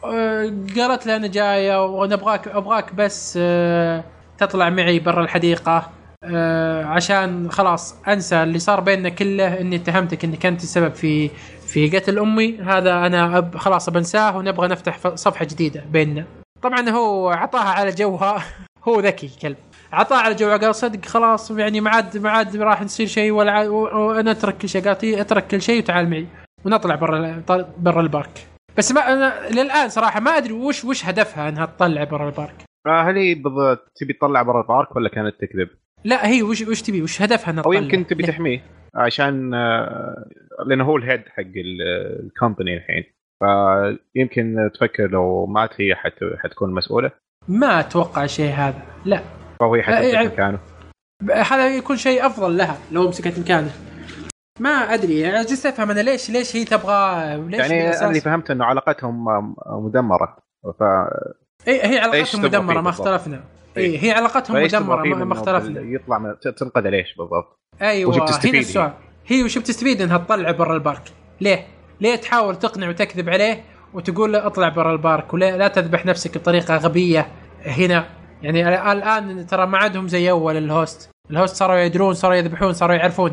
[0.05, 4.03] آه، قالت له أنا جاية وأنا أبغاك أبغاك بس آه
[4.37, 5.89] تطلع معي برا الحديقة.
[6.23, 11.29] آه عشان خلاص أنسى اللي صار بيننا كله إني اتهمتك إنك أنت السبب في
[11.67, 12.57] في قتل أمي.
[12.59, 16.25] هذا أنا أب خلاص بنساه ونبغى نفتح صفحة جديدة بيننا.
[16.61, 18.43] طبعا هو اعطاها على جوها.
[18.87, 19.57] هو ذكي كلب.
[19.93, 23.67] اعطاها على جوها قال صدق خلاص يعني ما عاد ما عاد راح نصير شيء ولا
[23.69, 24.83] وأنا أترك كل شيء.
[24.83, 26.27] قالت لي أترك كل شيء وتعال معي.
[26.65, 27.43] ونطلع برا
[27.77, 28.47] برا البارك.
[28.77, 32.55] بس ما أنا للآن صراحة ما أدري وش وش هدفها إنها تطلع برا البارك.
[32.87, 35.69] آه، هل هي بالضبط تبي تطلع برا البارك ولا كانت تكذب؟
[36.03, 38.23] لا هي وش وش تبي؟ وش هدفها إنها أو تطلع؟ يمكن تبي.
[38.23, 38.61] تحميه
[38.95, 40.25] عشان آه،
[40.65, 43.03] لأنه هو الهيد حق ال- الكومباني الحين.
[44.13, 46.13] فيمكن تفكر لو مات هي حت
[46.43, 47.11] حتكون مسؤولة.
[47.47, 48.81] ما أتوقع شيء هذا.
[49.05, 49.21] لا.
[49.59, 50.59] فهو هي حتمسك يعني- مكانه
[51.31, 53.71] هذا يكون شيء أفضل لها لو مسكت مكانه
[54.59, 58.65] ما أدري يعني جلست أفهم أنا ليش ليش هي تبغى ليش يعني اللي فهمت إنه
[58.65, 59.25] علاقتهم
[59.65, 60.37] مدمرة
[60.79, 60.83] ف
[61.67, 63.43] اي هي علاقتهم مدمرة ما؟ اختلفنا
[63.77, 63.85] إيه.
[63.85, 68.57] اي هي علاقتهم مدمرة ما, اختلفنا يطلع من تنقذ ليش بالضبط؟ أيوه وش بتستفيد هنا
[68.57, 68.93] هي؟ السؤال
[69.27, 71.01] هي وش بتستفيد إنها تطلع برا ال park؟
[71.41, 71.67] ليه؟
[72.01, 73.63] ليه تحاول تقنع وتكذب عليه
[73.93, 77.27] وتقول له اطلع برا ال park ولا لا تذبح نفسك بطريقة غبية
[77.65, 78.05] هنا
[78.43, 81.09] يعني الآن ترى ما عادهم زي أول ال host.
[81.31, 83.31] ال host صاروا يدرون صاروا يذبحون صاروا يعرفون.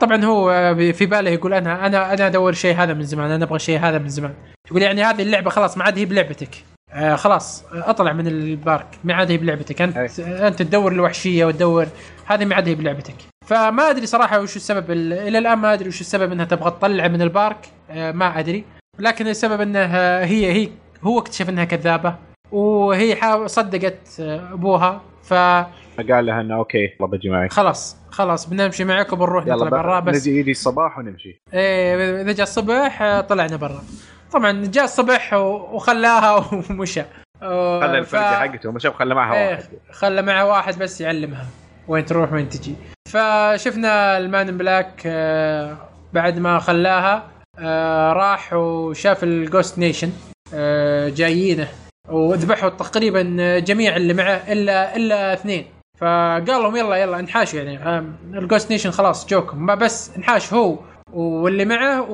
[0.00, 3.58] طبعا هو في باله يقول أنا أنا أنا أدور شيء هذا من زمان أنا أبغى
[3.58, 4.34] شيء هذا من زمان.
[4.70, 6.64] يقول يعني هذه اللعبة خلاص ما عاد هي بلعبتك.
[6.92, 8.86] آه خلاص اطلع من البارك.
[9.04, 9.82] ما عاد هي بلعبتك.
[9.82, 11.86] انت أنت تدور الوحشية وتدور
[12.26, 13.14] هذه ما عاد هي بلعبتك.
[13.46, 17.08] فما أدري صراحة وش السبب ال- إلى الآن ما أدري وش السبب إنها تبغى تطلع
[17.08, 17.58] من البارك.
[17.90, 18.64] آه ما أدري.
[18.98, 20.68] لكن السبب إنها هي هي
[21.02, 22.14] هو اكتشف إنها كذابة.
[22.52, 25.66] وهي حاول صدقت آه، أبوها فخلاص
[26.10, 27.52] قال لها إنه أوكي يلا بجي معك
[28.10, 31.40] خلاص بنمشي معك وبنروح نطلع برا بس نجي يجي الصباح ونمشي.
[31.54, 33.82] إيه إذا جاء الصبح آه، طلعنا برا.
[34.32, 36.36] طبعا جاء الصبح وخلاها
[36.70, 37.02] ومشى.
[37.42, 39.64] آه، خلى ف- الفرقه حقته ما شاف خلى معها إيه، واحد.
[39.92, 41.46] خلى معه واحد بس يعلمها
[41.88, 42.74] وين تروح وين تجي.
[43.08, 45.76] فشفنا ال Man Black آه،
[46.12, 47.22] بعد ما خلاها
[47.58, 50.10] آه، راح وشاف ال Ghost Nation
[51.08, 51.68] جايينه.
[52.08, 55.64] وذبحوا تقريبا جميع اللي معه الا إلا اثنين.
[55.98, 58.06] فقال لهم يلا يلا انحاشوا يعني.
[58.34, 59.66] ال Ghost Nation خلاص جوكم.
[59.66, 60.78] ما بس انحاش هو
[61.12, 62.10] واللي معه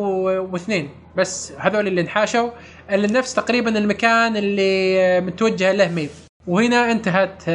[0.53, 0.89] واثنين.
[1.17, 2.51] بس هذول اللي انحاشوا.
[2.91, 6.11] اللي نفس تقريبا المكان اللي متوجه له ميف
[6.47, 7.49] وهنا انتهت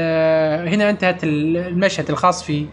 [0.73, 2.65] هنا انتهت المشهد الخاص في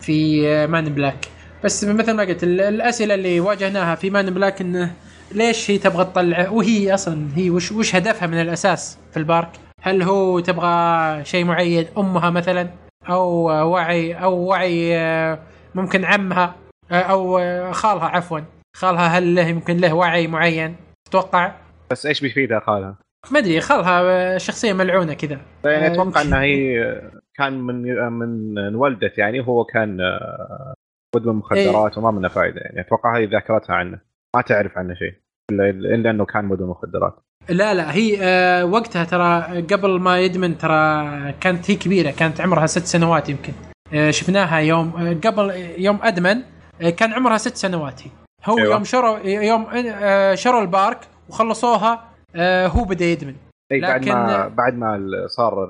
[0.00, 1.28] في Man Black
[1.64, 4.92] بس مثل ما قلت الأسئلة اللي واجهناها في Man Black إنه
[5.32, 9.48] ليش هي تبغى تطلع؟ وهي أصلا هي وش وش هدفها من الأساس في البارك؟
[9.82, 12.68] هل هو تبغى شيء معين؟ أمها مثلا؟
[13.08, 15.38] أو وعي أو وعي آه،
[15.74, 16.54] ممكن عمها؟
[16.90, 17.38] آه، أو
[17.72, 18.40] خالها عفوا.
[18.76, 21.52] خالها هل له يمكن له وعي معين؟ تتوقع؟
[21.90, 22.96] بس إيش بيفيدها خالها؟
[23.30, 25.38] ما أدري خالها شخصية ملعونة كذا.
[25.64, 27.02] يعني أتوقع إنها هي
[27.34, 27.82] كان من
[28.12, 30.74] من ولدت يعني وهو كان آه،
[31.16, 32.80] مدمن مخدرات إيه؟ وما منه فائده يعني.
[32.80, 34.07] أتوقع هذه ذاكرتها عنه.
[34.36, 35.14] ما تعرف عنه شيء.
[35.52, 37.16] الا إنه كان مدمن مخدرات
[37.48, 42.66] لا لا هي آه وقتها ترى قبل ما يدمن ترى كانت هي كبيرة كانت عمرها
[42.66, 43.52] ست سنوات يمكن.
[43.94, 46.42] آه شفناها يوم آه قبل يوم أدمن
[46.82, 48.02] آه كان عمرها ست سنوات.
[48.02, 48.10] هي
[48.44, 48.74] هو أيوة.
[48.74, 50.98] يوم شروا يوم آه شروا البارك
[51.28, 52.04] وخلصوها
[52.36, 53.34] آه هو بدأ يدمن.
[53.72, 55.66] إي بعد لكن ما بعد ما صار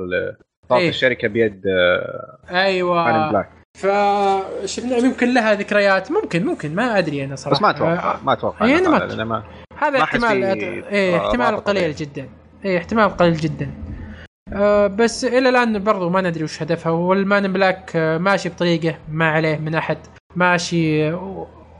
[0.69, 0.89] صارت أيه.
[0.89, 3.31] الشركة بيد آه أيوه.
[3.31, 7.57] Black فشفنا يمكن لها ذكريات؟ ممكن ممكن ما أدري أنا صراحة.
[7.57, 9.43] بس ما أتوقع ما أتوقع يعني ما, ما
[9.79, 12.29] هذا احتمال إيه احتمال قليل جدا.
[12.65, 13.71] إيه احتمال قليل جدا.
[14.53, 16.93] أه بس إلى الآن برضو ما ندري وش هدفها.
[16.93, 19.99] وال Man Black آه، ماشي بطريقة ما عليه من أحد.
[20.37, 21.13] ماشي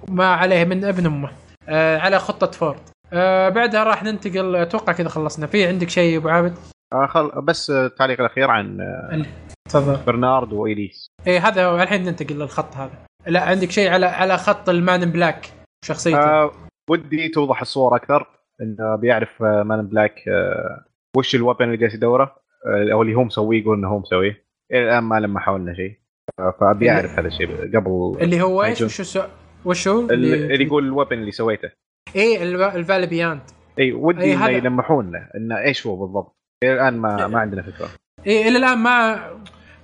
[0.09, 1.31] ما عليه من ابن أمه.
[1.69, 2.81] أه على خطة فورد.
[3.13, 4.57] أه بعدها راح ننتقل.
[4.57, 5.47] أتوقع كذا خلصنا.
[5.47, 6.55] في عندك شيء أبو عابد؟
[6.93, 7.31] آه خل...
[7.43, 9.27] بس التعليق الأخير عن آه،
[9.69, 10.05] تفضل.
[10.07, 13.05] برنارد وإلسي إيه هذا الحين ننتقل للخط هذا.
[13.27, 15.51] لا عندك شيء على على خط ال Man Black
[15.85, 16.53] شخصيته آه
[16.91, 18.27] ودي توضح الصور أكثر
[18.63, 20.85] انه بيعرف آه، Man Black آه
[21.17, 22.37] وش ال weapon اللي جالس يدوره
[22.67, 24.45] آه أو اللي هو مسويه يقول إنه هو مسويه.
[24.73, 25.99] إلى الآن ما لمحوا لنا شيء.
[26.61, 29.19] فابي يعرف هذا الشيء قبل اللي هو إيش؟ وش
[29.65, 31.71] وش هو؟ اللي, اللي يقول ال weapon اللي سويته.
[32.17, 33.41] إيه ال Valley Beyond
[33.79, 36.37] إي ودي أي إنه يلمحون له إنه إيش هو بالضبط.
[36.65, 37.89] إلى الآن ما ما عندنا فكرة.
[38.27, 39.21] إي إلى الآن ما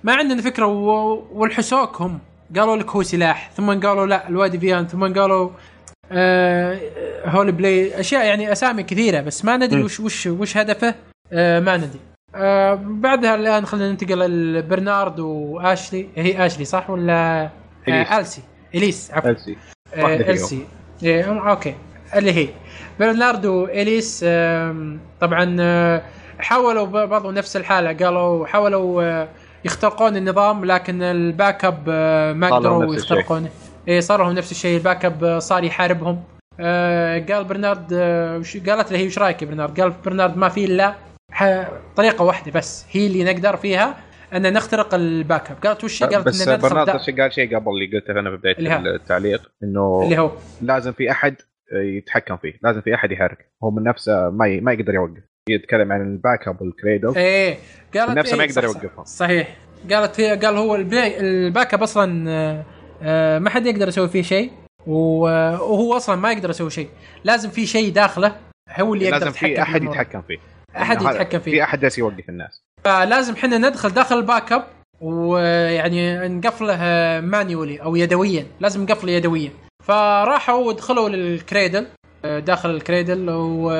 [0.05, 0.65] ما عندنا فكرة
[1.33, 2.19] والحسوك هم.
[2.55, 5.49] قالوا لك هو سلاح ثم قالوا لا ال Valley Beyond ثم قالوا
[6.11, 6.79] آه
[7.25, 10.95] Holy Place أشياء يعني أسامي كثيرة بس ما ندري وش وش وش هدفه
[11.33, 11.99] آه ما ندري.
[12.35, 14.19] آه بعدها الآن خلينا ننتقل
[14.53, 16.07] لبرنارد وآشلي.
[16.15, 17.49] هي آشلي صح ولا
[17.89, 18.41] آه إلسي؟
[18.75, 19.29] إليس عفوا.
[19.29, 19.57] إلسي.
[19.93, 20.65] آه إلسي.
[21.03, 21.75] إيه أوكي.
[22.15, 22.47] اللي هي.
[22.99, 24.19] برناردو وإلسي
[25.21, 26.01] طبعا آه،
[26.39, 28.05] حاولوا برضو نفس الحالة.
[28.05, 29.27] قالوا حاولوا آه،
[29.65, 33.49] يخترقون النظام لكن ال backup آه، ما قدروا يخترقونه.
[33.87, 34.77] اي صار لهم نفس الشيء.
[34.77, 36.23] ال backup صار يحاربهم.
[37.29, 37.93] قال برنارد
[38.67, 40.95] قالت له هي وش رأيك يا برنارد؟ قال برنارد ما في إلا
[41.95, 43.97] طريقة واحدة بس هي اللي نقدر فيها
[44.33, 48.29] أن نخترق ال backup قالت وش قالت بس برنارد قال شيء قبل اللي قلته أنا
[48.29, 50.31] في بدايه التعليق؟ إنه اللي هو.
[50.61, 51.35] لازم في أحد
[51.71, 55.23] يتحكم فيه لازم في أحد يحرك هو من نفسه ما ما يقدر يوقف.
[55.49, 57.13] يتكلم عن ال backup وال Cradle.
[57.15, 57.57] إيه
[57.95, 59.57] قالت نفسه إيه ما يقدر يوقفها صحيح.
[59.91, 62.63] قالت هي قال هو ال backup أصلا آه،
[63.03, 64.51] آه، ما حد يقدر يسوي فيه شيء
[64.87, 66.89] وهو أصلا ما يقدر يسوي شيء.
[67.23, 68.35] لازم في شيء داخله
[68.79, 70.37] هو اللي يقدر لازم في أحد يتحكم فيه.
[70.77, 71.51] أحد يتحكم فيه.
[71.51, 72.61] في أحد جالس يوقف الناس.
[72.83, 74.63] فلازم إحنا ندخل داخل ال backup
[75.01, 76.77] ويعني نقفله
[77.21, 78.45] manually أو يدويا.
[78.59, 79.51] لازم نقفله يدويا.
[79.83, 81.87] فراحوا ودخلوا لل Cradle
[82.23, 83.71] داخل ال Cradle و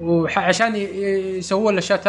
[0.00, 2.06] وعشان يسوون له shut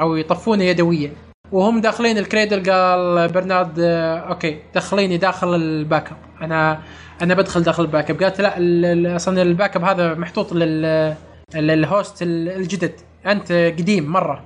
[0.00, 1.12] أو يطفونه يدويا.
[1.52, 6.16] وهم داخلين ال Cradle قال برنارد okay دخليني داخل ال backup.
[6.42, 6.80] أنا
[7.22, 8.22] أنا بدخل داخل ال backup.
[8.22, 11.14] قالت لا أصلا ال backup هذا محطوط لل
[11.54, 12.92] لل host الجدد.
[13.26, 14.44] أنت قديم مرة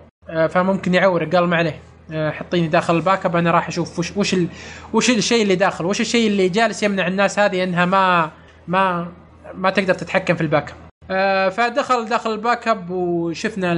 [0.48, 1.36] فممكن يعورك.
[1.36, 1.80] قال ما عليه.
[2.12, 4.46] آه، حطيني داخل ال backup أنا راح أشوف وش وش ال...
[4.92, 5.84] وش الشيء اللي داخل.
[5.84, 8.30] وش الشيء اللي جالس يمنع الناس هذه أنها ما
[8.68, 9.09] ما
[9.54, 10.77] ما تقدر تتحكم في ال backup.
[10.76, 10.81] آه
[11.51, 13.74] فدخل داخل ال backup وشفنا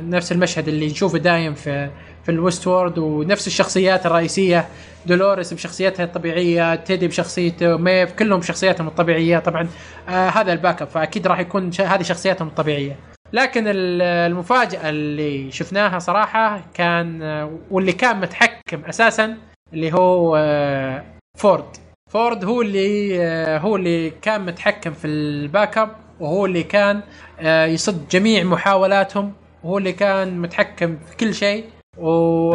[0.00, 1.90] نفس المشهد اللي نشوفه دايم في
[2.24, 4.68] في ال Westworld ونفس الشخصيات الرئيسية
[5.06, 9.38] دولوريس بشخصيتها الطبيعية تيدي بشخصيته ميف كلهم بشخصياتهم الطبيعية.
[9.38, 9.68] طبعا
[10.08, 12.96] آه هذا ال backup فأكيد راح يكون هذه شخصياتهم الطبيعية.
[13.32, 17.22] لكن المفاجأة اللي شفناها صراحة كان
[17.70, 19.36] واللي كان متحكم أساسا
[19.72, 21.04] اللي هو آه،
[21.38, 21.64] فورد.
[22.10, 27.02] فورد هو اللي آه، هو اللي كان متحكم في ال backup وهو اللي كان
[27.40, 29.32] آه، يصد جميع محاولاتهم
[29.64, 31.64] وهو اللي كان متحكم في كل شيء
[31.98, 32.54] و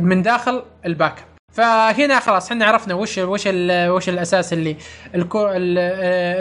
[0.00, 1.24] من داخل ال backup.
[1.52, 3.46] فهنا خلاص إحنا عرفنا وش وش
[3.88, 4.76] وش الأساس اللي
[5.14, 5.78] الكو ال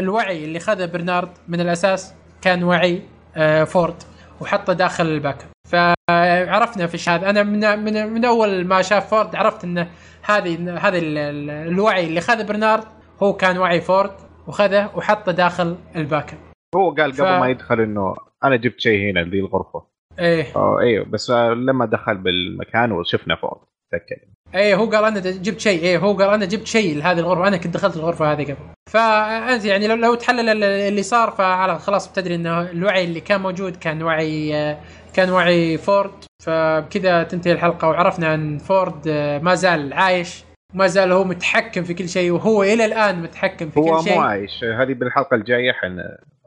[0.04, 1.30] الوعي اللي خذه برنارد.
[1.48, 3.02] من الأساس كان وعي
[3.38, 3.96] آه، فورد
[4.42, 5.48] وحطه داخل ال backup.
[5.72, 9.88] فعرفنا في هذا أنا من من من أول ما شاف فورد عرفت إنه
[10.24, 12.84] هذه ال- الوعي اللي خذه برنارد
[13.24, 14.12] هو كان وعي فورد.
[14.48, 16.38] وخذه وحطه داخل ال backup
[16.76, 19.84] هو قال قبل ف- ما يدخل إنه أنا جبت شيء هنا ذي الغرفة.
[20.20, 20.46] إيه.
[20.80, 24.18] أيوه بس لما دخل بالمكان وشفنا فوق تأكد.
[24.56, 27.58] إيه هو قال أنا جبت شيء إيه هو قال أنا جبت شيء لهذه الغرفة أنا
[27.58, 28.56] كنت دخلت الغرفة هذه قبل.
[28.92, 33.42] فأنت يعني لو, لو تحلل ال- اللي صار فعلى خلاص بتدري إنه الوعي اللي كان
[33.42, 34.78] موجود كان وعي
[35.14, 36.12] كان وعي فورد.
[36.44, 40.44] فبكذا تنتهي الحلقة وعرفنا إن فورد آه، ما زال عايش.
[40.74, 44.16] ما زال هو متحكم في كل شيء وهو إلى الآن متحكم في هو كل شيء.
[44.16, 46.00] مو عايش هذه بالحلقة الجاية حن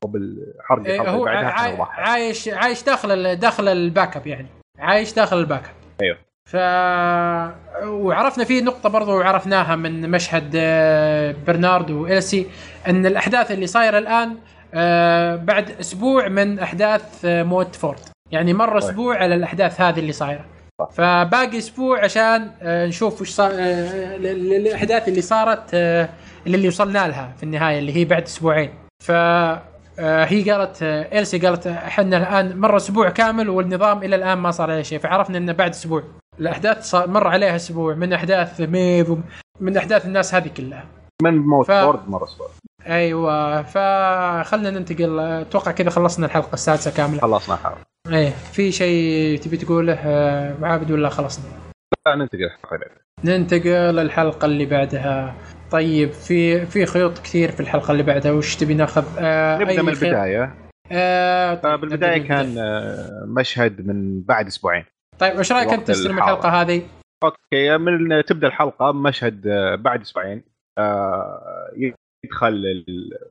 [0.04, 4.46] أو بالحرق إيه، الحلقة هو عاي- عايش عايش داخل ال- داخل ال backup يعني.
[4.78, 6.02] عايش داخل ال backup.
[6.02, 6.16] أيوه.
[6.50, 6.56] ف
[7.86, 12.46] وعرفنا فيه نقطة برضو عرفناها من مشهد آه، برنارد وإلسي
[12.88, 14.36] أن الأحداث اللي صايرة الآن
[14.74, 17.98] آه، بعد أسبوع من أحداث آه، موت فورد.
[18.30, 18.78] يعني مر.
[18.78, 20.44] أسبوع على الأحداث هذه اللي صايرة.
[20.96, 23.54] فباقي أسبوع عشان آه، نشوف وش صار آه،
[24.16, 26.08] ال- ال- الاحداث اللي صارت آه،
[26.46, 28.70] اللي وصلنا لها في النهاية اللي هي بعد أسبوعين.
[29.04, 34.38] ف آه، هي قالت آه، إلسي قالت إحنا الآن مر أسبوع كامل والنظام إلى الآن
[34.38, 36.02] ما صار عليه شيء فعرفنا إنه بعد أسبوع.
[36.40, 39.08] الأحداث صار مر عليها أسبوع من أحداث ميف
[39.60, 40.84] من أحداث الناس هذه كلها.
[41.22, 42.46] من موت ف- فورد مرة أسبوع.
[42.86, 47.20] أيوه فخلنا ننتقل أتوقع كذا خلصنا الحلقة السادسة كاملة.
[47.20, 47.78] خلصنا الحلقة.
[48.12, 51.44] إيه في شيء تبي تقوله آه، عابد ولا خلصنا؟
[52.06, 53.02] لا ننتقل الحلقة اللي بعدها.
[53.24, 55.34] ننتقل للحلقه اللي بعدها.
[55.70, 59.88] طيب في في خيوط كثير في الحلقة اللي بعدها وش تبي ناخذ؟ آه نبدأ من؟
[59.88, 60.54] البداية.
[60.92, 64.84] آه طيب آه، بالبداية نبدأ من كان آه، مشهد من بعد أسبوعين.
[65.18, 66.18] طيب وش رأيك أنت تستلم.
[66.18, 66.82] الحلقة هذه؟
[67.24, 70.42] أوكي من تبدأ الحلقة بمشهد آه، بعد أسبوعين.
[70.78, 71.72] آه،
[72.24, 72.84] يدخل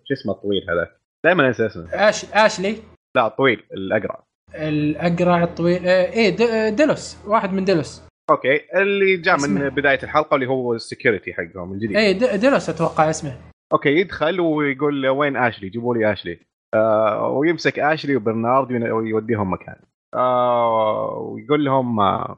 [0.03, 0.91] شو اسمه الطويل هذا؟
[1.25, 1.89] دائما أنسى اسمه.
[1.93, 2.77] آش أشلي؟
[3.15, 4.23] لا الطويل الاقرع
[4.55, 7.17] الأقرع الطويل آه إيه آه، ديلوس.
[7.27, 8.03] واحد من ديلوس.
[8.29, 8.61] okay.
[8.75, 9.37] اللي جاء.
[9.47, 11.97] من بداية الحلقة واللي هو ال security حقهم الجديد.
[11.97, 13.37] إيه د- ديلوس أتوقع اسمه.
[13.73, 16.39] okay يدخل ويقول وين أشلي؟ جيبوا لي أشلي.
[16.73, 19.75] آه ويمسك أشلي وبرنارد ويوديهم مكان.
[20.13, 22.37] آه ويقول لهم آه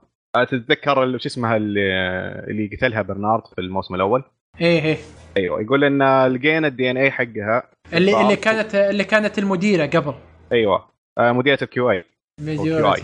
[0.50, 1.82] تتذكر شو اسمها اللي,
[2.48, 4.24] اللي قتلها برنارد في الموسم الأول؟
[4.62, 4.98] إيه إيه.
[5.38, 5.62] أيوه.
[5.62, 7.64] يقول إن لقينا ال DNA حقها.
[7.94, 8.22] اللي.
[8.22, 10.14] اللي كانت اللي كانت المديرة قبل.
[10.52, 10.97] أيوه.
[11.18, 12.04] آه مديرة ال QA
[12.42, 12.96] مديرة.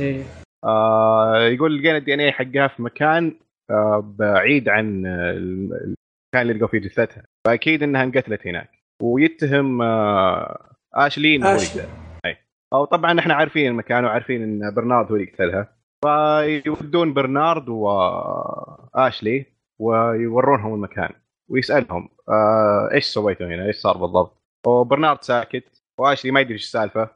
[0.64, 3.35] آه يقول لقينا ال DNA حقها في مكان
[3.69, 8.69] آه بعيد عن آه، ال- المكان اللي لقوا فيه جثتها فأكيد إنها انقتلت هناك
[9.02, 11.53] ويتهم آه اشلي إنه.
[11.53, 11.88] قتلها.
[12.26, 12.38] أي
[12.73, 15.76] أو طبعا إحنا عارفين المكان وعارفين إن برنارد هو اللي قتلها
[16.06, 19.45] فيودون برنارد واشلي
[19.81, 21.10] ويورونهم المكان
[21.49, 27.02] ويسألهم آه إيش سويتوا هنا؟ إيش صار بالضبط؟ وبرنارد ساكت واشلي ما يدري إيش السالفة
[27.03, 27.10] آه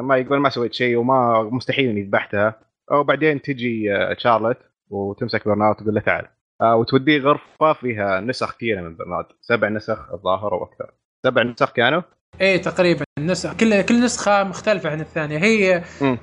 [0.00, 2.54] ما يقول ما سويت شيء وما مستحيل إني ذبحتها.
[2.90, 4.58] وبعدين تجي آه شارلت
[4.90, 6.26] وتمسك برنارد وتقول له تعال.
[6.60, 9.26] آه وتوديه غرفة فيها نسخ كثيرة من برنارد.
[9.40, 10.90] سبع نسخ الظاهر أو أكثر.
[11.26, 12.02] سبع نسخ كانوا
[12.40, 13.56] إيه تقريبا نسخ.
[13.56, 15.38] كل كل نسخة مختلفة عن الثانية.
[15.38, 15.82] هي.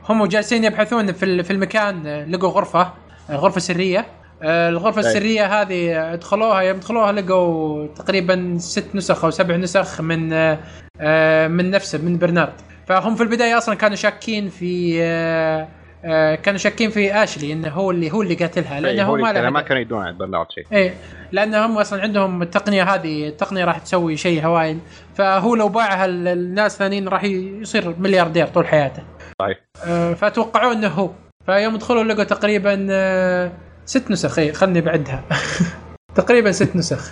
[0.10, 2.94] هم جالسين يبحثون في في المكان آه، لقوا غرفة
[3.30, 4.06] آه، غرفة سرية.
[4.44, 5.08] آه، الغرفة أي.
[5.08, 10.60] السرية هذه آه، دخلوها يوم دخلوها لقوا تقريبا ست نسخ أو سبع نسخ من آه،
[11.02, 12.54] آه، من نفسه من برنارد.
[12.88, 15.68] فهم في البداية أصلا كانوا شاكين في آه،
[16.06, 19.34] آه، كانوا شاكين في اشلي إنه هو اللي هو اللي قاتلها لأنه إيه، هو اللي
[19.34, 19.62] ما له ما.
[19.62, 20.66] كانوا يدرون عن برنارد شيء.
[20.72, 20.94] إيه
[21.32, 24.80] لأن هم أصلا عندهم التقنية هذه التقنية راح تسوي شيء هوايل
[25.16, 29.04] فهو لو باعها للناس ثانيين راح يصير ملياردير طول حياته.
[29.40, 29.58] صحيح.
[29.86, 31.10] آه، فتوقعوا إنه هو.
[31.46, 33.52] فيوم دخلوا لقوا تقريبا
[33.86, 34.40] ست نسخ.
[34.40, 35.24] اي خلني بعدها.
[36.16, 37.12] تقريبا ست نسخ.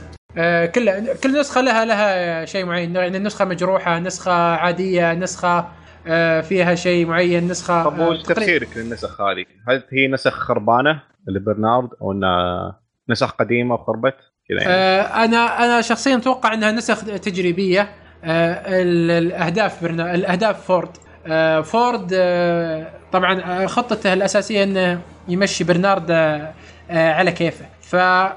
[0.66, 2.95] كل كل نسخة لها لها شيء معين.
[2.95, 5.68] يعني نسخه مجروحة نسخة عادية نسخة
[6.07, 10.34] آه، فيها شيء معين نسخة طب آه، وش تقريباً- تفسيرك للنسخ هذه؟ هل هي نسخ
[10.34, 12.80] خربانة لبرنارد أو إنها
[13.10, 14.16] نسخ قديمة وخربت؟
[14.49, 14.74] كذا يعني.
[14.74, 17.90] آه، أنا أنا شخصيا أتوقع إنها نسخ تجريبية.
[18.24, 20.16] آه، ال- الأهداف برنا...
[20.16, 20.90] الأهداف فورد.
[21.28, 26.53] آه، فورد آه، طبعا آه، خطته الأساسية إنه يمشي برنارد آه،
[26.91, 27.66] آه، على كيفه.
[27.82, 28.34] فانت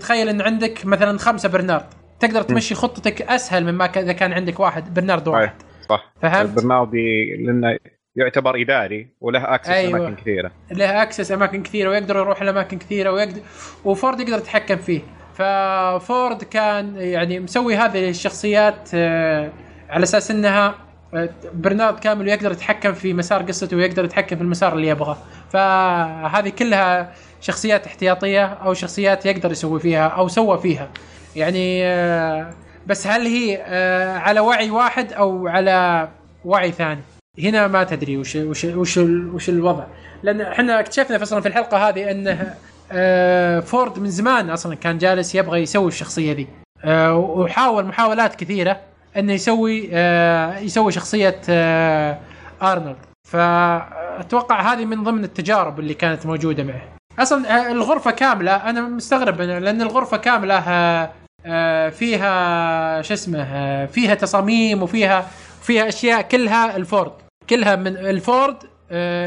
[0.00, 1.86] تخيل إن عندك مثلا خمسة برنارد.
[2.20, 5.52] تقدر تمشي خطتك أسهل مما إذا كان عندك واحد برنارد واحد.
[5.88, 6.12] صح.
[6.22, 6.94] فهمت؟ برنارد
[7.40, 7.78] لأنه
[8.16, 9.98] يعتبر إداري وله access أيوة.
[9.98, 10.50] أماكن كثيرة.
[10.70, 13.40] له access أماكن كثيرة ويقدر يروح لأماكن كثيرة ويقدر
[13.84, 15.00] وفورد يقدر يتحكم فيه.
[15.34, 19.52] ففورد كان يعني مسوي هذه الشخصيات آه،
[19.90, 20.74] على أساس إنها
[21.14, 25.16] آه، برنارد كامل ويقدر يتحكم في مسار قصته ويقدر يتحكم في المسار اللي يبغاه.
[25.50, 30.88] فهذه كلها شخصيات احتياطية أو شخصيات يقدر يسوي فيها أو سوى فيها.
[31.36, 32.50] يعني آه،
[32.86, 36.08] بس هل هي آه، على وعي واحد أو على
[36.44, 37.00] وعي ثاني؟
[37.38, 39.84] هنا ما تدري وش وش وش, وش الوضع.
[40.22, 42.54] لأن إحنا اكتشفنا أصلا في الحلقة هذه انه
[42.92, 46.46] آه، فورد من زمان أصلا كان جالس يبغى يسوي الشخصية ذي.
[47.14, 48.80] وحاول محاولات كثيرة
[49.16, 49.94] انه يسوي
[50.64, 51.40] يسوي شخصية
[52.62, 52.96] أرنولد.
[53.28, 56.97] فأتوقع هذه من ضمن التجارب اللي كانت موجودة معه.
[57.18, 58.56] أصلا الغرفة كاملة.
[58.56, 60.60] أنا مستغرب لأن الغرفة كاملة
[61.90, 65.26] فيها شو اسمه فيها تصاميم وفيها
[65.62, 67.12] فيها أشياء كلها الفورد.
[67.50, 68.56] كلها من الفورد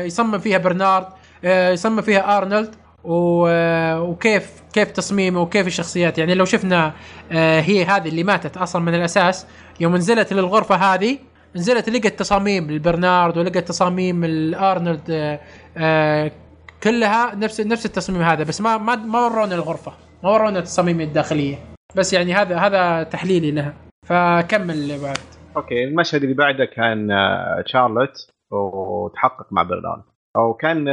[0.06, 1.06] يصمم فيها برنارد
[1.44, 2.76] يصمم فيها أرنولد.
[3.04, 6.18] وكيف كيف تصميمه وكيف الشخصيات.
[6.18, 6.94] يعني لو شفنا
[7.32, 9.46] آه، هي هذه اللي ماتت أصلا من الأساس
[9.80, 11.18] يوم نزلت للغرفة هذه
[11.56, 15.40] نزلت لقت تصاميم البرنارد ولقت تصاميم الأرنولد آه،
[15.78, 16.32] آه،
[16.84, 19.94] كلها نفس نفس التصميم هذا بس ما ما ما ورونا الغرفة
[20.24, 21.58] ما ورونا التصاميم الداخلية.
[21.95, 23.74] بس يعني هذا هذا تحليلي لها.
[24.06, 25.18] فكمل بعد.
[25.58, 27.10] okay المشهد اللي بعده كان
[27.66, 30.03] تشارلوت وتحقق مع برنارد
[30.38, 30.88] أو كان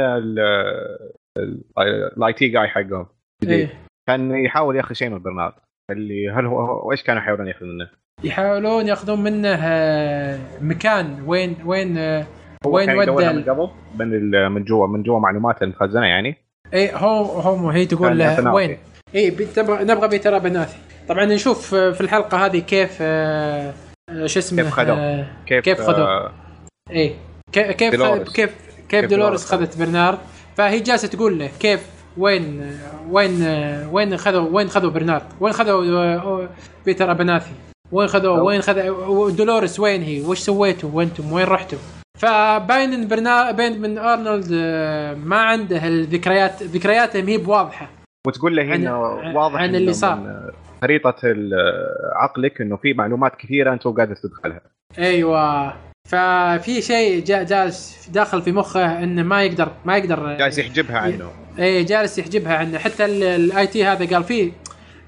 [2.17, 3.05] ال IT جاي حقهم.
[3.43, 3.73] إيه؟
[4.07, 5.53] كان يحاول ياخذ شيء من برنارد
[5.91, 7.89] اللي هل هو وإيش كانوا يحاولون ياخذون منه؟
[8.23, 11.23] يحاولون ياخذون منه آه، مكان.
[11.27, 11.97] وين وين
[12.65, 13.69] آه، وين ودى من قبل
[13.99, 16.35] من من جوا من جوا معلومات المخزنه يعني.
[16.73, 18.77] اي هو هو هي تقول له وين؟
[19.15, 19.37] اي
[19.67, 20.77] نبغى بيتر بناثي
[21.09, 23.73] طبعا نشوف في الحلقة هذه كيف آه،
[24.25, 26.31] شو اسمه كيف خذوه كيف كيف خذوه
[26.91, 27.15] اي
[27.51, 28.03] كيف كيف
[28.33, 28.51] كيف
[28.89, 30.17] كيف دولوريس خذت برنارد؟
[30.57, 31.87] فهي جالسة تقول له كيف
[32.17, 32.77] وين
[33.09, 33.43] وين
[33.91, 36.47] وين خذوا وين خذوا برنارد؟ وين خذوا
[36.85, 37.51] بيتر ابناثي
[37.91, 43.51] وين خذوا وين خذوا دولوريس وين هي؟ وش سويتوا وأنتم وين رحتوا؟ فباين ان برنا
[43.51, 47.89] باين من أرنولد آه، ما عنده الذكريات ذكرياته هي بواضحة.
[48.27, 48.97] وتقول له هنا
[49.35, 50.51] واضح عن اللي صار.
[50.81, 51.15] خريطة
[52.15, 54.61] عقلك إنه في معلومات كثيرة أنت قادر تدخلها.
[54.97, 55.73] أيوه.
[56.07, 61.31] ففي شيء جالس داخل في مخه إنه ما يقدر ما يقدر جالس يحجبها عنه.
[61.59, 62.77] اي جالس يحجبها عنه.
[62.77, 64.51] حتى ال IT هذا قال فيه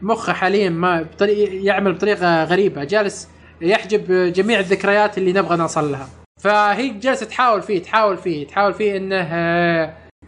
[0.02, 1.06] مخه حاليا ما
[1.38, 2.84] يعمل بطريقة غريبة.
[2.84, 3.30] جالس
[3.62, 6.08] يحجب جميع الذكريات اللي نبغى نوصل لها.
[6.42, 9.24] فهي جالسة تحاول فيه تحاول فيه تحاول فيه إنه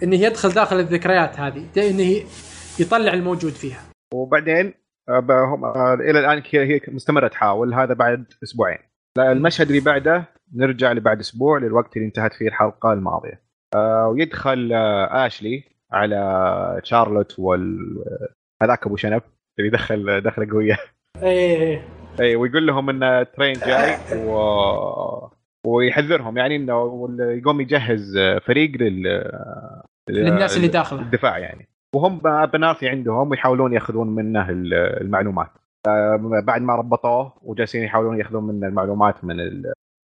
[0.04, 2.24] إنه يدخل داخل الذكريات هذه إنه
[2.80, 3.82] يطلع الموجود فيها.
[4.14, 4.74] وبعدين
[5.10, 8.78] آه، آه، إلى الآن هي مستمرة تحاول هذا بعد أسبوعين.
[9.20, 10.26] المشهد اللي بعده
[10.56, 13.42] نرجع لبعد أسبوع للوقت اللي انتهت فيه الحلقة الماضية.
[13.76, 14.70] آه ويدخل
[15.12, 17.78] آشلي على شارلوت وال
[18.64, 19.22] هذاك أبو شنب
[19.60, 20.78] اللي دخل دخله قوية.
[21.24, 21.88] إيه.
[22.20, 25.34] إيه ويقول لهم إن ترين جاي و...
[25.68, 29.32] ويحذرهم يعني إنه يقوم يجهز فريق لل
[30.10, 31.02] للناس اللي داخله.
[31.02, 31.68] الدفاع يعني.
[31.96, 35.50] وهم بناثي عندهم ويحاولون يأخذون منه المعلومات.
[35.88, 39.64] آه، بعد ما ربطوه وجالسين يحاولون يأخذون منه المعلومات من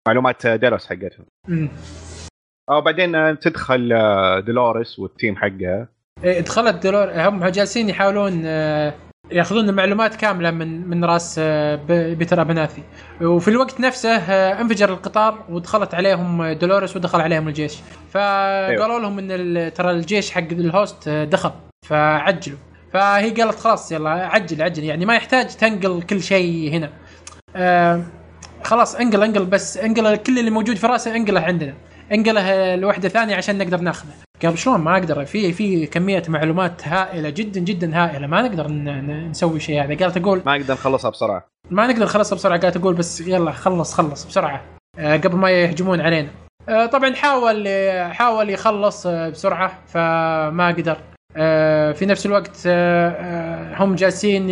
[0.09, 1.27] معلومات ديلوس حقتهم.
[2.70, 5.89] أو بعدين تدخل آه، دولوريس والتيم حقها.
[6.24, 8.95] إيه دخلت دولور هم جالسين يحاولون آه،
[9.31, 11.74] ياخذون المعلومات كاملة من من راس آه،
[12.15, 12.82] بيتر أبناثي.
[13.20, 14.16] وفي الوقت نفسه
[14.61, 17.77] انفجر القطار ودخلت عليهم دولوريس ودخل عليهم الجيش.
[18.11, 18.98] فقالوا أيوه.
[18.98, 21.51] لهم إن ترى الجيش حق ال host دخل.
[21.86, 22.59] فعجلوا.
[22.93, 24.85] فهي قالت خلاص يلا عجل عجل.
[24.85, 26.90] يعني ما يحتاج تنقل كل شيء هنا.
[28.65, 31.74] خلاص انقل انقل بس انقل كل اللي موجود في رأسه انقله عندنا.
[32.12, 34.11] انقله لوحدة ثانية عشان نقدر ناخذه.
[34.43, 35.24] قال شلون؟ ما أقدر.
[35.24, 38.27] في في كمية معلومات هائلة جدا جدا هائلة.
[38.27, 38.69] ما نقدر
[39.31, 40.05] نسوي شيء هذا.
[40.05, 41.47] قالت أقول ما نقدر نخلصها بسرعة.
[41.70, 42.61] ما نقدر نخلصها بسرعة.
[42.61, 44.61] قالت أقول بس يلا خلص خلص بسرعة.
[44.99, 46.28] آه، قبل ما يهجمون علينا.
[46.69, 47.69] آه، طبعا حاول
[48.12, 50.97] حاول يخلص آه، بسرعة فما قدر.
[51.93, 52.66] في نفس الوقت
[53.81, 54.51] هم جالسين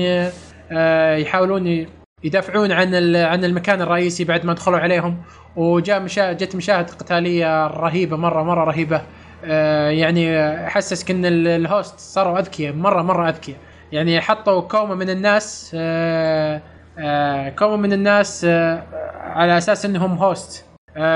[1.18, 1.86] يحاولون
[2.24, 5.22] يدافعون عن عن المكان الرئيسي بعد ما دخلوا عليهم.
[5.56, 6.32] وجاء مشا...
[6.32, 9.02] جت مشاهد قتالية رهيبة مرة مرة رهيبة.
[9.44, 13.58] آه يعني حسسك ان الهوست صاروا أذكياء مرة مرة أذكياء.
[13.92, 16.62] يعني حطوا كومة من الناس آه
[16.98, 18.82] آه كومة من الناس آه
[19.20, 20.64] على أساس إنهم host.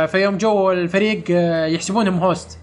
[0.06, 1.24] فيوم جو الفريق
[1.74, 2.58] يحسبونهم host.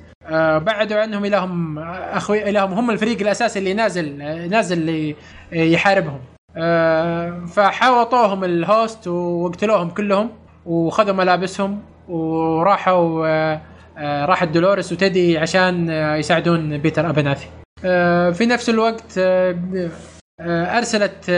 [0.58, 4.18] بعدوا عنهم الهم أخوي الهم هم الفريق الأساسي اللي نازل
[4.50, 5.16] نازل
[5.52, 6.20] يحاربهم.
[7.48, 10.30] فحاوطوهم ال host وقتلوهم كلهم
[10.65, 13.61] وخذوا ملابسهم وراحوا آه،
[13.98, 17.48] آه، راحت دولوريس وتدي عشان يساعدون بيتر أبناثي.
[18.34, 19.19] في نفس الوقت
[20.41, 21.32] أرسلت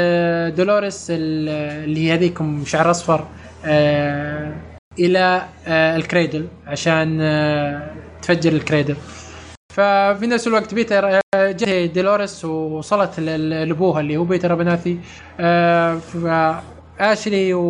[0.58, 3.26] دولوريس اللي هي هذيكم شعر أصفر
[5.00, 7.92] إلى آه، ال cradle عشان آه،
[8.22, 8.96] تفجر ال cradle.
[9.78, 11.22] ففي نفس الوقت بيتر آه،
[11.52, 15.00] جت دولوريس ووصلت لأبوها اللي هو بيتر أبناثي
[17.00, 17.62] آشلي و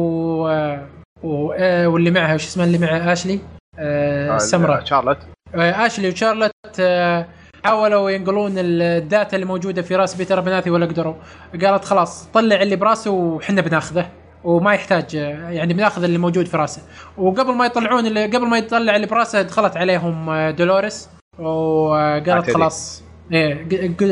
[1.23, 3.39] و- آه، واللي معها وش اسمها اللي معها؟ آشلي
[3.79, 4.85] آه، السمراء.
[4.85, 5.17] شارلوت.
[5.55, 7.25] آه، آشلي وشارلوت آه،
[7.65, 11.13] حاولوا ينقلون ال data اللي موجودة في راس بيتر أبناثي ولا قدروا.
[11.61, 14.05] قالت خلاص طلع اللي براسه وحنا بناخذه
[14.43, 16.81] وما يحتاج آه، يعني بناخذ اللي موجود في راسه.
[17.17, 21.09] وقبل ما يطلعون اللي قبل ما يطلع اللي براسه دخلت عليهم آه، دولوريس.
[21.39, 22.51] وقالت.
[22.51, 23.03] خلاص.
[23.31, 23.63] إيه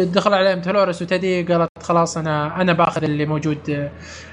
[0.04, 3.90] دخل عليهم دولوريس وتدي قالت خلاص أنا أنا بأخذ اللي موجود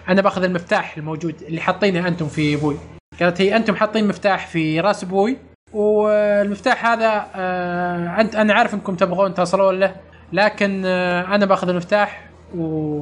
[0.09, 2.77] أنا بأخذ المفتاح الموجود اللي حاطينه أنتم في أبوي
[3.21, 5.37] قالت هي أنتم حاطين مفتاح في راس أبوي
[5.73, 9.95] والمفتاح هذا آه أنت أنا عارف إنكم تبغون تصلون له
[10.33, 13.01] لكن آه أنا بأخذ المفتاح و...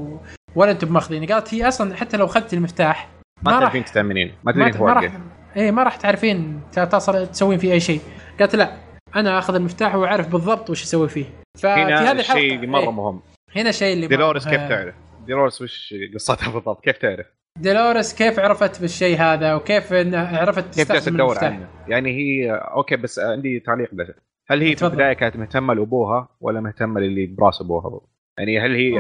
[0.55, 1.27] ولا أنتم مأخذينه.
[1.27, 3.09] قالت هي أصلا حتى لو أخذت المفتاح
[3.43, 5.13] ما راح تعرفين تستأمنين ما ما, تدرين ما راح
[5.57, 8.01] إيه ما راح تعرفين تصل تسوين فيه أي شيء.
[8.41, 8.90] قالت لا.
[9.17, 11.25] أنا أخذ المفتاح وأعرف بالضبط وش أسوي فيه
[11.59, 13.21] ففي هذه الحلقة الشيء اللي مرة إيه مهم
[13.57, 14.95] هنا الشيء اللي ديلوريس كيف تعرف؟
[15.27, 17.27] ديلوريس وش قصتها بالضبط؟ كيف تعرف؟
[17.59, 23.61] ديلوريس كيف عرفت بالشيء هذا وكيف عرفت كيف تدور عنه؟ يعني هي okay بس عندي
[23.61, 24.07] تعليق بس
[24.51, 24.87] هل هي في.
[24.87, 28.01] البداية كانت مهتمة لأبوها ولا مهتمة للي براس أبوها؟
[28.39, 28.93] يعني هل هي.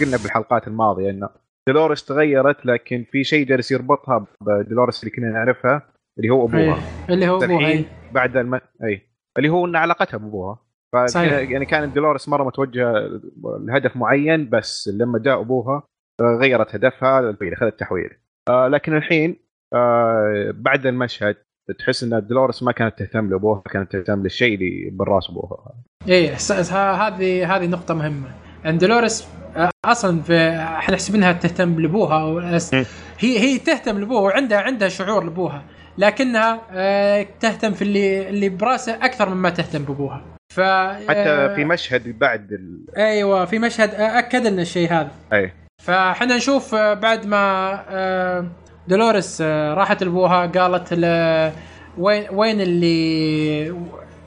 [0.00, 1.28] قلنا بالحلقات الماضية إنه
[1.68, 5.82] ديلوريس تغيرت لكن في شيء جالس يربطها بديلوريس اللي كنا نعرفها
[6.18, 6.60] اللي هو أبوها
[7.08, 8.12] إيه، اللي هو أبوها الحين إيه.
[8.12, 8.60] بعد الم...
[8.84, 9.02] اي
[9.38, 10.58] اللي هو إن علاقتها بابوها.
[10.92, 11.32] ف صحيح.
[11.32, 13.20] يعني كانت ديلوريس مرة متوجهة
[13.60, 15.82] لهدف معين بس لما جاء أبوها
[16.20, 18.10] آه، غيرت هدفها اخذت تحويل
[18.48, 19.36] آه لكن الحين
[19.74, 21.36] آه بعد المشهد
[21.78, 25.74] تحس إن ديلوريس ما كانت تهتم لأبوها كانت تهتم للشيء اللي بالراس أبوها.
[26.08, 26.34] إيه
[26.70, 28.28] هذه هذه نقطة مهمة.
[28.66, 32.24] ان دولوريس آه، أصلا في إحنا نحسب تهتم لأبوها
[32.74, 32.84] م.
[33.18, 35.62] هي هي تهتم لأبوها وعندها عندها شعور لأبوها.
[35.98, 40.22] لكنها آه، تهتم في اللي اللي براسه أكثر مما تهتم بأبوها.
[40.54, 40.60] ف
[41.08, 42.84] حتى في مشهد بعد ال...
[42.96, 45.10] أيوه في مشهد آه، أكد لنا الشيء هذا.
[45.32, 45.52] أي.
[45.82, 48.46] فاحنا نشوف آه، بعد ما آه،
[48.88, 50.92] دولوريس آه، راحت لأبوها قالت
[51.98, 53.74] وين وين اللي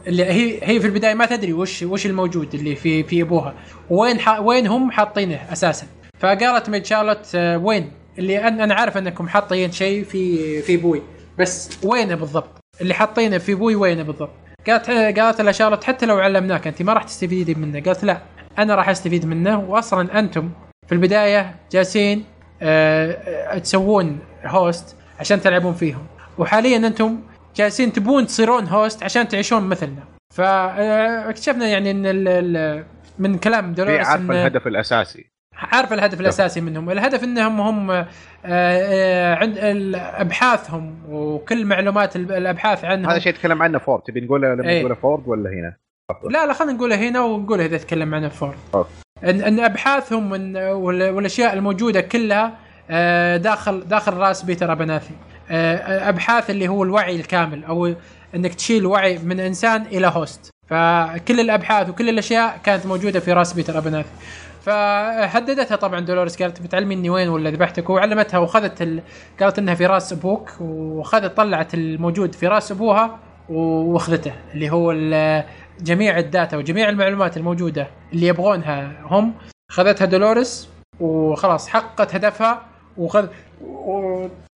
[0.07, 3.53] اللي هي هي في البداية ما تدري وش وش الموجود اللي في في أبوها.
[3.89, 4.39] وين ح...
[4.39, 5.87] وين هم حاطينه أساسا.
[6.19, 11.01] فقالت ميد شارلوت آه، وين؟ اللي أنا أنا عارف أنكم حاطين شيء في في أبوي.
[11.39, 14.29] بس وينه بالضبط؟ اللي حاطينه في أبوي وينه بالضبط؟
[14.67, 14.89] قالت
[15.19, 17.79] قالت لها شارلوت حتى لو علمناك أنت ما راح تستفيدي منه.
[17.83, 18.21] قالت لا
[18.57, 19.59] أنا راح أستفيد منه.
[19.59, 20.49] واصلا أنتم
[20.87, 22.23] في البداية جالسين
[22.61, 26.05] آه، آه، تسوون host عشان تلعبون فيهم.
[26.37, 27.19] وحاليا أنتم
[27.55, 30.03] جالسين تبون تصيرون host عشان تعيشون مثلنا.
[30.35, 32.85] فاكتشفنا يعني إن ال- ال-
[33.19, 35.29] من كلام دولوريس عارفه الهدف الأساسي.
[35.59, 36.89] عارف الهدف الأساسي منهم.
[36.89, 38.05] الهدف إنهم هم آه،
[38.45, 39.57] آه، عند
[39.95, 43.09] ابحاثهم وكل معلومات ال- الأبحاث عنهم.
[43.11, 44.01] هذا شيء تكلم عنه فورد.
[44.01, 44.79] تبي نقوله لما إيه.
[44.79, 45.75] نقوله فورد ولا هنا؟
[46.29, 48.57] لا لا خلينا نقولها هنا ونقولها إذا تكلم عنها فورد.
[48.75, 48.89] okay.
[49.23, 50.31] إن إن أبحاثهم
[50.75, 52.53] والأشياء الموجودة كلها
[52.89, 55.13] آه، داخل داخل رأس بيتر ابناثي
[55.87, 57.93] أبحاث اللي هو الوعي الكامل أو
[58.35, 63.53] إنك تشيل وعي من إنسان إلى host فكل الأبحاث وكل الأشياء كانت موجودة في رأس
[63.53, 64.09] بيتر ابناثي
[64.61, 69.01] فهددتها طبعا دولوريس قالت بتعلميني وين ولا ذبحتك؟ وعلمتها وخذت ال...
[69.39, 73.19] قالت إنها في راس أبوك وخذت طلعت الموجود في راس أبوها
[73.49, 74.93] وأخذته اللي هو
[75.81, 79.33] جميع ال data وجميع المعلومات الموجودة اللي يبغونها هم.
[79.71, 80.69] خذتها دولوريس
[80.99, 82.61] وخلاص حققت هدفها
[82.97, 83.27] وخذ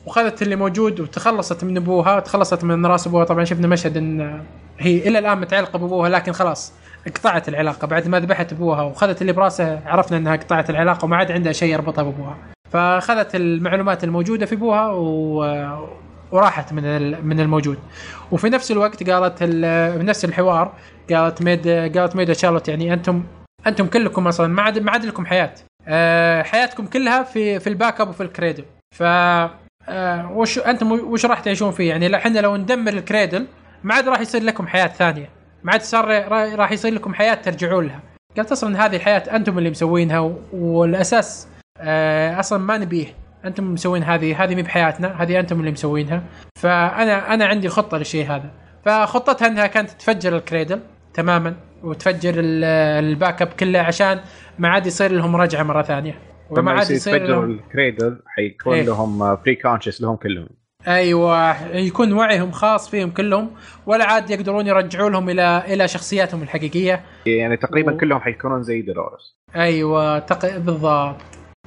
[0.06, 3.24] وخذت اللي موجود وتخلصت من أبوها تخلصت من راس أبوها.
[3.26, 4.44] طبعا شفنا مشهد إن
[4.80, 6.74] هي إلى الآن متعلقة بأبوها لكن خلاص
[7.16, 7.88] قطعت العلاقة.
[7.88, 11.74] بعد ما ذبحت أبوها وخذت اللي براسه عرفنا إنها قطعت العلاقة وما عاد عندها شيء
[11.74, 12.38] يربطها بأبوها.
[12.72, 15.38] فأخذت المعلومات الموجودة في أبوها و...
[16.32, 16.84] وراحت من
[17.28, 17.78] من الموجود.
[18.32, 20.74] وفي نفس الوقت قالت ال- نفس الحوار
[21.14, 23.24] قالت ميد قالت ميدا شارلوت يعني أنتم
[23.68, 25.52] أنتم كلكم أصلا ما عاد ما عاد لكم حياة.
[25.88, 28.64] آه، حياتكم كلها في في ال backup وفي ال cradle.
[28.96, 33.46] ف آه، وش أنتم وش راح تعيشون فيه؟ يعني إحنا لو ندمر ال cradle
[33.84, 35.30] ما عاد راح يصير لكم حياة ثانية.
[35.64, 38.00] ما عاد صار را- راح يصير لكم حياة ترجعون لها.
[38.38, 43.06] قالت أصلا هذه الحياة أنتم اللي مسوينها والأساس آه، أصلا ما نبيه.
[43.46, 46.24] أنتم مسوين هذه هذه مي بحياتنا هذه أنتم اللي مسوينها.
[46.56, 48.50] فأنا أنا عندي خطة للشيء هذا.
[48.86, 50.80] فخطتها إنها كانت تفجر ال cradle
[51.14, 52.64] تماما وتفجر ال-
[53.06, 54.20] ال backup كله عشان
[54.60, 56.16] ما عاد يصير لهم رجعة مرة ثانية.
[56.50, 58.84] وما عاد يصير لهم ال cradle حيكون إيه.
[58.86, 60.48] لهم free conscious لهم كلهم.
[60.88, 63.52] أيوه يكون وعيهم خاص فيهم كلهم
[63.86, 67.04] ولا عاد يقدرون يرجعوا لهم إلى إلى شخصياتهم الحقيقية.
[67.26, 69.36] يعني تقريبا و- كلهم حيكونون زي دولوريس.
[69.56, 70.58] أيوه تق...
[70.58, 71.16] بالضبط.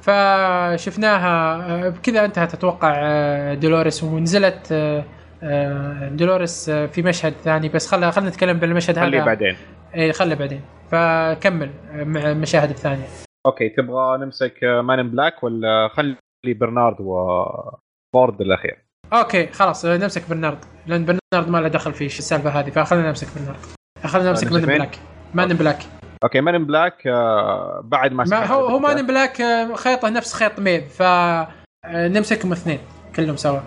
[0.01, 5.03] فشفناها بكذا انتهت أتوقع آه، دولوريس ونزلت آه،
[5.43, 7.69] آه، دولوريس في مشهد ثاني.
[7.69, 9.07] بس خلينا خلينا نتكلم بالمشهد هذا.
[9.07, 9.55] خليه بعدين.
[9.95, 10.61] اي خليه بعدين.
[10.91, 13.05] فكمل مع المشاهد الثانية.
[13.45, 16.15] okay تبغى نمسك Man in Black ولا خلي
[16.45, 18.77] برنارد وفورد الأخير؟
[19.13, 20.57] okay خلاص آه، نمسك برنارد
[20.87, 23.59] لأن برنارد ما له دخل في السالفة هذه فخلينا نمسك برنارد
[24.05, 24.99] خلينا نمسك Man؟ Black
[25.33, 25.77] Man Black
[26.23, 30.33] okay Man in Black آه، بعد ما ما هو هو Man Black آه، خيطة نفس
[30.33, 31.47] خيط ميف ف آه،
[31.85, 32.79] نمسكهم اثنين
[33.15, 33.59] كلهم سوا.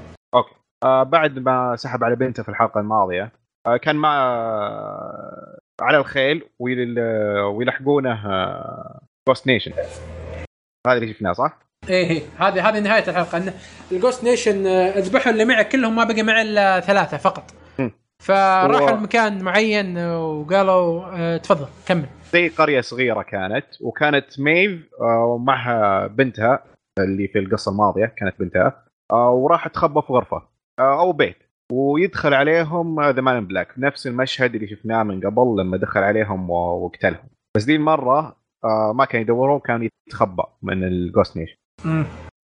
[0.85, 3.33] آه بعد ما سحب على بنته في الحلقة الماضية
[3.67, 7.01] آه كان مع آه على الخيل ويل-
[7.41, 8.21] ويلحقونه
[9.29, 9.73] Ghost Nation
[10.87, 12.23] هذا اللي شفناه صح؟ إيه إيه.
[12.39, 13.39] هذه هذه نهاية الحلقة.
[13.39, 13.53] انه
[13.93, 17.45] ال Ghost Nation آه، اذبحوا اللي معه كلهم ما بقي معه إلا ثلاثة فقط.
[18.23, 22.07] فراحوا لمكان معين وقالوا آه، تفضل كمل.
[22.33, 26.65] زي قرية صغيرة كانت وكانت ميف آه ومعها بنتها
[26.99, 30.43] اللي في القصة الماضية كانت بنتها آه وراح تخبى في غرفة
[30.81, 31.37] أو بيت
[31.73, 37.29] ويدخل عليهم the Man Black نفس المشهد اللي شفناه من قبل لما دخل عليهم وقتلهم.
[37.57, 38.37] بس دي المرة
[38.95, 41.57] ما كان يدورون كان يتخبى من ال Ghost Nation.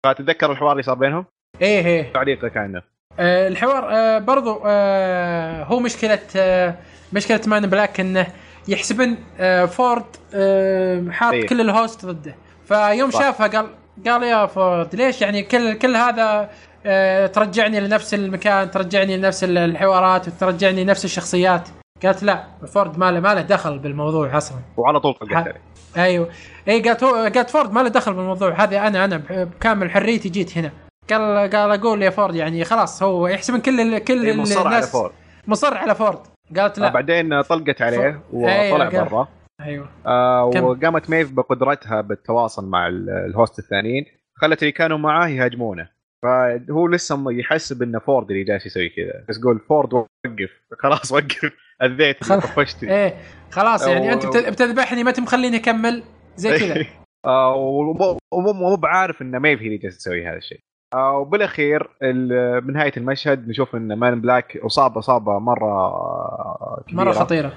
[0.06, 1.26] فتتذكر الحوار اللي صار بينهم؟
[1.62, 2.14] إيه إيه.
[2.14, 2.82] تعليقك عنه
[3.20, 6.76] آه، الحوار آه، برضو آه، هو مشكلة آه،
[7.14, 8.28] مشكلة Man Black إنه
[8.68, 11.48] يحسبن آه، فورد آه، حاط إيه.
[11.48, 12.36] كل ال host ضده.
[12.66, 13.12] فيوم.
[13.12, 13.68] شافها قال
[14.08, 16.50] قال يا فورد ليش يعني كل كل هذا
[16.86, 21.70] آه، ترجعني لنفس المكان ترجعني لنفس الحوارات وترجعني لنفس الشخصيات؟
[22.04, 22.44] قالت لا
[22.74, 25.56] فورد ما له ما له دخل بالموضوع أصلا وعلى طول طلقت
[25.98, 26.30] أيوه.
[26.68, 28.64] اي قالت قالت فورد ما له دخل بالموضوع.
[28.64, 30.72] هذه أنا أنا بكامل حريتي جيت هنا.
[31.10, 34.68] قال قال أقول يا فورد يعني خلاص هو يحسب كل ال- كل إيه، مصر على
[34.68, 35.12] الناس فورد.
[35.48, 36.20] مصر على فورد.
[36.58, 36.90] قالت لا.
[36.90, 38.00] بعدين طلقت عليه
[38.34, 39.06] أيوة، وطلع قال.
[39.10, 39.28] برا.
[39.62, 39.90] أيوه.
[40.06, 44.06] آه؟ وقامت ميف بقدرتها بالتواصل مع ال- ال host الثانيين.
[44.36, 45.88] خلت اللي كانوا معاه يهاجمونه.
[46.24, 49.26] فهو لسه يحسب ان فورد اللي جالس يسوي كذا.
[49.30, 50.52] بس قول فورد وقف.
[50.80, 51.52] خلاص وقف.
[51.82, 52.24] أذيت.
[52.24, 53.18] خل- طفشت إيه.
[53.52, 56.04] خلاص يعني أنت بت- بتذبحني ما تمخليني أكمل.
[56.36, 56.86] زي كذا.
[57.26, 60.60] آه ومو مو- مو بعارف إن ميف هي اللي جالسة تسوي هذا الشيء.
[60.94, 66.98] آه وبالأخير ال- بنهايه المشهد نشوف إن Man Black اصاب اصابه مرة كبيرة.
[67.04, 67.54] مرة خطيرة.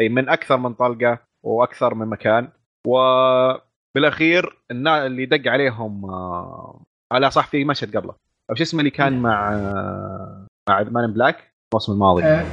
[0.00, 2.48] أي من أكثر من طلقة وأكثر من مكان.
[2.86, 6.82] وبالأخير اللي دق عليهم آه
[7.18, 8.14] لا صح في مشهد قبله.
[8.50, 12.24] أو شو اسمه اللي كان مع آه مع Man Black الموسم الماضي.
[12.24, 12.44] آه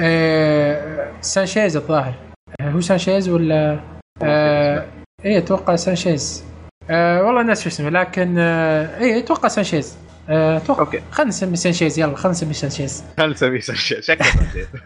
[0.00, 2.14] آه سانشيز الظاهر.
[2.60, 3.80] آه هو سانشيز ولا؟
[4.22, 4.86] آه
[5.24, 6.44] إيه أتوقع سانشيز.
[6.90, 9.98] آه والله ناسي شو اسمه لكن آه إيه أتوقع سانشيز.
[10.28, 11.00] آه أتوقع okay.
[11.10, 13.04] خلينا نسمي سانشيز يلا خلينا نسمي سانشيز.
[13.16, 14.04] خلينا نسوي سانشيز.
[14.04, 14.66] شكله سانشيز.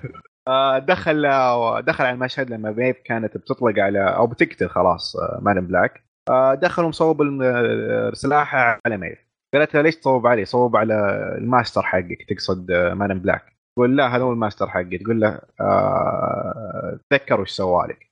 [0.49, 5.39] آه دخل آه دخل على المشهد لما ميف كانت بتطلق على أو بتقتل خلاص آه
[5.43, 9.19] Man Black آه دخل ومصوب الم- آه، سلاحه على ميف
[9.55, 10.95] قالت له ليش تصوب علي؟ صوب على
[11.39, 14.99] الماستر حقك تقصد آه، Man Black تقول لا هذا هو الماستر حقي.
[14.99, 18.07] تقول له آه، تذكر وش سوالك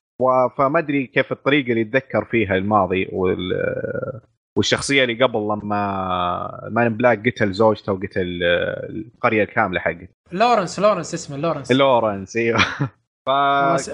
[0.58, 4.20] فما أدري كيف الطريقة اللي يتذكر فيها الماضي وال
[4.58, 10.08] والشخصية اللي قبل لما Man Black قتل زوجته وقتل آه، القرية الكاملة حقته.
[10.32, 11.72] لورنس لورنس اسمه لورنس.
[11.72, 12.58] لورنس إيوه.
[13.26, 13.30] ف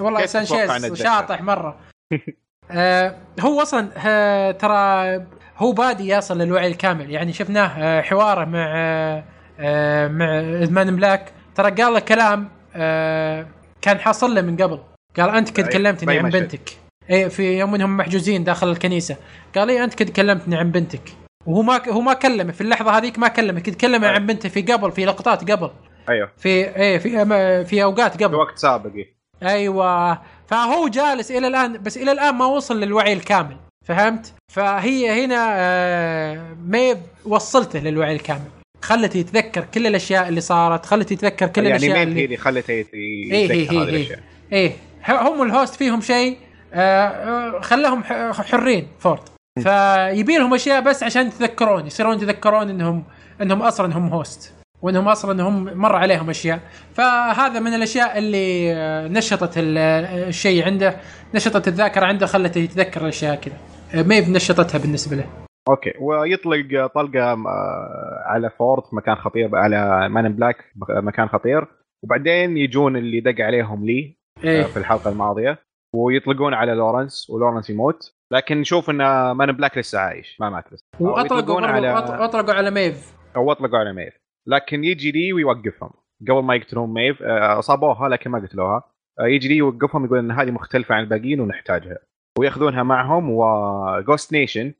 [0.02, 1.76] والله- سانشيز؟ شاطح مرة.
[2.72, 5.26] آه هو أصلا آه ترى
[5.56, 7.10] هو بادي يصل للوعي الكامل.
[7.10, 9.24] يعني شفناه آه حواره مع آه
[9.60, 13.46] آه مع Man Black ترى قال له كلام آه
[13.82, 14.78] كان حاصل له من قبل.
[15.16, 16.30] قال أنت كنت كلمتني عن.
[16.30, 16.70] بنتك.
[17.10, 19.16] اي في يوم إنهم محجوزين داخل الكنيسة.
[19.56, 21.02] قال لي أنت كنت كلمتني عن بنتك.
[21.46, 22.52] وهو ما هو ما كلمه.
[22.52, 23.60] في اللحظة هذيك ما كلمه.
[23.60, 24.08] كنت كلمه.
[24.08, 25.70] عن بنته في قبل في لقطات قبل.
[26.08, 26.30] أيوه.
[26.36, 29.14] في إيه في في أوقات في قبل وقت سابق إيه.
[29.42, 30.18] أيوه.
[30.50, 33.56] فهو جالس إلى الآن بس إلى الآن ما وصل للوعي الكامل
[33.86, 38.44] فهمت؟ فهي هنا آه، ميف وصلته للوعي الكامل.
[38.82, 42.94] خلته يتذكر كل الأشياء اللي صارت خلته يتذكر كل يعني الأشياء اللي اللي خلته يت-
[42.94, 43.96] إيه، يتذكر إيه، هذه إيه.
[43.96, 44.18] الأشياء؟
[44.52, 44.72] إيه.
[45.08, 46.36] هم ال host فيهم شيء
[46.74, 46.78] آه،
[47.08, 49.20] آه، خلاهم ح- حرين فورد.
[49.62, 53.04] فيبي لهم أشياء بس عشان يتذكرون يصيرون يتذكرون إنهم
[53.42, 54.52] إنهم أصلا هم host.
[54.82, 56.60] وإنهم أصلا هم مر عليهم أشياء.
[56.94, 60.96] فهذا من الأشياء اللي آه، نشطت آه، الشيء عنده
[61.34, 63.56] نشطت الذاكرة عنده خلته يتذكر الأشياء كذا.
[63.94, 65.24] آه، ميف نشطتها بالنسبة له.
[65.68, 65.92] okay.
[66.00, 67.36] ويطلق طلقة
[68.26, 71.66] على فورد مكان خطير على Man Black مكان خطير.
[72.04, 74.62] وبعدين يجون اللي دق عليهم لي إيه.
[74.62, 75.58] في الحلقة الماضية.
[75.96, 78.14] ويطلقون على لورنس ولورنس يموت.
[78.32, 80.84] لكن نشوف إن Man Black لسه عايش ما مات لسه.
[81.00, 83.14] وأطلقوا على أطلقوا على ميف.
[83.36, 84.19] أو أطلقوا على ميف.
[84.46, 85.90] لكن يجي لي ويوقفهم.
[86.28, 88.82] قبل ما يقتلون ميف آه، أصابوها لكن ما قتلوها.
[89.20, 91.98] آه، يجي لي يوقفهم يقول إن هذه مختلفة عن الباقيين ونحتاجها.
[92.38, 94.72] ويأخذونها معهم و Ghost Nation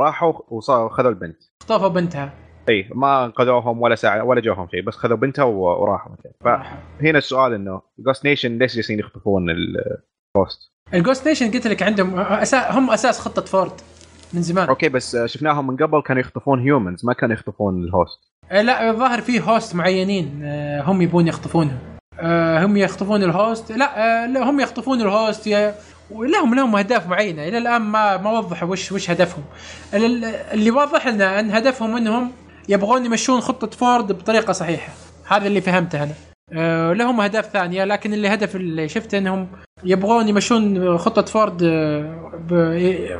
[0.00, 1.42] راحوا وخذوا البنت.
[1.62, 2.48] اخطفوا بنتها.
[2.68, 6.12] إي ما انقذوهم ولا ساعة ولا جوهم شيء بس خذوا بنتها وراحوا.
[6.40, 11.82] فهنا السؤال إنه Ghost Nation ليش جالسين يخطفون ال host ال Ghost Nation قلت لك
[11.82, 12.70] عندهم أسا...
[12.70, 13.72] هم أساس خطة فورد
[14.34, 14.68] من زمان.
[14.68, 18.90] okay بس شفناهم من قبل كانوا يخطفون humans ما كانوا يخطفون ال host آه، لا
[18.90, 21.78] الظاهر في host معينين آه، هم يبون يخطفونهم
[22.20, 25.74] آه، هم يخطفون ال host لا آه، هم يخطفون ال host يا
[26.10, 27.48] لهم أهداف معينة.
[27.48, 29.44] إلى الآن ما ما وضحوا وش وش هدفهم.
[29.94, 32.30] ال- اللي واضح لنا أن هدفهم أنهم
[32.68, 34.92] يبغون يمشون خطة فورد بطريقة صحيحة.
[35.28, 36.12] هذا اللي فهمته أنا.
[36.52, 39.48] آه، لهم أهداف ثانية لكن اللي هدف اللي شفته أنهم
[39.84, 42.30] يبغون يمشون خطة فورد آه،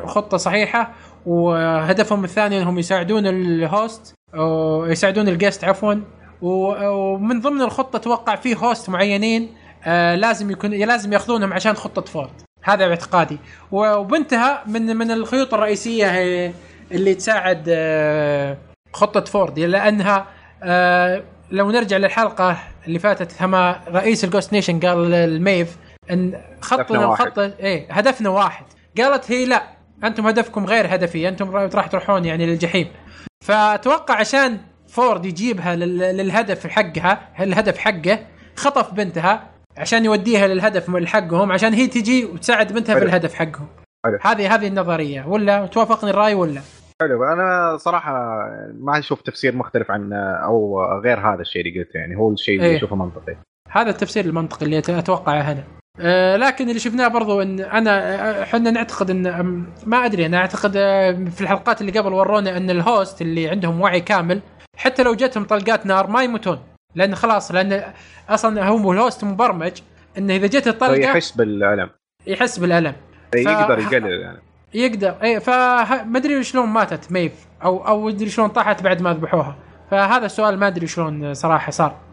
[0.04, 0.92] بخطه صحيحة.
[1.26, 4.14] وهدفهم الثاني أنهم يساعدون ال host
[4.86, 5.94] يساعدون ال guest عفوا.
[6.42, 12.30] ومن ضمن الخطة توقع في host معينين آه لازم يكون لازم ياخذونهم عشان خطة فورد
[12.62, 13.38] هذا اعتقادي
[13.72, 16.52] وبنتها من من الخيوط الرئيسية هي
[16.92, 18.56] اللي تساعد آه
[18.92, 20.26] خطة فورد لأنها
[20.62, 25.76] آه لو نرجع للحلقة اللي فاتت لما رئيس ال Ghost Nation قال لميف
[26.10, 27.04] إن خطنا.
[27.04, 28.64] الخطه إيه هدفنا واحد.
[28.98, 29.62] قالت هي لا
[30.04, 32.88] أنتم هدفكم غير هدفي أنتم راح تروحون يعني للجحيم.
[33.44, 34.58] فأتوقع عشان
[34.88, 38.18] فورد يجيبها لل- للهدف حقها الهدف حقه
[38.56, 43.08] خطف بنتها عشان يوديها للهدف حقهم عشان هي تجي وتساعد بنتها في حلو.
[43.08, 43.68] الهدف حقهم.
[44.22, 46.60] هذه هذه النظرية ولا توافقني الرأي ولا
[47.02, 48.12] حلو أنا صراحة
[48.74, 50.12] ما أشوف تفسير مختلف عن
[50.44, 52.76] أو غير هذا الشيء اللي قلته يعني هو الشيء اللي إيه.
[52.76, 53.36] أشوفه منطقي
[53.70, 55.64] هذا التفسير المنطقي اللي أتوقعه أنا
[56.00, 60.72] آه، لكن اللي شفناه برضو إن أنا آه، إحنا نعتقد إن ما أدري أنا أعتقد
[60.76, 64.40] آه، في الحلقات اللي قبل ورونا إن ال host اللي عندهم وعي كامل
[64.76, 66.58] حتى لو جتهم طلقات نار ما يموتون.
[66.94, 67.82] لأن خلاص لأن
[68.28, 69.72] أصلا هو ال host مبرمج
[70.18, 71.90] انه إذا جت الطلقة يحس بالألم.
[72.26, 72.94] يحس بالألم.
[73.34, 74.38] يقدر يقلل يعني
[74.74, 75.14] يقدر.
[75.22, 77.32] اي فما أدري شلون ماتت ميف
[77.64, 79.56] أو أو أدري شلون طاحت بعد ما ذبحوها.
[79.90, 82.07] فهذا السؤال ما أدري شلون صراحة صار.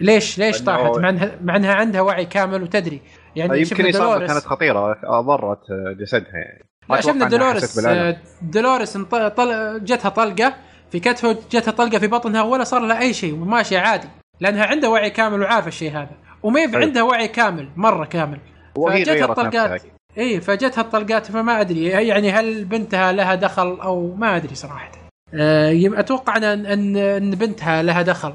[0.00, 3.00] ليش ليش طاحت؟ مع انها مع إنها عندها وعي كامل وتدري.
[3.36, 4.32] يعني يمكن شفنا إصابة دولوريس.
[4.32, 5.60] كانت خطيرة ضرت
[6.00, 6.64] جسدها يعني.
[6.90, 7.86] لا شفنا دولوريس.
[7.86, 9.84] آه، دولوريس طل...
[9.84, 10.54] جتها طلقة
[10.90, 14.08] في كتفه جتها طلقة في بطنها ولا صار لها أي شيء وماشية عادي.
[14.40, 16.10] لأنها عندها وعي كامل وعارفة الشيء هذا.
[16.42, 16.80] وميف حلو.
[16.82, 18.38] عندها وعي كامل مرة كامل.
[18.76, 19.82] وهي فجتها الطلقات.
[20.18, 24.92] اي فجتها الطلقات فما أدري يعني هل بنتها لها دخل أو ما أدري صراحة.
[25.34, 28.32] آه، أتوقع ان أن بنتها لها دخل.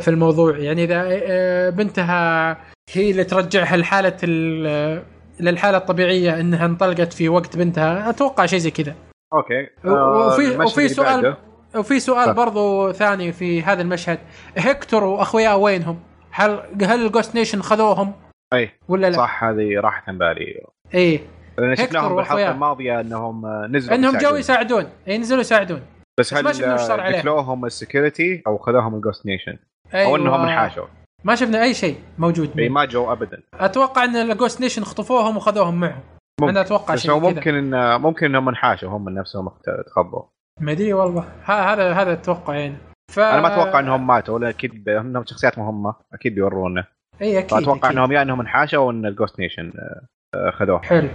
[0.00, 2.50] في الموضوع يعني إذا آه، بنتها
[2.92, 5.02] هي اللي ترجعها لحالة ال-
[5.40, 8.94] للحالة الطبيعية إنها انطلقت في وقت بنتها أتوقع شيء زي كذا
[9.34, 11.36] أوكي وفي- وفي سؤال- بعده.
[11.76, 14.18] وفي سؤال برضو ثاني في هذا المشهد
[14.56, 15.98] هيكتور وأخوياه وينهم؟
[16.30, 18.12] هل هل ال Ghost Nation خذوهم
[18.54, 20.60] أي ولا لا؟ صح هذه راحت عن بالي
[20.94, 21.20] إيه
[21.58, 22.50] لأن شفناهم بالحلقة.
[22.50, 23.46] الماضية إنهم
[23.76, 24.38] نزلوا إنهم جو يساعدون.
[24.38, 25.80] يساعدون إي نزلوا يساعدون
[26.20, 27.20] بس بس ما هل شفنا وش صار عليهم.
[27.20, 29.56] قتلوهم ال security أو خذوهم ال Ghost Nation
[29.94, 30.16] أو أيوة.
[30.16, 30.86] انهم انحاشوا.
[31.24, 33.42] ما شفنا أي شيء موجود إي ما جو ابدا.
[33.54, 36.00] أتوقع إن ال Ghost Nation خطفوهم وخذوهم معهم.
[36.40, 36.50] ممكن.
[36.50, 39.50] أنا أتوقع شيء ممكن إن ممكن انهم انحاشوا هم من نفسهم
[39.86, 40.22] تخبوا
[40.60, 41.24] ما أدري والله.
[41.44, 42.76] هذا هذا أتوقع يعني.
[43.12, 43.18] ف...
[43.18, 46.84] أنا ما أتوقع إنهم ماتوا ولا أكيد انهم شخصيات مهمه أكيد بيورونا.
[47.22, 47.98] إي أكيد فأتوقع أكيد.
[47.98, 49.72] إنهم يا إنهم انحاشوا أو ان ال Ghost Nation
[50.52, 51.08] خذوه حلو.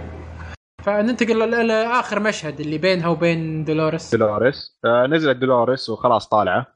[0.82, 4.78] فننتقل لاخر مشهد اللي بينها وبين دولوريس دولوريس.
[4.84, 6.75] آه، نزلت دولوريس وخلاص طالعة.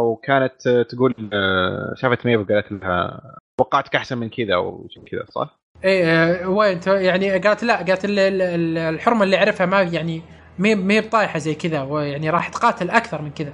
[0.00, 3.20] وكانت آه، تقول آه، شافت ميف وقالت لها
[3.58, 8.04] توقعتك أحسن من كذا أو شيء كذا صح؟ اي آه، وين يعني قالت لا قالت
[8.04, 10.22] ال- ال- ال- الحرمة اللي أعرفها ما يعني
[10.58, 13.52] مي مي بطايحة زي كذا ويعني راح تقاتل أكثر من كذا.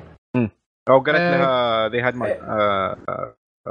[0.88, 2.14] أو قالت آه، لها ذي هاد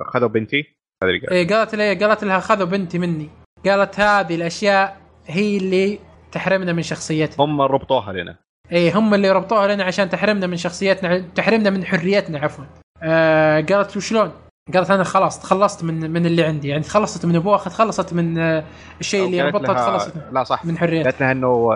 [0.06, 0.78] خذوا بنتي.
[1.04, 3.30] هذا اللي قال اي قالت لي قالت لها خذوا بنتي مني.
[3.66, 6.00] قالت هذه الأشياء هي اللي
[6.32, 7.46] تحرمنا من شخصيتنا.
[7.46, 8.36] هم ربطوها لنا.
[8.72, 12.66] اي هم اللي ربطوها لنا عشان تحرمنا من شخصيتنا تحرمنا من حريتنا عفوا.
[13.04, 14.32] آه قالت وشلون؟
[14.74, 16.68] قالت أنا خلاص تخلصت من من اللي عندي.
[16.68, 18.64] يعني تخلصت من أبوها تخلصت من آه،
[19.00, 20.66] الشيء اللي ربطها تخلصت لا صح.
[20.66, 21.04] من حريتها.
[21.04, 21.70] قالت لها إنه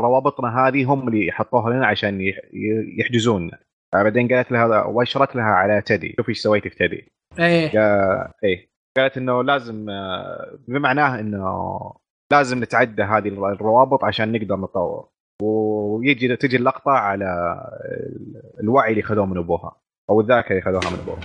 [0.00, 2.32] روابطنا هذه هم اللي حطوها لنا عشان
[2.98, 3.58] يحجزوننا.
[3.94, 6.14] بعدين قالت لها واشرت لها على تدي.
[6.16, 7.08] شوفي إيش سويتي في تدي.
[7.38, 7.70] إيه.
[8.44, 8.68] إيه.
[8.96, 11.78] قالت إنه لازم آه، بمعناه إنه
[12.32, 15.08] لازم نتعدى هذه الر- الروابط عشان نقدر نتطور.
[15.42, 17.24] ويجي تجي اللقطة على
[17.84, 19.76] ال- الوعي اللي خذوه من أبوها
[20.10, 21.18] أو الذاكرة اللي خذوها من أبوها.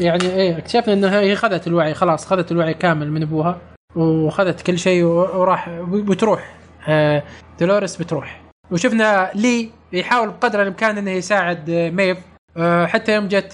[0.00, 3.58] يعني إيه اكتشفنا إنها هي خذت الوعي خلاص خذت الوعي كامل من أبوها
[3.96, 6.54] وخذت كل شيء وراح بتروح.
[6.88, 7.22] آه
[7.60, 8.40] دولوريس بتروح.
[8.70, 12.18] وشفنا لي يحاول بقدر الإمكان إنه يساعد آه، ميف.
[12.56, 13.52] آه، حتى يوم جت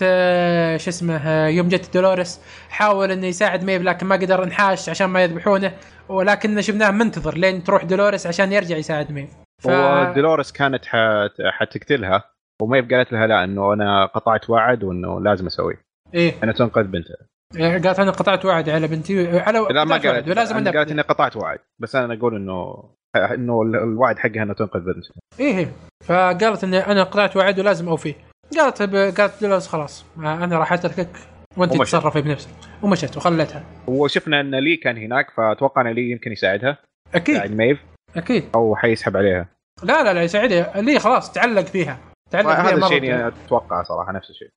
[0.81, 5.22] شو اسمه يوم جت دولوريس حاول إنه يساعد ميف لكن ما قدر انحاش عشان ما
[5.22, 5.72] يذبحونه
[6.09, 9.28] ولكن شفناه منتظر لين تروح دولوريس عشان يرجع يساعد ميف.
[9.62, 9.66] ف...
[9.66, 12.24] ودولوريس كانت حت- حتقتلها
[12.62, 15.81] وميف قالت لها لا إنه أنا قطعت وعد وإنه لازم أسويه.
[16.14, 16.35] إيه.
[16.43, 17.16] انها تنقذ بنتها.
[17.56, 21.02] إيه، قالت أنا قطعت وعد على بنتي على لا ما قالت ولازم أنا قالت إني
[21.02, 22.85] قطعت وعد بس أنا أقول إنه
[23.16, 25.14] إنه الوعد حقها انها تنقذ بنتها.
[25.40, 25.72] إيه إيه.
[26.05, 28.14] فقالت إني أنا قطعت وعد ولازم أوفيه.
[28.59, 28.94] قالت ب...
[28.94, 31.09] قالت دولوريس خلاص أنا راح أتركك
[31.56, 31.72] وأنت.
[31.72, 32.51] تتصرفي بنفسك.
[32.82, 33.64] ومشت وخلتها.
[33.86, 36.78] وشفنا إن لي كان هناك فأتوقع إن لي يمكن يساعدها.
[37.14, 37.35] أكيد.
[37.35, 37.78] يساعد ميف.
[38.16, 38.44] أكيد.
[38.54, 39.48] أو حيسحب عليها.
[39.82, 41.98] لا لا لا سعيد ليه خلاص تعلق فيها.
[42.30, 42.86] تعلق فيها هذا.
[42.86, 44.50] الشيء اللي اتوقعه صراحة نفس الشيء.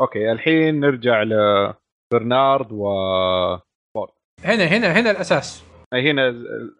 [0.00, 2.86] أوكي الحين نرجع لبرنارد و
[4.44, 5.64] هنا هنا هنا الأساس.
[5.94, 6.34] هنا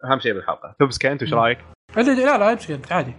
[0.05, 0.75] أهم شيء بالحلقة.
[0.79, 1.33] تبسك أنت وش.
[1.33, 1.59] رأيك؟
[1.97, 3.13] اللي لا لا يمسك أنت عادي.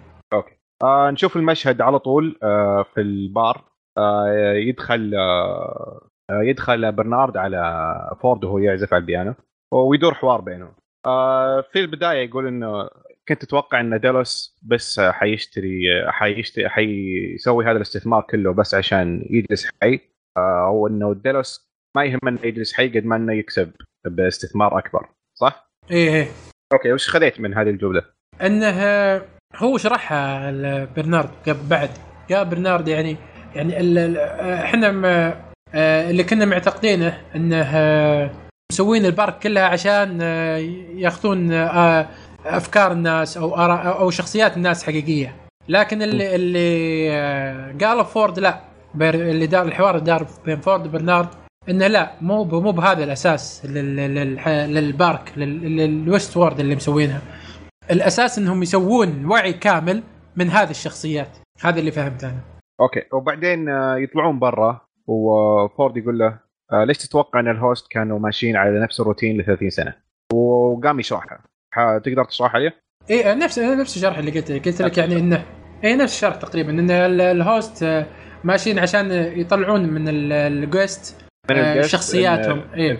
[0.82, 3.65] آه نشوف المشهد على طول آه في البار.
[3.98, 9.35] آه يدخل آه، يدخل برنارد على فورد وهو يعزف على البيانو.
[9.74, 10.73] ويدور حوار بينهم.
[11.07, 12.89] آه في البداية يقول إنه
[13.29, 19.27] كنت أتوقع إن ديلوس بس آه، حيشتري آه، حيشتري حيسوي هذا الاستثمار كله بس عشان
[19.31, 20.01] يجلس حي
[20.37, 23.73] آه أو إنه ديلوس ما يهم إنه يجلس حي قد ما إنه يكسب
[24.07, 26.27] باستثمار أكبر صح؟ إيه إيه
[26.73, 28.03] أوكي وش خذيت من هذه الجملة؟
[28.43, 28.73] انه
[29.57, 30.51] هو شرحها
[30.85, 31.31] برنارد
[31.70, 31.91] بعد
[32.31, 33.16] قال برنارد يعني
[33.55, 34.16] يعني
[34.65, 34.89] إحنا
[35.75, 38.31] آه، اللي كنا معتقدينه إنه آه،
[38.73, 40.57] مسوين ال park كلها عشان آه،
[40.97, 42.09] ياخذون آه،
[42.47, 45.35] افكار الناس أو آراء أو شخصيات الناس حقيقية.
[45.69, 48.61] لكن اللي اللي آه، قاله فورد لا.
[49.01, 51.28] اللي دار الحوار دار بين فورد وبرنارد
[51.69, 57.20] انه لا مو مو بهذا الاساس لل- لل- لل park لل- لل Westworld اللي مسوينها.
[57.90, 60.03] الاساس انهم يسوون وعي كامل
[60.36, 61.39] من هذه الشخصيات.
[61.62, 62.40] هذا اللي فهمته أنا.
[62.81, 63.03] أوكي.
[63.12, 63.69] وبعدين
[63.99, 69.40] يطلعون برا وفورد يقول له ليش تتوقع إن ال host كانوا ماشيين على نفس الروتين
[69.40, 69.95] ل 30 سنه؟
[70.32, 71.40] وقام يشرحها
[72.05, 72.73] تقدر تشرحها لي؟
[73.11, 75.45] إي نفس نفس الشرح اللي قلت قلت لك يعني إنه
[75.85, 78.07] إي نفس الشرح تقريبا إن ال- ال host آه،
[78.45, 82.62] ماشيين عشان يطلعون من ال- ال guests آه، شخصياتهم.
[82.74, 82.99] إيه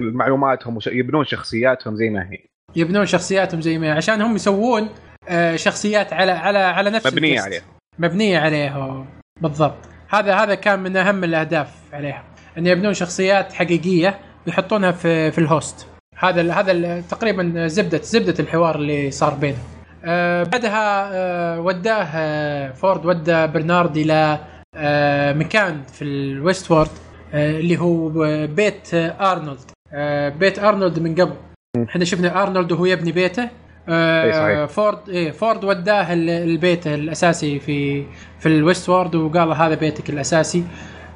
[0.00, 2.38] معلوماتهم وش- يبنون شخصياتهم زي ما هي.
[2.76, 4.88] يبنون شخصياتهم زي ما هي، عشان هم يسوون
[5.28, 7.40] آه، شخصيات على على على نفس مبنية.
[7.40, 7.62] عليها
[7.98, 9.06] مبنية عليها
[9.40, 9.78] بالضبط.
[10.08, 12.24] هذا هذا كان من أهم الأهداف عليها
[12.58, 15.86] أن يبنون شخصيات حقيقية ويحطونها في في ال host.
[16.18, 19.58] هذا ال هذا ال تقريبا زبده زبدة الحوار اللي صار بينهم.
[20.04, 24.38] آه بعدها آه وداه آه فورد ودى برنارد إلى
[24.74, 26.90] آه مكان في ال Westworld
[27.34, 28.08] آه اللي هو
[28.46, 29.58] بيت آه أرنولد.
[29.92, 31.34] آه بيت أرنولد من قبل.
[31.88, 33.48] إحنا شفنا أرنولد وهو يبني بيته.
[33.88, 34.66] آه إيه.
[34.66, 38.04] فورد إيه فورد وداه ال- البيت الأساسي في
[38.38, 40.64] في ال Westworld وقال هذا بيتك الأساسي.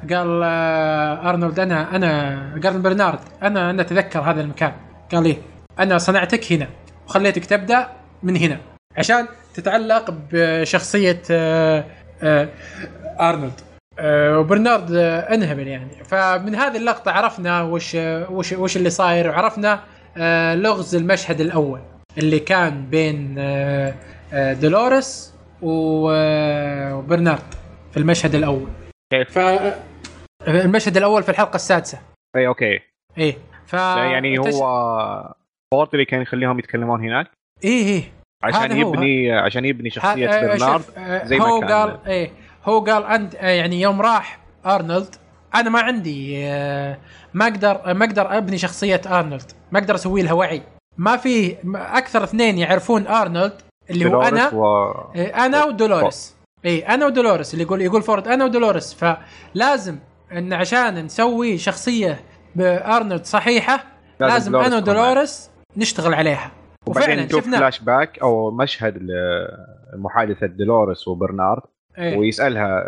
[0.09, 4.71] قال آه أرنولد أنا أنا قال برنارد أنا أنا أتذكر هذا المكان.
[5.11, 5.37] قال لي
[5.79, 6.67] أنا صنعتك هنا
[7.07, 7.87] وخليتك تبدأ
[8.23, 8.57] من هنا
[8.97, 11.85] عشان تتعلق بشخصية آه
[12.23, 12.49] آه
[13.19, 13.53] أرنولد.
[14.03, 14.91] وبرنارد
[15.33, 16.03] انهبل يعني.
[16.03, 17.95] فمن هذه اللقطة عرفنا وش
[18.29, 19.79] وش وش اللي صاير وعرفنا
[20.55, 21.79] لغز المشهد الأول
[22.17, 23.35] اللي كان بين
[24.33, 27.53] دولوريس وبرنارد
[27.91, 28.67] في المشهد الأول.
[29.13, 29.39] كيف؟ ف
[30.47, 31.99] المشهد الأول في الحلقة السادسة.
[32.35, 32.79] اي أوكي.
[33.17, 35.33] إيه ف يعني هو
[35.73, 37.31] فورد اللي كان يخليهم يتكلمون هناك.
[37.63, 38.03] إيه إيه.
[38.43, 38.93] عشان هذا هو.
[38.93, 41.71] يبني عشان يبني شخصية آه، برنارد آه، زي ما هو كان.
[41.71, 42.31] قال إيه
[42.65, 45.15] هو قال أنت آه، يعني يوم راح أرنولد
[45.55, 46.49] أنا ما عندي
[47.33, 49.51] ما أقدر ما أقدر أبني شخصية أرنولد.
[49.71, 50.61] ما أقدر أسوي لها وعي.
[50.97, 54.91] ما في أكثر اثنين يعرفون أرنولد اللي هو أنا و...
[55.15, 56.35] أنا ودولوريس.
[56.65, 58.93] اي أنا ودولوريس اللي يقول يقول فورد أنا ودولوريس.
[58.93, 59.97] فلازم
[60.31, 62.19] إن عشان نسوي شخصية
[62.55, 63.83] بأرنولد صحيحة
[64.19, 64.77] لازم لازم, أنا.
[64.77, 66.51] ودولوريس نشتغل عليها
[66.85, 68.97] وبعدين وفعلا نشوف شفنا فلاش باك أو مشهد
[69.93, 71.61] لمحادثة دولوريس وبرنارد
[71.97, 72.17] إيه.
[72.17, 72.83] ويسألها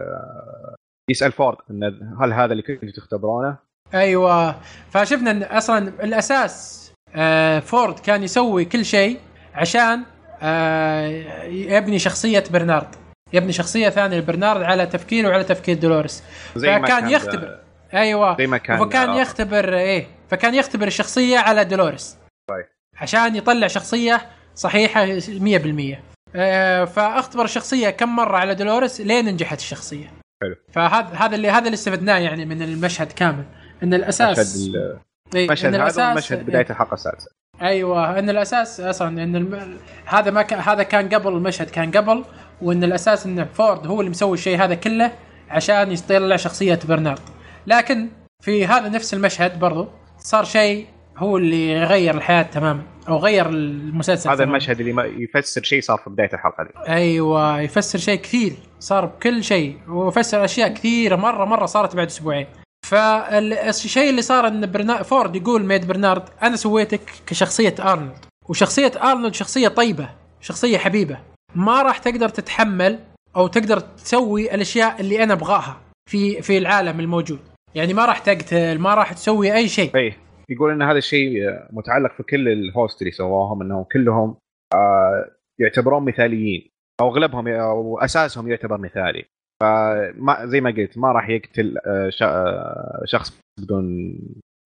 [1.09, 1.83] يسأل فورد إن
[2.21, 3.57] هل هذا اللي كنتوا تختبرونه؟
[3.93, 4.55] أيوه
[4.89, 6.83] فشفنا إن أصلا الاساس
[7.15, 9.19] آه فورد كان يسوي كل شيء
[9.53, 10.03] عشان
[10.41, 11.07] آه
[11.45, 12.95] يبني شخصية برنارد
[13.33, 16.23] يبني شخصية ثانية لبرنارد على تفكيره وعلى تفكير دولوريس.
[16.55, 17.59] زي ما كان يختبر
[17.93, 18.37] أيوه.
[18.37, 20.07] زي ما كان فكان آه، يختبر إيه.
[20.29, 22.17] فكان يختبر الشخصية على دولوريس.
[22.49, 22.65] طيب.
[22.97, 24.21] عشان يطلع شخصية
[24.55, 25.97] صحيحة 100%
[26.35, 30.07] آه فاختبر الشخصية كم مرة على دولوريس لين نجحت الشخصية.
[30.43, 30.55] حلو.
[30.71, 33.43] فهذا هذا اللي هذا اللي استفدناه يعني من المشهد كامل.
[33.83, 34.99] إن الاساس مشهد ال-
[35.35, 37.27] إيه، المشهد إن هذا مشهد بداية الحلقة السادسة.
[37.61, 38.19] أيوه.
[38.19, 39.77] إن الأساس أصلا إن الم...
[40.05, 42.25] هذا ما كان هذا كان قبل المشهد كان قبل.
[42.61, 45.11] وإن الأساس إن فورد هو اللي مسوي الشيء هذا كله
[45.49, 47.19] عشان يطلع شخصية برنارد.
[47.67, 48.09] لكن
[48.41, 54.29] في هذا نفس المشهد برضو صار شيء هو اللي غير الحياة تماما أو غير المسلسل
[54.29, 54.43] هذا.
[54.43, 59.05] المشهد اللي ما يفسر شيء صار في بداية الحلقة دي أيوه يفسر شيء كثير صار
[59.05, 62.47] بكل شيء وفسر أشياء كثيرة مرة مرة صارت بعد أسبوعين.
[62.85, 65.03] فالشيء اللي صار إن برنا...
[65.03, 68.25] فورد يقول ميد برنارد أنا سويتك كشخصية أرنولد.
[68.49, 70.09] وشخصية أرنولد شخصية طيبة
[70.41, 71.17] شخصية حبيبة.
[71.55, 72.99] ما راح تقدر تتحمل
[73.35, 77.39] أو تقدر تسوي الأشياء اللي أنا أبغاها في في العالم الموجود.
[77.75, 79.95] يعني ما راح تقتل ما راح تسوي أي شيء.
[79.95, 80.17] إيه
[80.49, 84.35] يقول إن هذا الشيء آه، متعلق في كل ال host اللي سواهم إنهم كلهم
[84.73, 86.69] آه، يعتبرون مثاليين
[87.01, 89.25] أو أغلبهم ي- أو أساسهم يعتبر مثالي.
[89.61, 94.15] فما زي ما قلت ما راح يقتل آه، آه، شخص بدون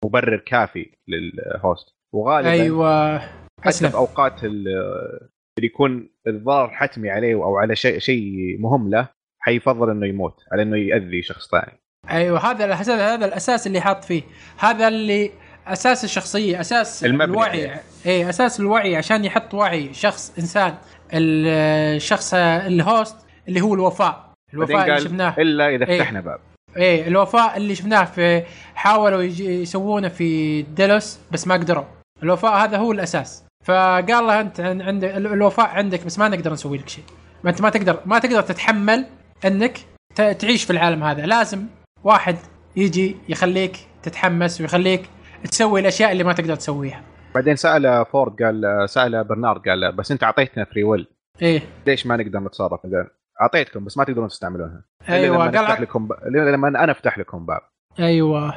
[0.05, 1.87] مبرر كافي لل host.
[2.15, 3.17] وغالبا أيوه
[3.61, 9.09] حتى في أوقات ال- اللي يكون الضرر حتمي عليه أو على شيء شيء مهم له
[9.39, 11.79] حيفضل إنه يموت على إنه يأذي شخص ثاني.
[12.09, 14.23] أيوه هذا هذا الأساس اللي حاط فيه.
[14.57, 15.31] هذا اللي
[15.67, 17.23] أساس الشخصية أساس المبنى.
[17.23, 17.59] الوعي.
[17.59, 17.81] يعني.
[18.05, 20.75] اي أساس الوعي عشان يحط وعي شخص إنسان
[21.13, 21.47] ال-
[21.95, 23.15] الشخص الهوست
[23.47, 24.33] اللي هو الوفاء.
[24.53, 25.35] الوفاء اللي شفناه.
[25.37, 25.97] إلا إذا إيه.
[25.99, 26.39] فتحنا باب.
[26.77, 28.43] إيه الوفاء اللي شفناه في
[28.75, 31.85] حاولوا يسوونه في ديلوس بس ما قدروا.
[32.23, 33.44] الوفاء هذا هو الأساس.
[33.65, 37.03] فقال له أنت عن- عند الوفاء عندك بس ما نقدر نسوي لك شيء.
[37.43, 39.05] ما أنت ما تقدر ما تقدر تتحمل
[39.45, 39.79] أنك
[40.15, 41.25] تعيش في العالم هذا.
[41.25, 41.65] لازم
[42.03, 42.35] واحد
[42.75, 45.09] يجي يخليك تتحمس ويخليك
[45.51, 47.01] تسوي الأشياء اللي ما تقدر تسويها.
[47.35, 51.07] بعدين سأل فورد قال سأل برنارد قال بس أنت أعطيتنا فري ويل
[51.41, 51.61] إيه.
[51.87, 53.07] ليش ما نقدر نتصرف؟ قال
[53.41, 54.81] أعطيتكم بس ما تقدرون تستعملونها.
[55.09, 56.13] أيوه لما قال لكم ب...
[56.35, 57.61] لما أنا أفتح لكم باب.
[57.99, 58.53] أيوه.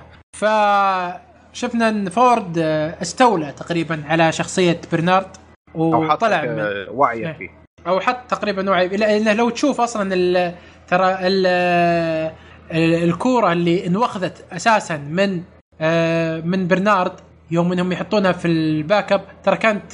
[1.53, 5.27] فشفنا إن فورد آه، استولى تقريبا على شخصية برنارد
[5.75, 7.33] وطلع من آه، وعيه إيه.
[7.33, 7.49] فيه
[7.87, 10.55] أو حط تقريبا وعي لأنه لو تشوف أصلا ال
[10.89, 11.47] ترى ال
[12.73, 15.43] ال- الكورة اللي انوخذت أساسا من
[15.81, 17.12] آه، من برنارد
[17.51, 19.93] يوم إنهم يحطونها في ال backup ترى كانت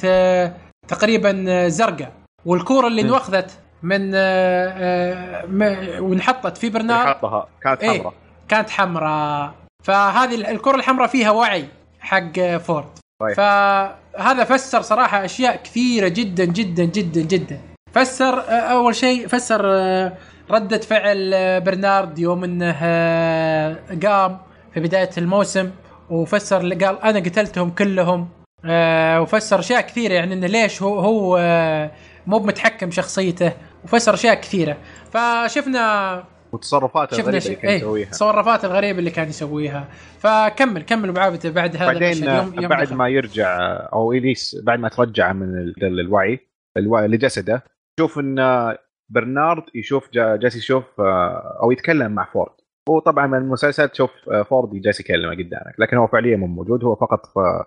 [0.87, 2.11] تقريبا زرقاء
[2.45, 3.05] والكورة اللي م.
[3.05, 3.51] انوخذت
[3.83, 4.11] من
[5.99, 7.99] وانحطت في برنارد حطها كانت إيه.
[7.99, 8.13] حمراء
[8.49, 9.53] كانت حمراء
[9.85, 11.65] فهذه ال- الكرة الحمراء فيها وعي
[11.99, 12.85] حق فورد.
[13.21, 13.33] طيب.
[13.35, 17.59] فهذا فسر صراحة أشياء كثيرة جدا جدا جدا جدا.
[17.93, 20.13] فسر آه، أول شيء فسر آه،
[20.51, 22.71] ردة فعل آه، برنارد يوم إنه
[24.07, 24.37] قام
[24.73, 25.71] في بداية الموسم
[26.09, 28.29] وفسر اللي قال أنا قتلتهم كلهم
[29.21, 30.13] وفسر أشياء كثيرة.
[30.13, 31.37] يعني إنه ليش هو هو
[32.27, 33.51] مو بمتحكم شخصيته
[33.83, 34.77] وفسر أشياء كثيرة.
[35.13, 36.23] فشفنا
[36.55, 38.05] وتصرفاته شفنا اللي كان إيه يسويها.
[38.05, 39.87] التصرفات الغريبة اللي كان يسويها.
[40.19, 42.95] فكمل كمل بعابته بعد هذا بعدين يوم يوم بعد دخل.
[42.95, 43.57] ما يرجع
[43.93, 46.39] أو إليس بعد ما ترجع من ال- الوعي
[46.77, 47.63] الوعي لجسده
[47.99, 48.35] شوف إن
[49.11, 52.51] برنارد يشوف جا- جالس يشوف آه، أو يتكلم مع فورد.
[52.89, 56.83] هو طبعا من المسلسل تشوف آه، فورد جالس يكلمه قدامك لكن هو فعليا مو موجود
[56.83, 57.63] هو فقط في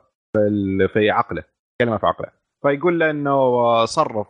[0.92, 1.42] في, عقله
[1.82, 2.28] كلمه في عقله.
[2.62, 4.26] فيقول له إنه آه، صرف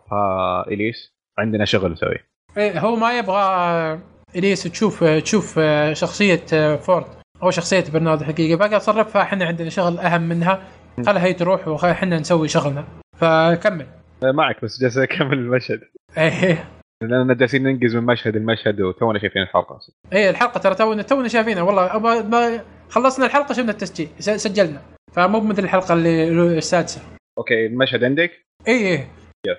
[0.68, 2.28] إليس عندنا شغل نسويه.
[2.56, 4.00] إيه هو ما يبغى
[4.36, 5.60] إليس تشوف تشوف
[5.92, 7.06] شخصية فورد
[7.42, 10.62] أو شخصية برنارد الحقيقيه بقى صرفها إحنا عندنا شغل أهم منها.
[11.06, 12.84] خلها هي تروح وخلينا نسوي شغلنا.
[13.16, 13.86] فكمل.
[14.22, 15.80] آه، معك بس جالس أكمل المشهد.
[16.18, 16.68] إيه.
[17.02, 19.80] لأننا جالسين ننقز من مشهد المشهد وتونا شايفين الحلقة
[20.12, 21.62] إيه الحلقة ترى تونا تونا شايفينها.
[21.62, 24.80] والله ما ما خلصنا الحلقة شفنا التسجيل سجلنا.
[25.12, 26.28] فمو مثل الحلقة اللي
[26.58, 27.00] السادسة.
[27.38, 28.30] okay المشهد عندك؟
[28.68, 29.06] اي اي.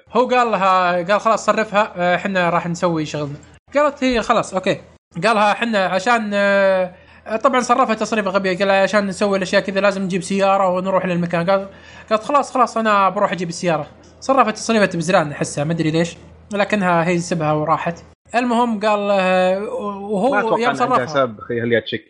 [0.10, 1.94] هو قال لها قال خلاص صرفها.
[1.98, 3.36] آه، إحنا راح نسوي شغلنا.
[3.76, 4.82] قالت هي خلاص okay.
[5.24, 6.94] قالها إحنا عشان آه،
[7.44, 11.50] طبعا صرفها تصريفه غبيه قال عشان نسوي الأشياء كذا لازم نجيب سيارة ونروح للمكان.
[11.50, 11.68] قال
[12.10, 13.88] قالت خلاص خلاص أنا بروح أجيب السيارة.
[14.20, 16.18] صرفت تصريفه بزران احسها ما أدري ليش
[16.54, 18.04] لكنها هي سبها وراحت.
[18.36, 21.06] المهم قال آه، وهو يوم صرفها.
[21.06, 22.06] سبب خليها تشك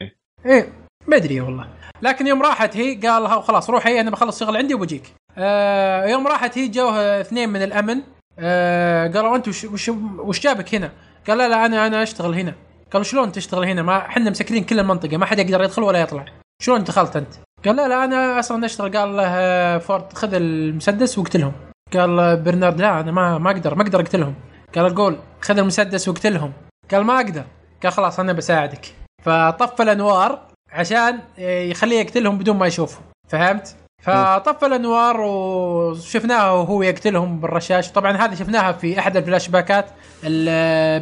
[0.46, 0.70] إيه
[1.08, 1.68] ما أدري والله.
[2.02, 5.04] لكن يوم راحت هي قال لها خلاص روحي أنا بخلص شغل عندي وبجيك.
[5.38, 8.02] آه يوم راحت هي جوها اثنين من الأمن.
[8.40, 10.92] آه قالوا أنت وش, وش, وش جابك هنا؟
[11.28, 12.54] قال لا لا أنا أنا أشتغل هنا.
[12.92, 16.26] قالوا شلون تشتغل هنا؟ ما إحنا مسكرين كل المنطقة ما حد يقدر يدخل ولا يطلع.
[16.62, 17.34] شلون دخلت أنت؟
[17.66, 18.98] قال لا لا أنا أصلا أشتغل.
[18.98, 21.52] قال له آه، فورد خذ المسدس واقتلهم
[21.94, 24.36] قال آه، برنارد لا أنا ما ما أقدر ما أقدر اقتلهم
[24.76, 26.54] قال قول خذ المسدس واقتلهم
[26.92, 27.44] قال ما أقدر.
[27.84, 28.86] قال خلاص أنا بساعدك.
[29.24, 30.40] فطفى الأنوار
[30.72, 37.92] عشان يخليه يقتلهم بدون ما يشوفهم فهمت؟ فطفى الأنوار وشفناه وهو يقتلهم بالرشاش.
[37.92, 39.86] طبعا هذه شفناها في أحد الفلاش باكات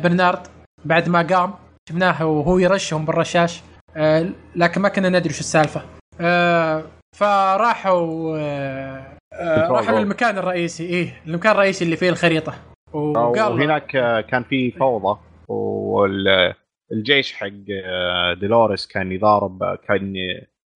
[0.03, 0.47] برنارد
[0.85, 1.53] بعد ما قام.
[1.89, 3.61] شفناه وهو يرشهم بالرشاش.
[3.97, 5.81] آه، لكن ما كنا ندري شو السالفة.
[6.21, 6.83] آه،
[7.15, 9.17] فراحوا آه،
[9.71, 9.99] راحوا.
[9.99, 10.83] للمكان الرئيسي.
[10.83, 12.53] إيه المكان الرئيسي اللي فيه الخريطة.
[12.93, 13.87] وقال وهناك
[14.29, 15.19] كان في فوضى.
[15.47, 17.47] والجيش حق
[18.39, 20.13] ديلوريس كان يضارب كان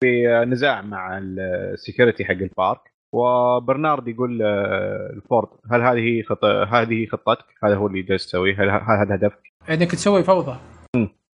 [0.01, 2.81] في نزاع مع ال security حق البارك
[3.13, 6.45] وبرنارد يقول الفورد هل هذه خط...
[6.45, 10.57] هذه خطتك؟ هذا هو اللي جالس تسويه؟ هل هذا هدفك؟ إنك تسوي فوضى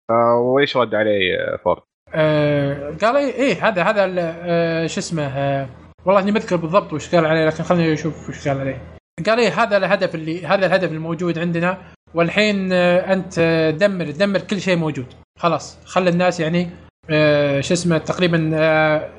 [0.10, 1.82] آه وإيش رد عليه آه، فورد؟
[2.14, 5.68] آه قال إيه, إيه هذا هذا آه شو اسمه آه
[6.06, 8.82] والله إني بذكر بالضبط وش قال عليه لكن خليني أشوف وش قال عليه
[9.26, 11.78] قال إيه هذا الهدف اللي هذا الهدف الموجود عندنا
[12.14, 13.40] والحين آه أنت
[13.80, 15.08] دمر دمر كل شيء موجود
[15.40, 16.70] خلاص خلي الناس يعني
[17.10, 19.10] آه شو اسمه تقريبا آه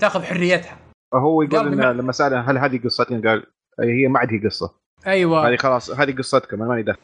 [0.00, 0.76] تاخذ حريتها.
[1.14, 3.46] هو يقول ان لما سأله هل هذه قصتنا قال
[3.80, 4.70] هي ما عاد هي قصة.
[5.06, 5.48] أيوه.
[5.48, 6.98] هذه خلاص هذه قصتكم أنا ماني دخل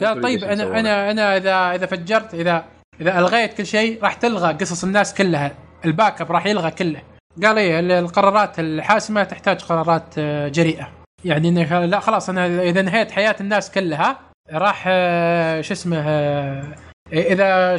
[0.00, 2.64] قال طيب أنا أنا أنا اذا إذا فجرت اذا
[3.00, 5.52] إذا ألغيت كل شيء راح تلغى قصص الناس كلها.
[5.84, 7.02] ال backup راح يلغى كله.
[7.42, 10.88] قال إيه القرارات الحاسمة تحتاج قرارات آه، جريئة.
[11.24, 14.18] يعني إنه لا خلاص أنا إذا انهيت حياة الناس كلها
[14.52, 16.04] راح آه، شو اسمه
[17.12, 17.76] إذا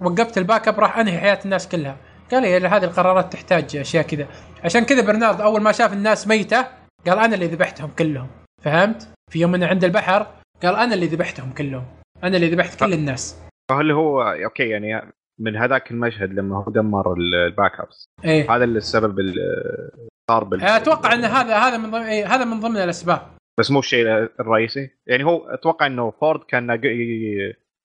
[0.00, 1.96] وقفت ال backup راح أنهي حياة الناس كلها.
[2.30, 4.26] قال لي هذه القرارات تحتاج أشياء كذا.
[4.64, 6.66] عشان كذا برنارد أول ما شاف الناس ميتة
[7.06, 8.28] قال أنا اللي ذبحتهم كلهم.
[8.62, 10.26] فهمت؟ في يوم من عند البحر
[10.62, 11.84] قال أنا اللي ذبحتهم كلهم.
[12.24, 13.42] أنا اللي ذبحت كل الناس.
[13.70, 19.34] فهل هو okay يعني من هذاك المشهد لما هو دمر ال backups إيه؟ هذا السبب
[20.30, 23.20] صار بال أتوقع إن هذا هذا من ضمن إيه هذا من ضمن الأسباب.
[23.58, 24.06] بس مو الشيء
[24.40, 26.80] الرئيسي؟ يعني هو أتوقع إنه فورد كان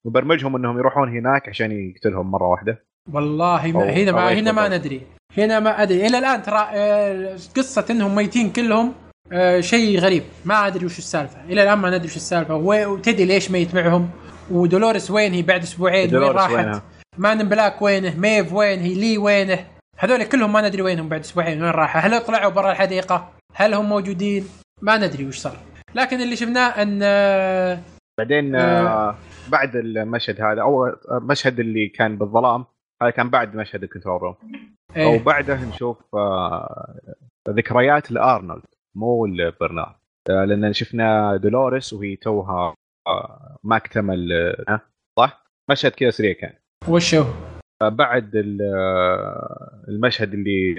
[0.05, 2.85] مبرمجهم انهم يروحون هناك عشان يقتلهم مرة واحدة.
[3.13, 5.01] والله ما هنا ما هنا ما ندري.
[5.38, 6.07] هنا ما أدري.
[6.07, 8.93] إلى الآن ترى آه، قصة إنهم ميتين كلهم
[9.31, 10.23] آه، شيء غريب.
[10.45, 11.43] ما أدري وش السالفة.
[11.49, 12.55] إلى الآن ما ندري وش السالفة.
[12.55, 14.09] وتدري ليش ميت معهم؟
[14.51, 16.81] ودولوريس وين هي بعد أسبوعين؟ وين راحت؟
[17.18, 19.65] Man in Black وينه؟ ميف وين هي؟ لي وينه؟
[19.99, 21.63] هذول كلهم ما ندري وينهم بعد أسبوعين.
[21.63, 24.47] وين راحوا؟ هل طلعوا برا الحديقة؟ هل هم موجودين؟
[24.81, 25.57] ما ندري وش صار.
[25.95, 27.80] لكن اللي شفناه أن آه،
[28.17, 29.15] بعدين آه
[29.52, 32.65] بعد المشهد هذا أو المشهد اللي كان بالظلام
[33.02, 34.35] هذا كان بعد مشهد ال control room
[34.95, 36.99] إيه؟ وبعده نشوف آه
[37.49, 38.65] ذكريات لأرنولد
[38.95, 39.95] مو لبرنارد
[40.30, 42.76] آه لأن شفنا دولوريس وهي توها
[43.07, 44.30] آه ما اكتمل
[45.20, 46.53] صح؟ مشهد كذا سريع كان
[46.88, 47.26] وش هو؟
[47.84, 48.32] بعد
[49.90, 50.76] المشهد اللي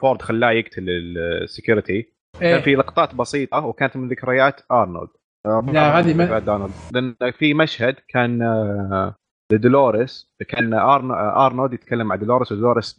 [0.00, 2.06] فورد خلاه يقتل ال security إيه؟
[2.40, 5.08] كان في لقطات بسيطة وكانت من ذكريات أرنولد
[5.46, 6.70] لا هذه ما...
[6.92, 9.14] لأن في مشهد كان آه،
[9.52, 10.74] لدولوريس كان
[11.14, 12.96] آرنولد يتكلم مع دولوريس ودولوريس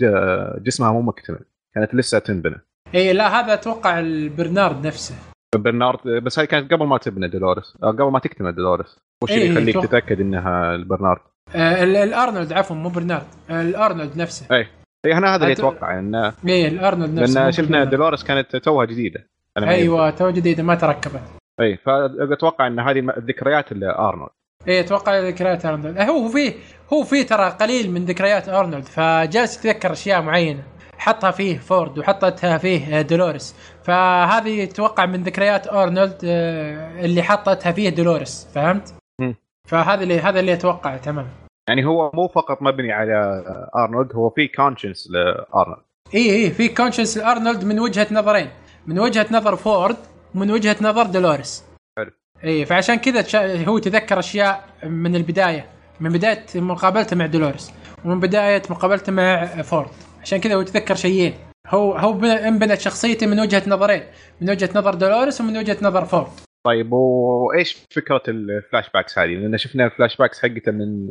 [0.61, 1.39] جسمها مو مكتمل.
[1.76, 2.61] كانت لسه تنبنى.
[2.95, 5.15] اي لا هذا أتوقع البرنارد نفسه.
[5.55, 8.99] برنارد بس هاي كانت قبل ما تبنى دولوريس قبل ما تكتمل دولوريس.
[9.23, 11.22] وش اللي يخليك تتأكد إنها البرنارد؟
[11.55, 14.55] آه الأرنولد عفوا مو برنارد الأرنولد نفسه.
[14.55, 14.67] اي
[15.05, 19.30] اي أنا هذا اللي أتوقع انه اي الأرنولد نفسه لأن شفنا دولوريس كانت توها جديدة.
[19.57, 21.22] أيوه توها جديدة ما تركبت.
[21.61, 24.30] اي فأتوقع إن هذه الذكريات لارنولد
[24.68, 25.98] اي أتوقع ذكريات أرنولد.
[25.99, 26.53] هو في
[26.94, 30.64] هو في ترى قليل من ذكريات أرنولد فجالس يتذكر أشياء معينة.
[30.98, 33.56] حطها فيه فورد وحطتها فيه دولوريس.
[33.84, 39.34] فهذه أتوقع من ذكريات أرنولد آه، اللي حطتها فيه دولوريس فهمت؟ م.
[39.68, 41.27] فهذا اللي هذا اللي أتوقعه تمام.
[41.69, 43.44] يعني هو مو فقط مبني على
[43.76, 45.82] أرنولد هو في كونشنس لأرنولد.
[46.15, 48.49] اي اي في consciousness لأرنولد من وجهة نظرين.
[48.88, 49.98] من وجهة نظر فورد
[50.35, 51.63] ومن وجهة نظر دولوريس.
[51.97, 52.11] حلو.
[52.43, 55.65] إي فعشان كذا هو تذكر أشياء من البداية
[55.99, 57.71] من بداية مقابلته مع دولوريس
[58.05, 59.89] ومن بداية مقابلته مع فورد.
[60.21, 61.33] عشان كذا هو يتذكر شيئين.
[61.67, 64.03] هو هو انبنت شخصيته من وجهة نظرين
[64.41, 66.27] من وجهة نظر دولوريس ومن وجهة نظر فورد.
[66.65, 71.07] طيب وإيش فكرة ال flashbacks هذه؟ لأن شفنا ال flashbacks حقته من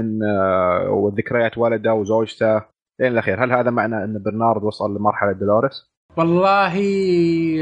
[0.00, 2.62] من آه، وذكريات ولده وزوجته.
[3.00, 6.74] لين الأخير، هل هذا معنى إن برنارد وصل لمرحلة دولوريس؟ والله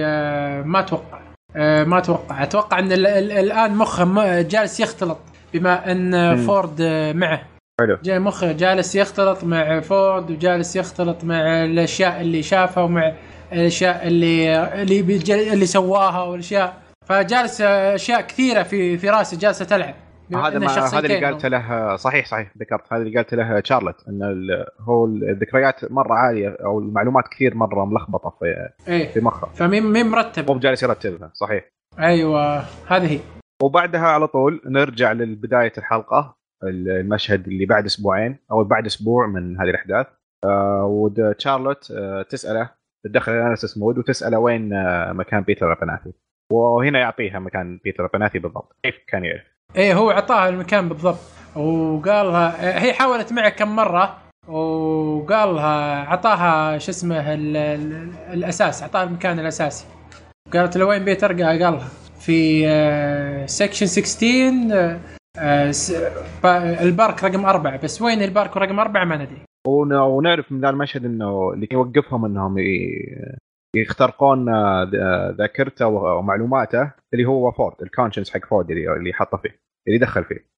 [0.02, 1.20] آه، ما أتوقع.
[1.56, 2.42] آه، ما أتوقع.
[2.42, 5.18] أتوقع إن الآن مخه جالس يختلط
[5.54, 6.82] بما إن فورد
[7.14, 7.42] معه.
[7.80, 7.98] حلو.
[8.02, 13.12] جاي مخه جالس يختلط مع فورد وجالس يختلط مع الأشياء اللي شافها ومع
[13.52, 16.74] الأشياء اللي اللي اللي سواها والأشياء.
[17.06, 19.94] فجالس أشياء كثيرة في في رأسه جالسة تلعب.
[20.34, 22.92] هذا ما هذا اللي قالته له صحيح صحيح ذكرت.
[22.92, 24.20] هذا اللي قالته له شارلوت إن
[24.80, 29.08] هو الذكريات مرة عالية أو المعلومات كثير مرة ملخبطة في إيه.
[29.08, 29.46] في مخه.
[29.46, 30.50] فمين مين مرتب.
[30.50, 31.68] مو جالس يرتبها صحيح.
[31.98, 33.20] أيوه هذه هي.
[33.62, 36.34] وبعدها على طول نرجع لبداية الحلقة
[36.64, 40.06] المشهد اللي بعد أسبوعين أو بعد أسبوع من هذه الأحداث.
[40.44, 42.70] آه وتشارلوت آه تسأله
[43.04, 46.12] تدخل analysis mode وتسأله وين آه مكان بيتر أبرناثي
[46.52, 49.59] وهنا يعطيها مكان بيتر أبرناثي بالضبط كيف كان يعرف.
[49.76, 51.18] إيه هو اعطاها المكان بالضبط.
[51.56, 54.16] وقالها هي حاولت معه كم مرة
[54.48, 59.86] وقال لها اعطاها شو اسمه ال ال الأساس اعطاها المكان الأساسي.
[60.52, 61.88] قالت له وين بيتر قال لها
[62.20, 62.66] في
[63.46, 64.98] section 16
[65.38, 65.72] آه،
[66.82, 67.76] البارك رقم أربعة.
[67.82, 69.38] بس وين البارك رقم أربعة؟ ما ندري.
[69.66, 72.58] ون- ونعرف من ذا المشهد إنه اللي يوقفهم إنهم
[73.76, 79.12] يخترقون آه، ذ- ذاكرته و- ومعلوماته اللي هو فورد ال consciousness حق فورد اللي اللي
[79.12, 80.50] حطه فيه اللي دخل فيه.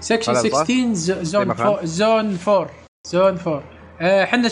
[0.00, 2.70] section هذا الظاهر؟ 16 ز- zone four zone 4
[3.06, 3.62] zone 4
[4.00, 4.48] إحنا.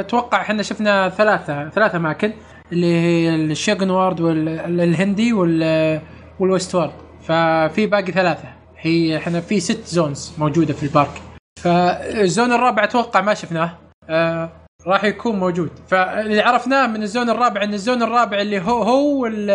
[0.00, 2.32] أتوقع إحنا شفنا ثلاثة ثلاث اماكن
[2.72, 6.00] اللي هي الشوغن وارد والهندي وال
[6.40, 6.92] وال West World
[7.22, 8.48] ففي باقي ثلاثة.
[8.78, 11.22] هي إحنا في ست zones موجودة في ال park.
[11.60, 13.78] فال zone الرابع أتوقع ما شفناه.
[14.08, 14.50] آه
[14.86, 15.70] راح يكون موجود.
[15.88, 19.50] فاللي عرفناه من ال zone الرابع إن ال zone الرابع اللي هو هو ال-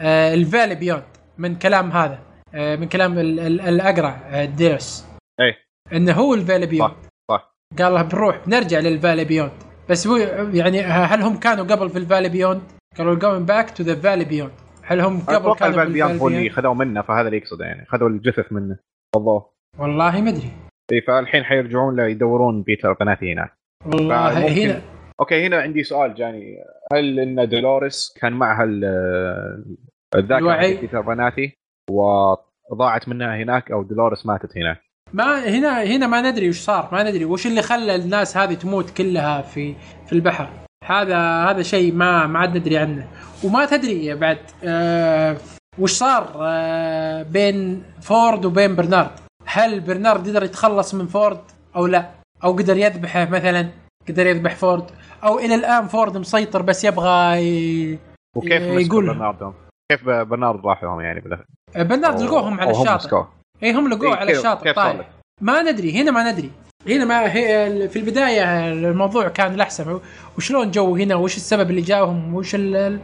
[0.00, 1.02] آه، ال valley beyond
[1.38, 2.18] من كلام هذا
[2.54, 5.04] آه، من كلام ال- ال- الاقرع آه، ديوس
[5.40, 5.54] إيه
[5.96, 6.92] إنه هو ال valley beyond
[7.30, 9.52] صح قال له بنروح بنرجع لل valley beyond
[9.90, 10.16] بس هو
[10.52, 12.62] يعني هل هم كانوا قبل في ال valley beyond؟
[12.98, 14.52] قالوا going back to the valley beyond
[14.82, 17.26] هل هم قبل كانوا في ال valley beyond هو اللي ال valley خذوه منه فهذا
[17.26, 18.76] اللي يقصده يعني خذوا الجثث منه.
[19.14, 20.50] بالضبط والله ما أدري.
[20.92, 23.52] إي فالحين حيرجعون يدورون بيتر أبيرناثي هناك.
[23.86, 24.80] والله هنا
[25.20, 26.56] okay هنا عندي سؤال جاني.
[26.92, 29.76] هل إن دولوريس كان معها ال-
[30.14, 31.58] الذاكرة بيتر أبيرناثي
[31.90, 34.80] وضاعت منها هناك أو دولوريس ماتت هناك؟
[35.12, 37.24] ما هنا هنا ما ندري وش صار ما ندري.
[37.24, 39.74] وش اللي خلى الناس هذه تموت كلها في
[40.06, 40.48] في البحر؟
[40.84, 41.18] هذا
[41.50, 43.08] هذا شيء ما ما عاد ندري عنه.
[43.44, 45.36] وما تدري بعد آه
[45.78, 49.10] وش صار آه بين فورد وبين برنارد؟
[49.46, 51.40] هل برنارد قدر يتخلص من فورد
[51.76, 52.10] أو لا؟
[52.44, 53.68] أو قدر يذبحه مثلا
[54.08, 54.84] قدر يذبح فورد
[55.24, 57.98] أو إلى الآن فورد مسيطر بس يبغى ي...
[58.36, 59.54] وكيف يقول- برناردهم؟
[59.92, 61.44] كيف برنارد راح لهم يعني بالاخر؟
[61.76, 63.22] برنارد أو- لقوهم على الشاطئ.
[63.62, 65.06] إي هم لقوه على كيف- الشاطئ كيف لك؟
[65.40, 66.50] ما ندري هنا ما ندري.
[66.88, 70.00] هنا ما هي في البداية الموضوع كان الأحسن.
[70.38, 73.00] وشلون جو هنا؟ وش السبب اللي جاهم؟ وش ال-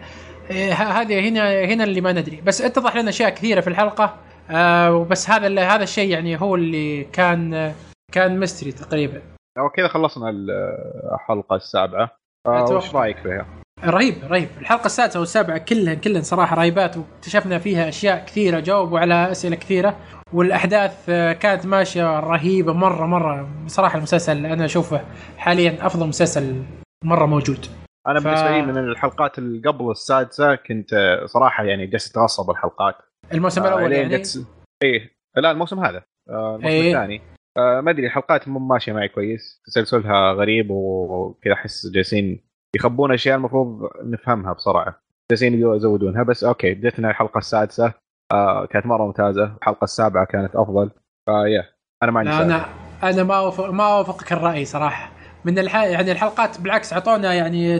[0.72, 2.40] هذه هنا هنا اللي ما ندري.
[2.46, 4.14] بس اتضح لنا أشياء كثيرة في الحلقة.
[4.50, 7.72] آه وبس هذا هذا الشيء يعني هو اللي كان
[8.12, 9.22] كان mystery تقريبا.
[9.58, 10.30] وكذا خلصنا
[11.14, 12.10] الحلقة السابعة.
[12.46, 12.76] آه، أتوقع.
[12.76, 13.46] وش رأيك فيها؟
[13.84, 14.48] رهيب رهيب.
[14.60, 19.96] الحلقة السادسة والسابعة كلها كلها صراحة رهيبات واكتشفنا فيها أشياء كثيرة جاوبوا على أسئلة كثيرة.
[20.32, 23.48] والأحداث آه، كانت ماشية رهيبة مرة مرة.
[23.64, 25.00] بصراحه المسلسل أنا أشوفه
[25.36, 26.62] حاليا أفضل مسلسل
[27.04, 27.66] مرة موجود.
[28.06, 32.50] أنا ف- بالنسبة لي من الحلقات اللي قبل السادسة كنت آه، صراحة يعني جالس أتغصب
[32.50, 32.94] الحلقات.
[33.32, 34.46] الموسم آه، الأول يعني؟ جت-
[34.82, 36.02] إيه لا الموسم هذا.
[36.30, 36.92] آه، الموسم إيه.
[36.94, 37.20] الثاني.
[37.58, 39.62] آه، ما أدري الحلقات مو ماشية معي كويس.
[39.66, 42.40] تسلسلها غريب وكذا أحس جالسين
[42.76, 45.02] يخبون أشياء المفروض نفهمها بسرعة.
[45.30, 47.92] جالسين يزودونها بس أوكي جتنا الحلقة السادسة.
[48.32, 49.44] آه، كانت مرة ممتازة.
[49.44, 50.90] الحلقة السابعة كانت أفضل.
[51.26, 51.64] فيا
[52.02, 52.32] أنا ما عندي.
[52.32, 52.64] أنا
[53.02, 55.10] أنا ما أوافق ما أوافقك الرأي صراحة.
[55.44, 55.74] من الح...
[55.76, 57.78] يعني الحلقات بالعكس أعطونا يعني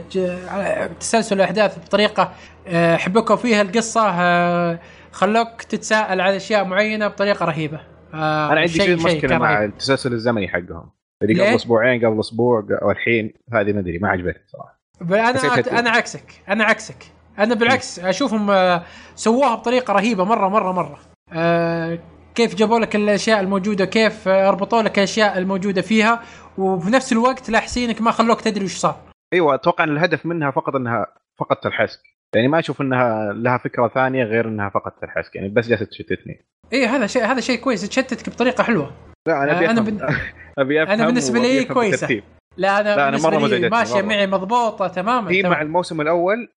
[1.01, 2.33] تسلسل الاحداث بطريقة
[2.67, 4.79] آه، حبكوا فيها القصة آه،
[5.13, 7.81] خلوك تتساءل عن أشياء معينة بطريقة رهيبة.
[8.15, 9.71] آه، أنا عندي شيء مشكلة مع رهيب.
[9.71, 10.91] التسلسل الزمني حقهم.
[11.23, 14.79] اللي؟ قبل أسبوعين قبل أسبوع والحين هذه ما أدري ما عجبتني صراحة.
[15.03, 16.43] أنا أنا عكسك.
[16.49, 17.05] أنا عكسك.
[17.39, 18.83] أنا بالعكس أشوفهم آه،
[19.15, 20.99] سووها بطريقة رهيبة مرة مرة مرة.
[21.33, 21.99] آه،
[22.35, 26.23] كيف جابوا لك الأشياء الموجودة كيف ربطوا لك الأشياء الموجودة فيها
[26.59, 28.97] وفي نفس الوقت لاحسينك ما خلوك تدري وش صار.
[29.33, 31.07] إيوه أتوقع إن الهدف منها فقط إنها
[31.39, 32.01] فقط الحسك.
[32.35, 35.37] يعني ما أشوف إنها لها فكرة ثانية غير إنها فقط الحسك.
[35.37, 36.45] يعني بس جالسة تشتتني.
[36.73, 37.89] إيه هذا شيء هذا شيء كويس.
[37.89, 38.93] تشتتك بطريقة حلوة.
[39.29, 40.07] لا أنا أبي بن-
[40.59, 41.91] أبي أفهم أنا بالنسبة وأبي لي أفهم كويسة.
[42.07, 42.25] بالترتيب.
[42.57, 44.03] لا أنا لا، أنا بالنسبة مرة لي ماشية.
[44.03, 45.31] معي مضبوطة تماما.
[45.31, 45.53] هي تمام.
[45.53, 46.49] مع الموسم الأول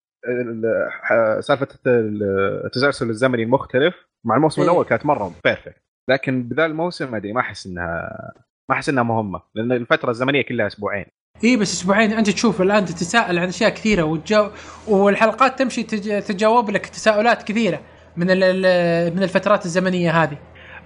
[1.39, 2.23] سالفة ال-
[2.65, 3.95] التسلسل الزمني المختلف
[4.25, 4.69] مع الموسم إيه.
[4.69, 8.09] الأول كانت مرة بيرفكت لكن بذا الموسم ما أدري ما أحس انها
[8.69, 9.41] ما أحس إنها مهمة.
[9.55, 11.05] لأن الفترة الزمنية كلها أسبوعين.
[11.43, 12.13] إي بس أسبوعين.
[12.13, 14.49] أنت تشوف الآن تتساءل عن أشياء كثيرة وتجاو
[14.87, 16.21] والحلقات تمشي تج...
[16.21, 17.79] تجاوب لك تساؤلات كثيرة
[18.17, 19.15] من ال...
[19.15, 20.37] من الفترات الزمنية هذه.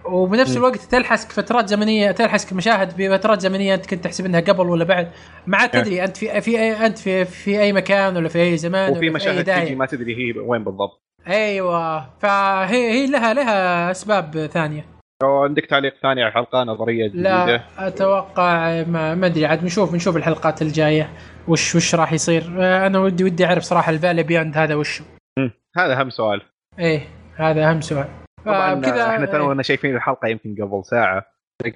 [0.06, 0.58] وبنفس.
[0.58, 5.12] الوقت تلحسك فترات زمنية تلحسك مشاهد بفترات زمنية أنت كنت تحسب إنها قبل ولا بعد.
[5.48, 5.70] ما عاد.
[5.70, 9.10] تدري أنت في في أي أنت في في أي مكان ولا في أي زمان وفي
[9.10, 11.02] مشاهد تجي ما تدري هي وين بالضبط.
[11.28, 12.10] أيوه.
[12.20, 14.95] فهي هي لها لها أسباب ثانية.
[15.24, 19.96] أو عندك تعليق ثاني على الحلقة نظرية جديدة؟ لا أتوقع ما, ما أدري عاد نشوف
[19.96, 21.10] نشوف الحلقات الجاية
[21.48, 22.44] وش وش راح يصير.
[22.60, 25.02] آه، أنا ودي ودي أعرف صراحة الفالي بياند هذا وش.
[25.78, 26.42] هذا أهم سؤال.
[26.80, 27.02] إيه
[27.36, 28.08] هذا أهم سؤال.
[28.46, 31.26] طبعا فكذا إحنا تونا شايفين الحلقة يمكن قبل ساعة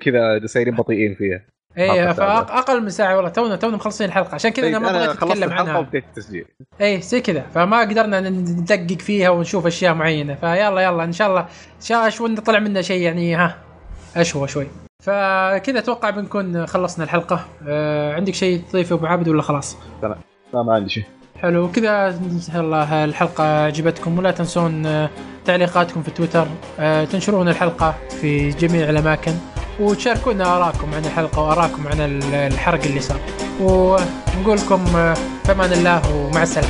[0.01, 1.45] كذا سايرين بطيئين فيها.
[1.75, 2.13] سابعة.
[2.13, 4.35] فاقل من ساعة والله تونا تونا مخلصين الحلقة.
[4.35, 5.87] عشان كذا أنا ما بغيت أتكلم عنها.
[5.93, 6.45] التسجيل
[6.81, 7.45] إيه زي كذا.
[7.53, 10.35] فما قدرنا ندقق فيها ونشوف أشياء معينة.
[10.35, 11.41] فيلا يلا إن شاء الله.
[11.41, 13.57] إن شاء الله شو طلع منا شيء يعني ها
[14.15, 14.67] اشوى شوي.
[15.03, 17.45] فكذا أتوقع بنكون خلصنا الحلقة.
[17.67, 21.03] آه عندك شيء تضيفه أبو عابد ولا خلاص؟ لا ما عندي شيء.
[21.41, 21.71] حلو.
[21.71, 24.17] كذا ان شاء الله الحلقة عجبتكم.
[24.19, 25.09] ولا تنسون آه،
[25.45, 26.47] تعليقاتكم في تويتر.
[26.79, 29.31] آه، تنشرون الحلقة في جميع الأماكن.
[29.79, 33.19] وتشاركونا آراءكم عن الحلقة وآراءكم عن الحرق اللي صار.
[33.61, 36.69] ونقول لكم آه، فمان الله ومع السلامة.